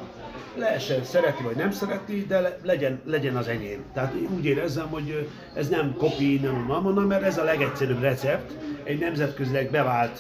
Lehessen 0.57 1.03
szereti 1.03 1.43
vagy 1.43 1.55
nem 1.55 1.71
szereti, 1.71 2.25
de 2.27 2.39
le- 2.39 2.57
legyen, 2.63 3.01
legyen 3.05 3.35
az 3.35 3.47
enyém. 3.47 3.83
Tehát 3.93 4.13
úgy 4.37 4.45
érezzem, 4.45 4.87
hogy 4.87 5.29
ez 5.53 5.69
nem 5.69 5.95
kopi, 5.97 6.39
nem 6.39 6.81
mondom, 6.81 7.03
mert 7.03 7.23
ez 7.23 7.37
a 7.37 7.43
legegyszerűbb 7.43 8.01
recept 8.01 8.51
egy 8.83 8.99
nemzetközileg 8.99 9.69
bevált 9.69 10.19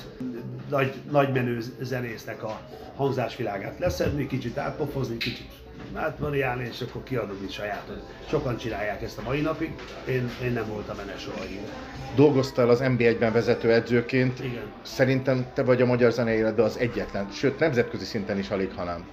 nagy, 0.69 0.93
nagy 1.11 1.31
menő 1.31 1.59
zenésznek 1.81 2.43
a 2.43 2.59
hangzásvilágát 2.95 3.79
leszedni, 3.79 4.27
kicsit 4.27 4.57
átpofozni, 4.57 5.17
kicsit 5.17 5.47
átvariálni, 5.93 6.67
és 6.71 6.81
akkor 6.81 7.03
kiadom 7.03 7.37
itt 7.43 7.51
sajátot. 7.51 8.01
Sokan 8.29 8.57
csinálják 8.57 9.01
ezt 9.01 9.17
a 9.17 9.21
mai 9.21 9.41
napig, 9.41 9.73
én, 10.07 10.31
én 10.43 10.51
nem 10.51 10.67
voltam 10.67 10.99
ennek 10.99 11.19
soha 11.19 11.41
híve. 11.41 11.67
Dolgoztál 12.15 12.69
az 12.69 12.79
NB1-ben 12.83 13.31
vezető 13.31 13.71
edzőként. 13.73 14.39
Igen. 14.39 14.63
Szerintem 14.81 15.45
te 15.53 15.63
vagy 15.63 15.81
a 15.81 15.85
magyar 15.85 16.11
zenei 16.11 16.37
életben 16.37 16.65
az 16.65 16.77
egyetlen, 16.77 17.27
sőt 17.31 17.59
nemzetközi 17.59 18.05
szinten 18.05 18.37
is 18.37 18.49
alig, 18.49 18.71
hanem. 18.75 19.05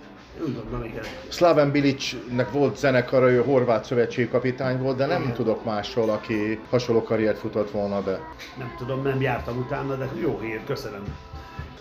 Úgy 0.46 0.54
gondolom, 0.54 0.84
igen. 0.84 1.02
Slaven 1.28 1.70
Bilicnek 1.70 2.50
volt 2.50 2.76
zenekara, 2.76 3.30
ő 3.30 3.42
horvát 3.42 3.84
szövetségi 3.84 4.28
kapitány 4.28 4.78
volt, 4.78 4.96
de 4.96 5.06
nem 5.06 5.22
Igen. 5.22 5.34
tudok 5.34 5.64
másról, 5.64 6.10
aki 6.10 6.60
hasonló 6.70 7.02
karriert 7.02 7.38
futott 7.38 7.70
volna 7.70 8.02
be. 8.02 8.20
Nem 8.58 8.74
tudom, 8.78 9.02
nem 9.02 9.20
jártam 9.20 9.58
utána, 9.58 9.94
de 9.94 10.08
jó 10.20 10.38
hír, 10.40 10.60
köszönöm. 10.66 11.02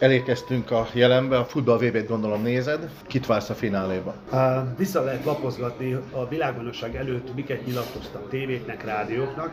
Elérkeztünk 0.04 0.72
a 0.72 0.88
jelenbe, 0.94 1.38
a 1.38 1.46
futball 1.46 1.78
vb 1.78 2.08
gondolom 2.08 2.42
nézed. 2.42 2.90
Kit 3.08 3.26
vársz 3.26 3.50
a 3.50 3.54
fináléba? 3.54 4.14
Uh, 4.32 4.78
vissza 4.78 5.02
lehet 5.04 5.26
lapozgatni 5.26 5.94
a 6.12 6.28
világbajnokság 6.28 6.96
előtt, 6.96 7.36
miket 7.36 7.66
nyilatkoztak 7.66 8.30
tévéknek, 8.30 8.86
rádióknak, 8.86 9.52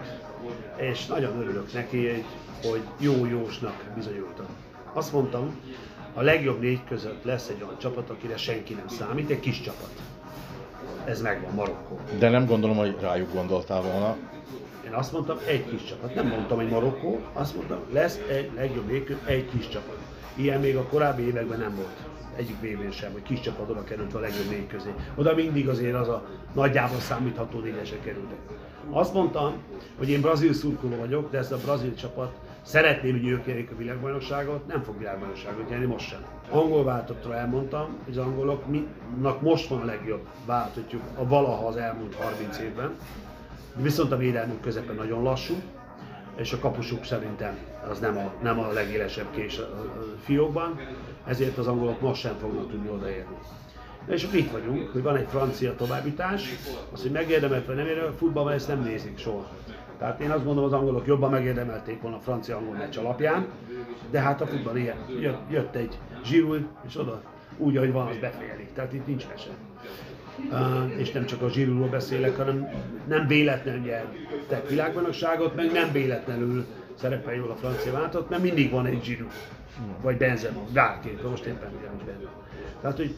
és 0.76 1.06
nagyon 1.06 1.40
örülök 1.40 1.72
neki, 1.72 2.08
hogy- 2.08 2.24
hogy 2.70 2.80
jó-jósnak 2.98 3.84
bizonyultam. 3.94 4.46
Azt 4.92 5.12
mondtam, 5.12 5.60
a 6.14 6.22
legjobb 6.22 6.60
négy 6.60 6.84
között 6.88 7.24
lesz 7.24 7.48
egy 7.48 7.62
olyan 7.62 7.78
csapat, 7.78 8.10
akire 8.10 8.36
senki 8.36 8.74
nem 8.74 8.88
számít, 8.88 9.30
egy 9.30 9.40
kis 9.40 9.60
csapat. 9.60 9.90
Ez 11.04 11.20
megvan, 11.22 11.54
Marokkó. 11.54 11.98
De 12.18 12.28
nem 12.28 12.46
gondolom, 12.46 12.76
hogy 12.76 12.96
rájuk 13.00 13.32
gondoltál 13.32 13.80
volna. 13.82 14.16
Én 14.86 14.92
azt 14.92 15.12
mondtam, 15.12 15.38
egy 15.46 15.64
kis 15.70 15.84
csapat. 15.84 16.14
Nem 16.14 16.26
mondtam, 16.26 16.56
hogy 16.56 16.68
Marokkó, 16.68 17.20
azt 17.32 17.54
mondtam, 17.56 17.78
lesz 17.92 18.18
egy 18.30 18.50
legjobb 18.56 18.86
nélkül 18.90 19.16
egy 19.26 19.48
kis 19.50 19.68
csapat. 19.68 19.98
Ilyen 20.34 20.60
még 20.60 20.76
a 20.76 20.82
korábbi 20.82 21.22
években 21.22 21.58
nem 21.58 21.74
volt. 21.74 22.08
Egyik 22.36 22.60
vb 22.60 22.92
sem, 22.92 23.12
hogy 23.12 23.22
kis 23.22 23.40
csapat 23.40 23.84
került 23.84 24.14
a 24.14 24.18
legjobb 24.18 24.50
négy 24.50 24.66
közé. 24.66 24.94
Oda 25.14 25.34
mindig 25.34 25.68
azért 25.68 25.94
az 25.94 26.08
a 26.08 26.26
nagyjából 26.54 26.98
számítható 26.98 27.58
négyesek 27.58 28.02
kerültek. 28.02 28.38
Azt 28.90 29.14
mondtam, 29.14 29.54
hogy 29.98 30.10
én 30.10 30.20
brazil 30.20 30.52
szurkoló 30.52 30.96
vagyok, 30.96 31.30
de 31.30 31.38
ez 31.38 31.52
a 31.52 31.56
brazil 31.56 31.94
csapat 31.94 32.32
szeretném, 32.62 33.12
hogy 33.12 33.26
ők 33.26 33.70
a 33.72 33.76
világbajnokságot, 33.76 34.66
nem 34.66 34.82
fog 34.82 34.98
világbajnokságot 34.98 35.68
nyerni 35.68 35.84
most 35.84 36.08
sem. 36.08 36.20
Angol 36.50 36.84
váltottra 36.84 37.34
elmondtam, 37.34 37.96
hogy 38.04 38.18
az 38.18 38.24
angoloknak 38.24 39.40
most 39.40 39.68
van 39.68 39.80
a 39.80 39.84
legjobb 39.84 40.26
váltottjuk 40.46 41.02
a 41.14 41.26
valaha 41.26 41.66
az 41.66 41.76
elmúlt 41.76 42.14
30 42.14 42.58
évben. 42.58 42.94
Viszont 43.76 44.12
a 44.12 44.16
védelmük 44.16 44.60
közepe 44.60 44.92
nagyon 44.92 45.22
lassú, 45.22 45.54
és 46.36 46.52
a 46.52 46.58
kapusuk 46.58 47.04
szerintem 47.04 47.58
az 47.88 47.98
nem 47.98 48.16
a, 48.16 48.32
nem 48.42 48.58
a 48.58 48.72
legélesebb 48.72 49.30
kés 49.30 49.58
a, 49.58 49.92
fiókban, 50.24 50.80
ezért 51.26 51.58
az 51.58 51.66
angolok 51.66 52.00
most 52.00 52.20
sem 52.20 52.36
fognak 52.40 52.70
tudni 52.70 52.88
odaérni. 52.88 53.36
Na 54.06 54.12
és 54.12 54.24
akkor 54.24 54.38
itt 54.38 54.50
vagyunk, 54.50 54.88
hogy 54.92 55.02
van 55.02 55.16
egy 55.16 55.26
francia 55.28 55.74
továbbítás, 55.74 56.48
az, 56.92 57.02
hogy 57.02 57.10
megérdemelt 57.10 57.66
vagy 57.66 57.76
nem 57.76 57.86
érdemelt, 57.86 58.16
futballban 58.16 58.52
ezt 58.52 58.68
nem 58.68 58.82
nézik 58.82 59.18
soha. 59.18 59.48
Tehát 59.98 60.20
én 60.20 60.30
azt 60.30 60.44
gondolom, 60.44 60.72
az 60.72 60.78
angolok 60.78 61.06
jobban 61.06 61.30
megérdemelték 61.30 62.00
volna 62.00 62.16
a 62.16 62.20
francia-angol 62.20 62.74
meccs 62.74 62.98
alapján, 62.98 63.46
de 64.10 64.20
hát 64.20 64.40
a 64.40 64.46
futball 64.46 64.76
ilyen. 64.76 64.96
Jött, 65.50 65.74
egy 65.74 65.98
Giroud, 66.30 66.66
és 66.86 66.96
oda 66.96 67.22
úgy, 67.56 67.76
ahogy 67.76 67.92
van, 67.92 68.06
az 68.06 68.16
befejelik. 68.16 68.72
Tehát 68.72 68.92
itt 68.92 69.06
nincs 69.06 69.26
mese. 69.28 69.50
Uh, 70.50 70.98
és 70.98 71.12
nem 71.12 71.26
csak 71.26 71.42
a 71.42 71.50
Zsirúról 71.50 71.88
beszélek, 71.88 72.36
hanem 72.36 72.68
nem 73.08 73.26
véletlenül 73.26 73.80
nyertek 73.80 74.68
világbajnokságot, 74.68 75.54
meg 75.54 75.72
nem 75.72 75.92
véletlenül 75.92 76.66
szerepel 77.00 77.34
jól 77.34 77.50
a 77.50 77.56
francia 77.56 77.92
váltott, 77.92 78.28
mert 78.28 78.42
mindig 78.42 78.70
van 78.70 78.86
egy 78.86 79.04
Zsirú, 79.04 79.26
vagy 80.02 80.16
Benzema, 80.16 80.60
bárki, 80.72 81.18
de 81.22 81.28
most 81.28 81.44
éppen 81.44 81.70
nincs 81.70 82.02
benne. 82.04 82.28
Tehát, 82.80 82.96
hogy 82.96 83.14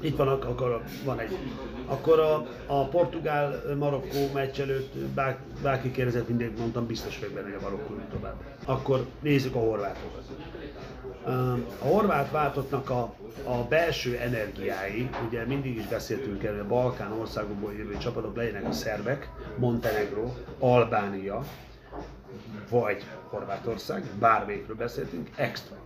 itt 0.00 0.16
van, 0.16 0.28
akkor 0.28 0.82
van 1.04 1.18
egy. 1.18 1.38
Akkor 1.86 2.18
a, 2.18 2.46
a 2.66 2.88
Portugál-Marokkó 2.88 4.30
meccs 4.34 4.60
előtt 4.60 4.96
bár, 4.96 5.38
bárki 5.62 5.90
kérdezett, 5.90 6.28
mindig 6.28 6.58
mondtam, 6.58 6.86
biztos 6.86 7.18
vagyok 7.18 7.34
benne, 7.34 7.46
hogy 7.46 7.56
a 7.58 7.62
Marokkó 7.62 7.94
tovább. 8.10 8.34
Akkor 8.64 9.06
nézzük 9.20 9.54
a 9.54 9.58
horvátokat. 9.58 10.22
A 11.82 11.86
horvát 11.86 12.30
váltottnak 12.30 12.90
a, 12.90 13.14
a 13.44 13.64
belső 13.68 14.16
energiái, 14.16 15.10
ugye 15.28 15.44
mindig 15.44 15.76
is 15.76 15.86
beszéltünk 15.86 16.44
erről, 16.44 16.60
a 16.60 16.66
Balkán 16.66 17.12
országokból 17.12 17.72
jövő 17.72 17.96
csapatok 17.96 18.36
legyenek 18.36 18.64
a 18.68 18.72
szerbek, 18.72 19.30
Montenegro, 19.56 20.32
Albánia, 20.58 21.44
vagy 22.70 23.04
Horvátország, 23.28 24.04
bármelyikről 24.18 24.76
beszéltünk, 24.76 25.30
extra. 25.34 25.76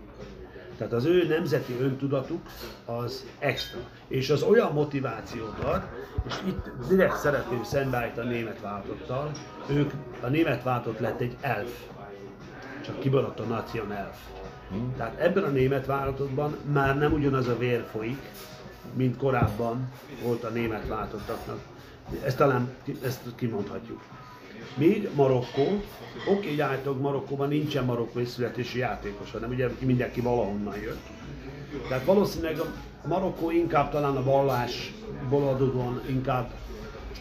Tehát 0.76 0.92
az 0.92 1.04
ő 1.04 1.26
nemzeti 1.26 1.76
öntudatuk 1.80 2.46
az 2.84 3.26
extra. 3.38 3.78
És 4.08 4.30
az 4.30 4.42
olyan 4.42 4.72
motivációt 4.72 5.58
ad, 5.64 5.82
és 6.26 6.34
itt 6.46 6.88
direkt 6.88 7.18
szeretném 7.18 7.62
szembeállítani 7.64 8.28
a 8.28 8.30
német 8.30 8.60
váltottal, 8.60 9.30
ők, 9.70 9.90
a 10.20 10.26
német 10.26 10.62
váltott 10.62 10.98
lett 10.98 11.20
egy 11.20 11.36
elf. 11.40 11.70
csak 12.84 12.98
kibaradt 12.98 13.40
a 13.40 13.44
National. 13.44 14.10
Hmm. 14.70 14.94
Tehát 14.96 15.18
ebben 15.18 15.42
a 15.42 15.48
német 15.48 15.86
vállalatotban 15.86 16.56
már 16.72 16.98
nem 16.98 17.12
ugyanaz 17.12 17.48
a 17.48 17.58
vér 17.58 17.84
folyik, 17.90 18.20
mint 18.94 19.16
korábban 19.16 19.92
volt 20.22 20.44
a 20.44 20.48
német 20.48 20.86
váltottaknak. 20.88 21.58
Ezt 22.24 22.36
talán 22.36 22.74
ezt 23.04 23.20
kimondhatjuk. 23.34 24.00
Míg 24.76 25.08
Marokkó, 25.14 25.62
oké, 25.62 25.82
okay, 26.28 26.60
állítólag 26.60 27.00
Marokkóban 27.00 27.48
nincsen 27.48 27.84
marokkói 27.84 28.24
születési 28.24 28.78
játékos, 28.78 29.30
hanem 29.30 29.50
ugye 29.50 29.68
mindenki 29.78 30.20
valahonnan 30.20 30.78
jött. 30.78 31.06
Tehát 31.88 32.04
valószínűleg 32.04 32.58
a 32.58 32.66
Marokkó 33.08 33.50
inkább 33.50 33.90
talán 33.90 34.16
a 34.16 34.22
vallásból 34.22 35.48
adódóan 35.48 36.02
inkább 36.08 36.50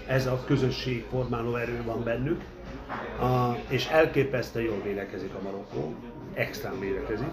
ez 0.08 0.26
a 0.26 0.44
közösség 0.46 1.06
formáló 1.10 1.56
erő 1.56 1.82
van 1.86 2.04
bennük, 2.04 2.42
a, 3.20 3.58
és 3.70 3.88
elképesztően 3.88 4.66
jól 4.66 4.82
védekezik 4.84 5.34
a 5.34 5.42
Marokkó, 5.44 5.94
extrán 6.34 6.80
védekezik, 6.80 7.32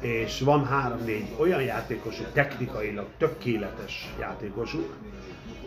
és 0.00 0.40
van 0.40 0.64
három-négy 0.66 1.26
olyan 1.38 1.62
játékosuk, 1.62 2.32
technikailag 2.32 3.06
tökéletes 3.18 4.14
játékosuk, 4.20 4.94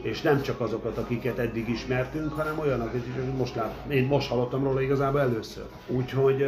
és 0.02 0.22
nem 0.22 0.42
csak 0.42 0.62
azokat, 0.62 0.98
akiket 0.98 1.38
eddig 1.38 1.70
ismertünk, 1.70 2.34
hanem 2.34 2.60
olyanok, 2.60 2.88
akik 2.88 3.36
most 3.38 3.56
lát, 3.56 3.74
én 3.88 4.06
most 4.06 4.30
hallottam 4.30 4.64
róla 4.64 4.82
igazából 4.82 5.20
először. 5.20 5.66
Úgyhogy 5.88 6.46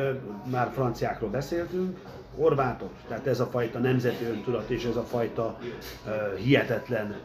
már 0.51 0.71
franciákról 0.73 1.29
beszéltünk, 1.29 1.97
Horvátok, 2.35 2.91
tehát 3.07 3.27
ez 3.27 3.39
a 3.39 3.45
fajta 3.45 3.79
nemzeti 3.79 4.25
öntudat 4.25 4.69
és 4.69 4.83
ez 4.83 4.95
a 4.95 5.03
fajta 5.03 5.57
uh, 5.59 6.37
hihetetlen 6.37 7.15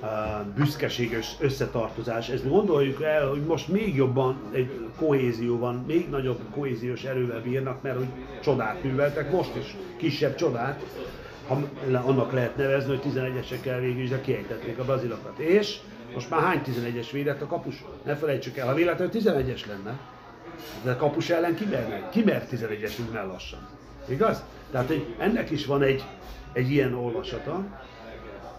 uh, 0.00 0.08
büszkeséges 0.56 1.36
összetartozás, 1.40 2.28
ezt 2.28 2.48
gondoljuk 2.48 3.02
el, 3.02 3.28
hogy 3.28 3.40
most 3.40 3.68
még 3.68 3.94
jobban 3.94 4.36
egy 4.50 4.88
kohézió 4.96 5.58
van, 5.58 5.84
még 5.86 6.08
nagyobb 6.10 6.38
kohéziós 6.54 7.04
erővel 7.04 7.40
bírnak, 7.40 7.82
mert 7.82 7.96
hogy 7.96 8.08
csodát 8.42 8.82
műveltek, 8.82 9.32
most 9.32 9.56
is 9.56 9.76
kisebb 9.96 10.34
csodát, 10.34 10.82
annak 11.92 12.32
lehet 12.32 12.56
nevezni, 12.56 12.96
hogy 12.96 13.12
11-esekkel 13.12 13.76
végül 13.80 14.02
is, 14.02 14.08
de 14.08 14.20
kiejtették 14.20 14.78
a 14.78 14.84
brazilokat. 14.84 15.38
És 15.38 15.78
most 16.14 16.30
már 16.30 16.40
hány 16.40 16.60
11-es 16.64 17.08
védett 17.12 17.42
a 17.42 17.46
kapus? 17.46 17.84
Ne 18.04 18.16
felejtsük 18.16 18.56
el, 18.56 18.66
ha 18.66 18.74
véletlenül 18.74 19.20
11-es 19.20 19.66
lenne, 19.66 19.98
de 20.82 20.90
a 20.90 20.96
kapus 20.96 21.30
ellen 21.30 21.54
kimer, 21.54 22.08
kimer 22.10 22.46
11-es 22.50 22.98
ülne 23.06 23.22
lassan. 23.22 23.68
Igaz? 24.08 24.42
Tehát 24.70 24.90
egy, 24.90 25.14
ennek 25.18 25.50
is 25.50 25.66
van 25.66 25.82
egy, 25.82 26.04
egy 26.52 26.70
ilyen 26.70 26.94
olvasata. 26.94 27.64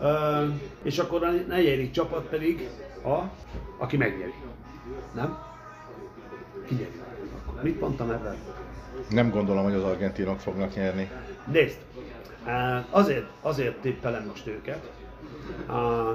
Uh, 0.02 0.54
és 0.84 1.00
akkor 1.00 1.24
a 1.24 1.32
negyedik 1.48 1.92
csapat 1.92 2.26
pedig 2.26 2.70
a, 3.04 3.20
aki 3.78 3.98
megnyeri. 3.98 4.34
Nem? 5.14 5.38
Ki 6.68 6.74
nyeri? 6.74 7.02
Akkor 7.46 7.64
mit 7.64 7.80
mondtam 7.80 8.10
ebben? 8.10 8.36
Nem 9.10 9.30
gondolom, 9.30 9.64
hogy 9.64 9.74
az 9.74 9.84
argentinok 9.84 10.40
fognak 10.40 10.76
nyerni. 10.76 11.10
Nézd, 11.52 11.78
azért, 12.90 13.26
azért 13.42 13.76
tippelem 13.76 14.26
most 14.26 14.48
őket. 14.48 14.92
A, 15.66 15.72
a, 15.72 16.10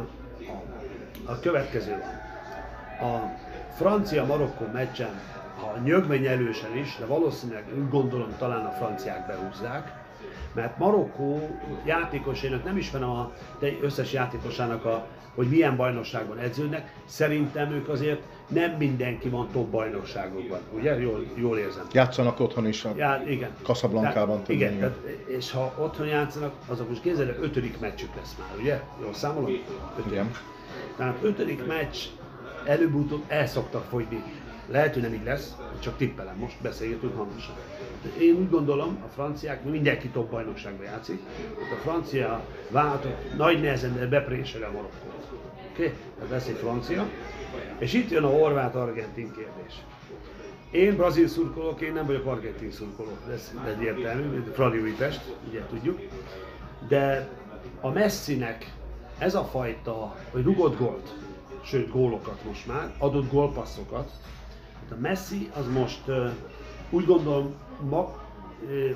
a 1.24 1.38
következő 1.40 1.90
van. 1.90 2.26
A 3.10 3.32
francia-marokkó 3.76 4.64
meccsen 4.72 5.20
a 5.60 5.78
nyögmény 5.78 6.26
elősen 6.26 6.76
is, 6.76 6.96
de 6.98 7.06
valószínűleg 7.06 7.64
úgy 7.76 7.88
gondolom 7.88 8.34
talán 8.38 8.66
a 8.66 8.70
franciák 8.70 9.26
behúzzák, 9.26 9.92
mert 10.52 10.78
Marokkó 10.78 11.58
játékosének, 11.84 12.64
nem 12.64 12.76
ismerem 12.76 13.10
a 13.10 13.32
összes 13.80 14.12
játékosának 14.12 14.84
a, 14.84 15.06
hogy 15.38 15.48
milyen 15.48 15.76
bajnokságban 15.76 16.38
edződnek, 16.38 16.94
szerintem 17.04 17.72
ők 17.72 17.88
azért 17.88 18.20
nem 18.48 18.70
mindenki 18.70 19.28
van 19.28 19.48
top 19.52 19.68
bajnokságokban, 19.68 20.60
ugye? 20.72 21.00
Jól, 21.00 21.26
jól 21.34 21.58
érzem. 21.58 21.86
Játszanak 21.92 22.40
otthon 22.40 22.66
is 22.66 22.84
a 22.84 22.92
Já, 22.96 23.22
igen. 23.26 23.50
Casablanca-ban. 23.62 24.42
Igen, 24.46 24.78
tehát, 24.78 24.96
és 25.26 25.50
ha 25.50 25.74
otthon 25.78 26.06
játszanak, 26.06 26.54
azok 26.66 26.88
most 26.88 27.02
kézzel 27.02 27.36
ötödik 27.40 27.80
meccsük 27.80 28.14
lesz 28.16 28.36
már, 28.38 28.58
ugye? 28.60 28.80
Jól 29.02 29.14
számolom? 29.14 29.50
Ötödik. 29.50 30.12
Igen. 30.12 30.30
Tehát 30.96 31.18
ötödik 31.22 31.66
meccs 31.66 31.96
előbb-utóbb 32.64 33.22
el 33.28 33.46
szoktak 33.46 33.84
fogyni 33.84 34.22
lehet, 34.70 34.92
hogy 34.92 35.02
nem 35.02 35.12
így 35.12 35.24
lesz, 35.24 35.56
csak 35.78 35.96
tippelem, 35.96 36.36
most 36.36 36.56
beszélgetünk 36.62 37.16
hangosan. 37.16 37.54
Én 38.20 38.34
úgy 38.34 38.50
gondolom, 38.50 38.98
a 39.06 39.08
franciák, 39.08 39.64
mindenki 39.64 40.08
top 40.08 40.30
bajnokságban 40.30 40.84
játszik, 40.84 41.20
a 41.56 41.80
francia 41.82 42.44
váltott 42.70 43.36
nagy 43.36 43.60
nehezen 43.60 44.08
beprésel 44.10 44.62
a 44.62 44.70
Marokkót. 44.72 45.07
Okay? 45.78 45.94
Ez 46.22 46.30
lesz 46.30 46.46
egy 46.46 46.56
francia. 46.56 47.08
És 47.78 47.92
itt 47.92 48.10
jön 48.10 48.24
a 48.24 48.28
horvát-argentin 48.28 49.32
kérdés. 49.32 49.74
Én 50.70 50.96
brazil 50.96 51.28
szurkolok, 51.28 51.80
én 51.80 51.92
nem 51.92 52.06
vagyok 52.06 52.26
argentin 52.26 52.70
szurkoló, 52.70 53.16
ez 53.32 53.54
egyértelmű, 53.66 54.42
Fradi 54.52 54.78
Újpest, 54.78 55.20
ugye 55.48 55.62
tudjuk. 55.70 56.00
De 56.88 57.28
a 57.80 57.90
Messinek 57.90 58.72
ez 59.18 59.34
a 59.34 59.44
fajta, 59.44 60.16
hogy 60.30 60.42
rugott 60.42 60.78
gólt, 60.78 61.14
sőt 61.62 61.90
gólokat 61.90 62.44
most 62.44 62.66
már, 62.66 62.94
adott 62.98 63.30
gólpasszokat, 63.30 64.10
a 64.90 64.94
Messi 65.00 65.50
az 65.54 65.66
most 65.72 66.02
úgy 66.90 67.06
gondolom 67.06 67.54
ma, 67.88 68.27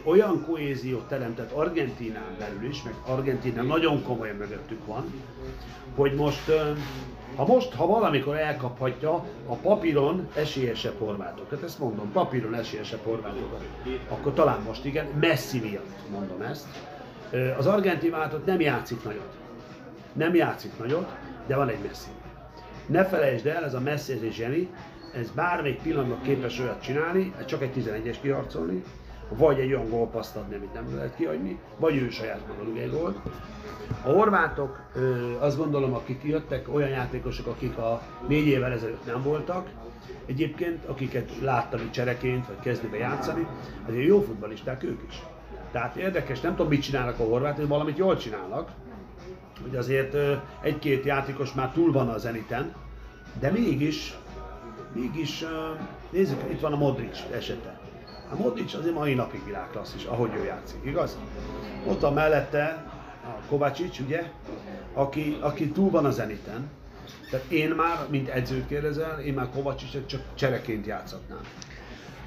olyan 0.04 0.44
kohéziót 0.46 1.08
teremtett 1.08 1.52
Argentinán 1.52 2.36
belül 2.38 2.68
is, 2.68 2.82
meg 2.82 2.94
Argentina 3.06 3.62
nagyon 3.62 4.02
komolyan 4.02 4.36
mögöttük 4.36 4.86
van, 4.86 5.12
hogy 5.94 6.14
most, 6.14 6.50
ha 7.36 7.46
most, 7.46 7.72
ha 7.72 7.86
valamikor 7.86 8.36
elkaphatja 8.36 9.24
a 9.46 9.54
papíron 9.54 10.28
esélyesebb 10.34 10.98
horvátokat, 10.98 11.62
ezt 11.62 11.78
mondom, 11.78 12.12
papíron 12.12 12.54
esélyesebb 12.54 13.00
horvátokat, 13.04 13.64
akkor 14.08 14.32
talán 14.32 14.62
most 14.62 14.84
igen, 14.84 15.06
Messi 15.20 15.60
miatt 15.60 16.10
mondom 16.10 16.42
ezt. 16.42 16.66
Az 17.58 17.66
argentin 17.66 18.10
váltott 18.10 18.46
nem 18.46 18.60
játszik 18.60 19.04
nagyot. 19.04 19.36
Nem 20.12 20.34
játszik 20.34 20.78
nagyot, 20.78 21.10
de 21.46 21.56
van 21.56 21.68
egy 21.68 21.82
Messi. 21.86 22.08
Ne 22.86 23.04
felejtsd 23.04 23.46
el, 23.46 23.64
ez 23.64 23.74
a 23.74 23.80
Messi, 23.80 24.12
ez 24.12 24.20
egy 24.22 24.32
zseni, 24.32 24.68
ez 25.14 25.30
bármelyik 25.30 25.82
pillanatban 25.82 26.22
képes 26.22 26.58
olyat 26.58 26.82
csinálni, 26.82 27.34
csak 27.46 27.62
egy 27.62 27.70
11-es 27.76 28.16
kiharcolni, 28.22 28.82
vagy 29.36 29.58
egy 29.58 29.72
olyan 29.72 29.88
gólpaszt 29.88 30.36
adni, 30.36 30.54
amit 30.54 30.72
nem 30.72 30.96
lehet 30.96 31.16
kiadni, 31.16 31.58
vagy 31.76 31.96
ő 31.96 32.10
saját 32.10 32.40
maga 32.46 32.80
egy 32.80 32.90
gólt. 32.90 33.18
A 34.04 34.08
horvátok, 34.08 34.80
azt 35.38 35.56
gondolom, 35.56 35.94
akik 35.94 36.22
jöttek, 36.22 36.74
olyan 36.74 36.88
játékosok, 36.88 37.46
akik 37.46 37.78
a 37.78 38.02
négy 38.28 38.46
évvel 38.46 38.72
ezelőtt 38.72 39.06
nem 39.06 39.22
voltak, 39.22 39.68
egyébként, 40.26 40.84
akiket 40.84 41.30
láttam 41.40 41.80
itt 41.80 41.90
csereként, 41.90 42.46
vagy 42.46 42.60
kezdőbe 42.60 42.96
játszani, 42.96 43.46
azért 43.88 44.06
jó 44.06 44.20
futbalisták 44.20 44.82
ők 44.82 45.00
is. 45.08 45.22
Tehát 45.72 45.96
érdekes, 45.96 46.40
nem 46.40 46.56
tudom 46.56 46.70
mit 46.70 46.82
csinálnak 46.82 47.18
a 47.18 47.24
horvátok, 47.24 47.68
valamit 47.68 47.98
jól 47.98 48.16
csinálnak, 48.16 48.70
hogy 49.62 49.76
azért 49.76 50.16
egy-két 50.62 51.04
játékos 51.04 51.52
már 51.52 51.70
túl 51.72 51.92
van 51.92 52.08
a 52.08 52.18
zeniten, 52.18 52.74
de 53.40 53.50
mégis 53.50 54.16
mégis 54.94 55.44
nézzük, 56.10 56.38
itt 56.50 56.60
van 56.60 56.72
a 56.72 56.76
Modric 56.76 57.18
esete. 57.32 57.80
A 58.32 58.36
Modric 58.36 58.74
azért 58.74 58.94
mai 58.94 59.14
napig 59.14 59.44
világklasszis, 59.44 60.04
ahogy 60.04 60.30
ő 60.34 60.44
játszik, 60.44 60.78
igaz? 60.84 61.18
Ott 61.86 62.02
a 62.02 62.10
mellette 62.10 62.84
a 63.24 63.46
Kovácsics, 63.48 63.98
ugye, 63.98 64.22
aki, 64.94 65.36
aki 65.40 65.68
túl 65.68 65.90
van 65.90 66.04
a 66.04 66.10
zeniten. 66.10 66.70
Tehát 67.30 67.50
én 67.50 67.70
már, 67.70 68.06
mint 68.10 68.28
edzőt 68.28 68.66
kérdezel, 68.66 69.20
én 69.20 69.34
már 69.34 69.48
Kovácsicsot 69.54 70.06
csak 70.06 70.20
csereként 70.34 70.86
játszhatnám. 70.86 71.40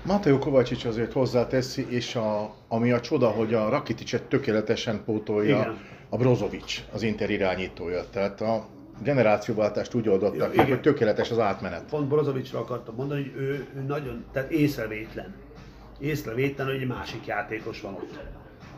Mateo 0.05 0.37
Kovácsics 0.39 0.85
azért 0.85 1.13
hozzáteszi, 1.13 1.85
és 1.89 2.15
a, 2.15 2.55
ami 2.67 2.91
a 2.91 2.99
csoda, 2.99 3.29
hogy 3.29 3.53
a 3.53 3.69
Rakiticet 3.69 4.23
tökéletesen 4.23 5.03
pótolja 5.03 5.59
Igen. 5.59 5.77
a 6.09 6.17
Brozovic, 6.17 6.81
az 6.93 7.01
Inter 7.01 7.29
irányítója. 7.29 8.03
Tehát 8.11 8.41
a 8.41 8.67
generációváltást 9.03 9.93
úgy 9.93 10.09
oldottak 10.09 10.55
ja, 10.55 10.63
hogy 10.63 10.81
tökéletes 10.81 11.31
az 11.31 11.39
átmenet. 11.39 11.83
Pont 11.89 12.07
Brozovicsra 12.07 12.59
akartam 12.59 12.95
mondani, 12.95 13.21
hogy 13.21 13.41
ő, 13.41 13.67
ő 13.75 13.81
nagyon, 13.87 14.25
tehát 14.31 14.51
észrevétlen. 14.51 15.33
Észrevétlen, 15.99 16.67
hogy 16.67 16.75
egy 16.75 16.87
másik 16.87 17.25
játékos 17.25 17.81
van 17.81 17.93
ott. 17.93 18.19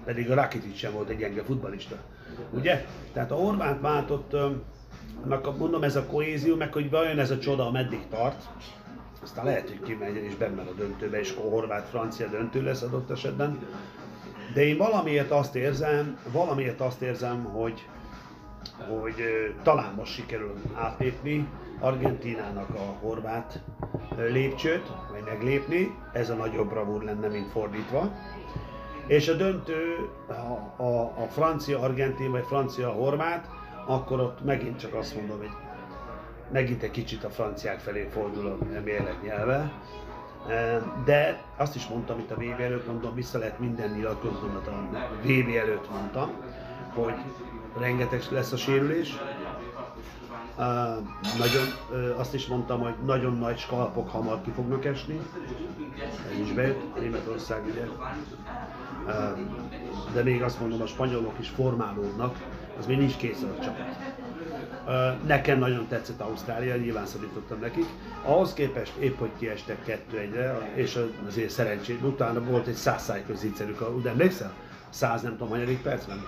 Pedig 0.05 0.31
a 0.31 0.33
Rakitic 0.33 0.77
sem 0.77 0.91
volt 0.91 1.09
egy 1.09 1.17
gyenge 1.17 1.43
futbalista. 1.43 1.95
Ugye? 2.51 2.85
Tehát 3.13 3.31
a 3.31 3.35
Orbánt 3.35 3.81
váltott, 3.81 4.35
mondom 5.57 5.83
ez 5.83 5.95
a 5.95 6.05
kohézió, 6.05 6.55
meg 6.55 6.73
hogy 6.73 6.89
vajon 6.89 7.19
ez 7.19 7.31
a 7.31 7.39
csoda 7.39 7.71
meddig 7.71 8.07
tart, 8.09 8.43
aztán 9.23 9.45
lehet, 9.45 9.67
hogy 9.67 9.81
kimegy 9.81 10.15
és 10.15 10.35
benne 10.35 10.61
a 10.61 10.73
döntőbe, 10.77 11.19
és 11.19 11.33
horvát-francia 11.33 12.27
döntő 12.27 12.63
lesz 12.63 12.81
adott 12.81 13.09
esetben. 13.09 13.59
De 14.53 14.65
én 14.65 14.77
valamiért 14.77 15.31
azt 15.31 15.55
érzem, 15.55 16.19
valamiért 16.31 16.81
azt 16.81 17.01
érzem, 17.01 17.43
hogy, 17.43 17.87
hogy 18.85 19.23
talán 19.63 19.93
most 19.93 20.13
sikerül 20.13 20.53
átlépni 20.75 21.47
Argentinának 21.79 22.69
a 22.69 23.05
horvát 23.05 23.63
lépcsőt, 24.15 24.91
vagy 25.11 25.23
meglépni, 25.25 25.95
ez 26.13 26.29
a 26.29 26.35
nagyobb 26.35 26.69
bravúr 26.69 27.03
lenne, 27.03 27.27
mint 27.27 27.51
fordítva. 27.51 28.11
És 29.07 29.27
a 29.27 29.33
döntő, 29.33 30.09
a, 30.27 30.83
a, 30.83 31.01
a 31.01 31.27
francia-argentin 31.29 32.31
vagy 32.31 32.45
francia-horvát, 32.45 33.49
akkor 33.85 34.19
ott 34.19 34.43
megint 34.43 34.79
csak 34.79 34.93
azt 34.93 35.15
mondom, 35.15 35.37
hogy 35.37 35.51
megint 36.51 36.83
egy 36.83 36.91
kicsit 36.91 37.23
a 37.23 37.29
franciák 37.29 37.79
felé 37.79 38.07
fordul 38.11 38.47
a 38.47 38.57
mérleg 38.83 39.15
nyelve. 39.23 39.71
De 41.05 41.41
azt 41.57 41.75
is 41.75 41.87
mondtam 41.87 42.19
itt 42.19 42.31
a 42.31 42.35
VB 42.35 42.59
előtt, 42.59 42.87
mondom, 42.87 43.15
vissza 43.15 43.37
lehet 43.37 43.59
minden 43.59 43.89
nyilatkozatomat 43.89 44.67
a 44.67 44.89
VB 45.21 45.55
előtt 45.55 45.89
mondtam, 45.91 46.29
hogy 46.93 47.15
rengeteg 47.79 48.21
lesz 48.29 48.51
a 48.51 48.57
sérülés. 48.57 49.17
Uh, 50.57 50.63
nagyon, 51.37 51.67
uh, 51.91 52.19
azt 52.19 52.33
is 52.33 52.47
mondtam, 52.47 52.79
hogy 52.79 52.93
nagyon 53.05 53.37
nagy 53.37 53.57
skalpok 53.57 54.09
hamar 54.09 54.41
ki 54.41 54.51
fognak 54.51 54.85
esni. 54.85 55.19
Ez 56.31 56.39
is 56.39 56.51
bejött, 56.51 56.99
Németország 56.99 57.65
ugye. 57.65 57.85
Uh, 59.05 59.39
de 60.13 60.23
még 60.23 60.43
azt 60.43 60.59
mondom, 60.59 60.81
a 60.81 60.85
spanyolok 60.85 61.35
is 61.39 61.49
formálódnak, 61.49 62.35
az 62.79 62.85
még 62.85 62.97
nincs 62.97 63.15
kész 63.15 63.41
a 63.41 63.63
csapat. 63.63 63.95
Nekem 65.25 65.59
nagyon 65.59 65.87
tetszett 65.87 66.21
Ausztrália, 66.21 66.75
nyilván 66.75 67.05
szorítottam 67.05 67.59
nekik. 67.59 67.85
Ahhoz 68.23 68.53
képest 68.53 68.95
épp, 68.99 69.19
hogy 69.19 69.29
kiestek 69.37 69.83
kettő 69.83 70.17
egyre, 70.17 70.71
és 70.73 70.99
azért 71.27 71.49
szerencsét, 71.49 72.01
utána 72.01 72.43
volt 72.43 72.67
egy 72.67 72.73
száz 72.73 73.03
szájköz 73.03 73.39
zicserük, 73.39 74.01
de 74.01 74.09
emlékszel? 74.09 74.53
Száz 74.89 75.21
nem 75.21 75.31
tudom, 75.31 75.49
hanyadik 75.49 75.81
percben. 75.81 76.25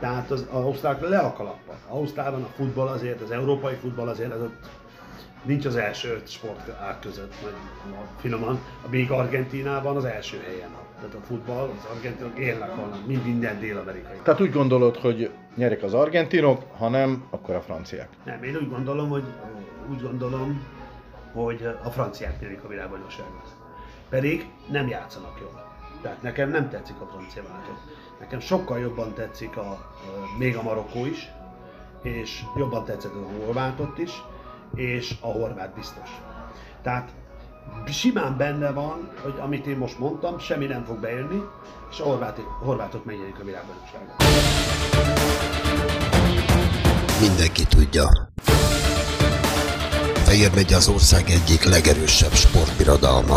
Tehát 0.00 0.30
az, 0.30 0.46
az 0.50 0.64
ausztrálok 0.64 1.08
le 1.08 1.18
a 1.18 1.32
kalappal. 1.32 1.76
Ausztrálban 1.88 2.42
a 2.42 2.50
futball 2.56 2.88
azért, 2.88 3.20
az 3.20 3.30
európai 3.30 3.74
futball 3.74 4.08
azért, 4.08 4.32
az 4.32 4.40
ott 4.40 4.68
nincs 5.42 5.66
az 5.66 5.76
első 5.76 6.08
öt 6.08 6.28
sportág 6.28 6.98
között, 7.00 7.34
vagy 7.42 7.52
finoman, 8.20 8.58
még 8.90 9.10
Argentinában 9.10 9.96
az 9.96 10.04
első 10.04 10.42
helyen. 10.46 10.68
Tehát 10.96 11.14
a 11.14 11.20
futball, 11.26 11.68
az 11.78 11.88
argentinok 11.96 12.38
élnek 12.38 12.74
vannak, 12.74 13.06
mind 13.06 13.24
minden 13.24 13.60
dél-amerikai. 13.60 14.16
Tehát 14.22 14.40
úgy 14.40 14.52
gondolod, 14.52 14.96
hogy 14.96 15.30
nyerek 15.54 15.82
az 15.82 15.94
argentinok, 15.94 16.62
ha 16.78 16.88
nem, 16.88 17.24
akkor 17.30 17.54
a 17.54 17.60
franciák? 17.60 18.08
Nem, 18.24 18.42
én 18.42 18.56
úgy 18.56 18.68
gondolom, 18.68 19.08
hogy 19.08 19.24
úgy 19.90 20.02
gondolom, 20.02 20.62
hogy 21.32 21.68
a 21.84 21.90
franciák 21.90 22.40
nyerik 22.40 22.64
a 22.64 22.68
világbajnokságot. 22.68 23.56
Pedig 24.08 24.48
nem 24.70 24.88
játszanak 24.88 25.38
jól. 25.40 25.64
Tehát 26.02 26.22
nekem 26.22 26.50
nem 26.50 26.68
tetszik 26.68 27.00
a 27.00 27.06
francia 27.06 27.42
váltott. 27.42 27.80
Nekem 28.20 28.40
sokkal 28.40 28.78
jobban 28.78 29.14
tetszik 29.14 29.56
a, 29.56 29.92
még 30.38 30.56
a 30.56 30.62
Marokkó 30.62 31.06
is, 31.06 31.30
és 32.02 32.42
jobban 32.56 32.84
tetszett 32.84 33.14
a 33.14 33.44
horvátot 33.44 33.98
is, 33.98 34.22
és 34.74 35.14
a 35.20 35.26
horvát 35.26 35.74
biztos. 35.74 36.08
Tehát 36.82 37.10
simán 37.86 38.36
benne 38.36 38.70
van, 38.72 39.10
hogy 39.22 39.34
amit 39.40 39.66
én 39.66 39.76
most 39.76 39.98
mondtam, 39.98 40.38
semmi 40.38 40.66
nem 40.66 40.84
fog 40.84 41.00
bejönni, 41.00 41.42
és 41.90 42.00
a 42.00 42.04
horvát, 42.04 42.40
horvátok 42.64 43.04
megnyerik 43.04 43.38
a 43.40 43.44
világbajnokságot. 43.44 44.14
Mindenki 47.20 47.64
tudja. 47.64 48.08
Fehér 50.24 50.50
megy 50.54 50.72
az 50.72 50.88
ország 50.88 51.30
egyik 51.30 51.64
legerősebb 51.64 52.32
sportbirodalma. 52.32 53.36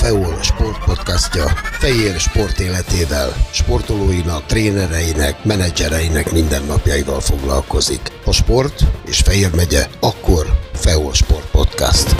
FEOL 0.00 0.42
sportpodcastja 0.42 1.44
Fejér 1.78 2.18
sport 2.18 2.58
életével, 2.58 3.34
sportolóinak, 3.50 4.46
trénereinek, 4.46 5.44
menedzsereinek 5.44 6.32
mindennapjaival 6.32 7.20
foglalkozik. 7.20 8.00
A 8.24 8.32
sport 8.32 8.84
és 9.06 9.18
Fejér 9.18 9.54
megye, 9.54 9.86
akkor 10.00 10.46
FEOL 10.72 11.12
Sport 11.12 11.50
Podcast. 11.50 12.14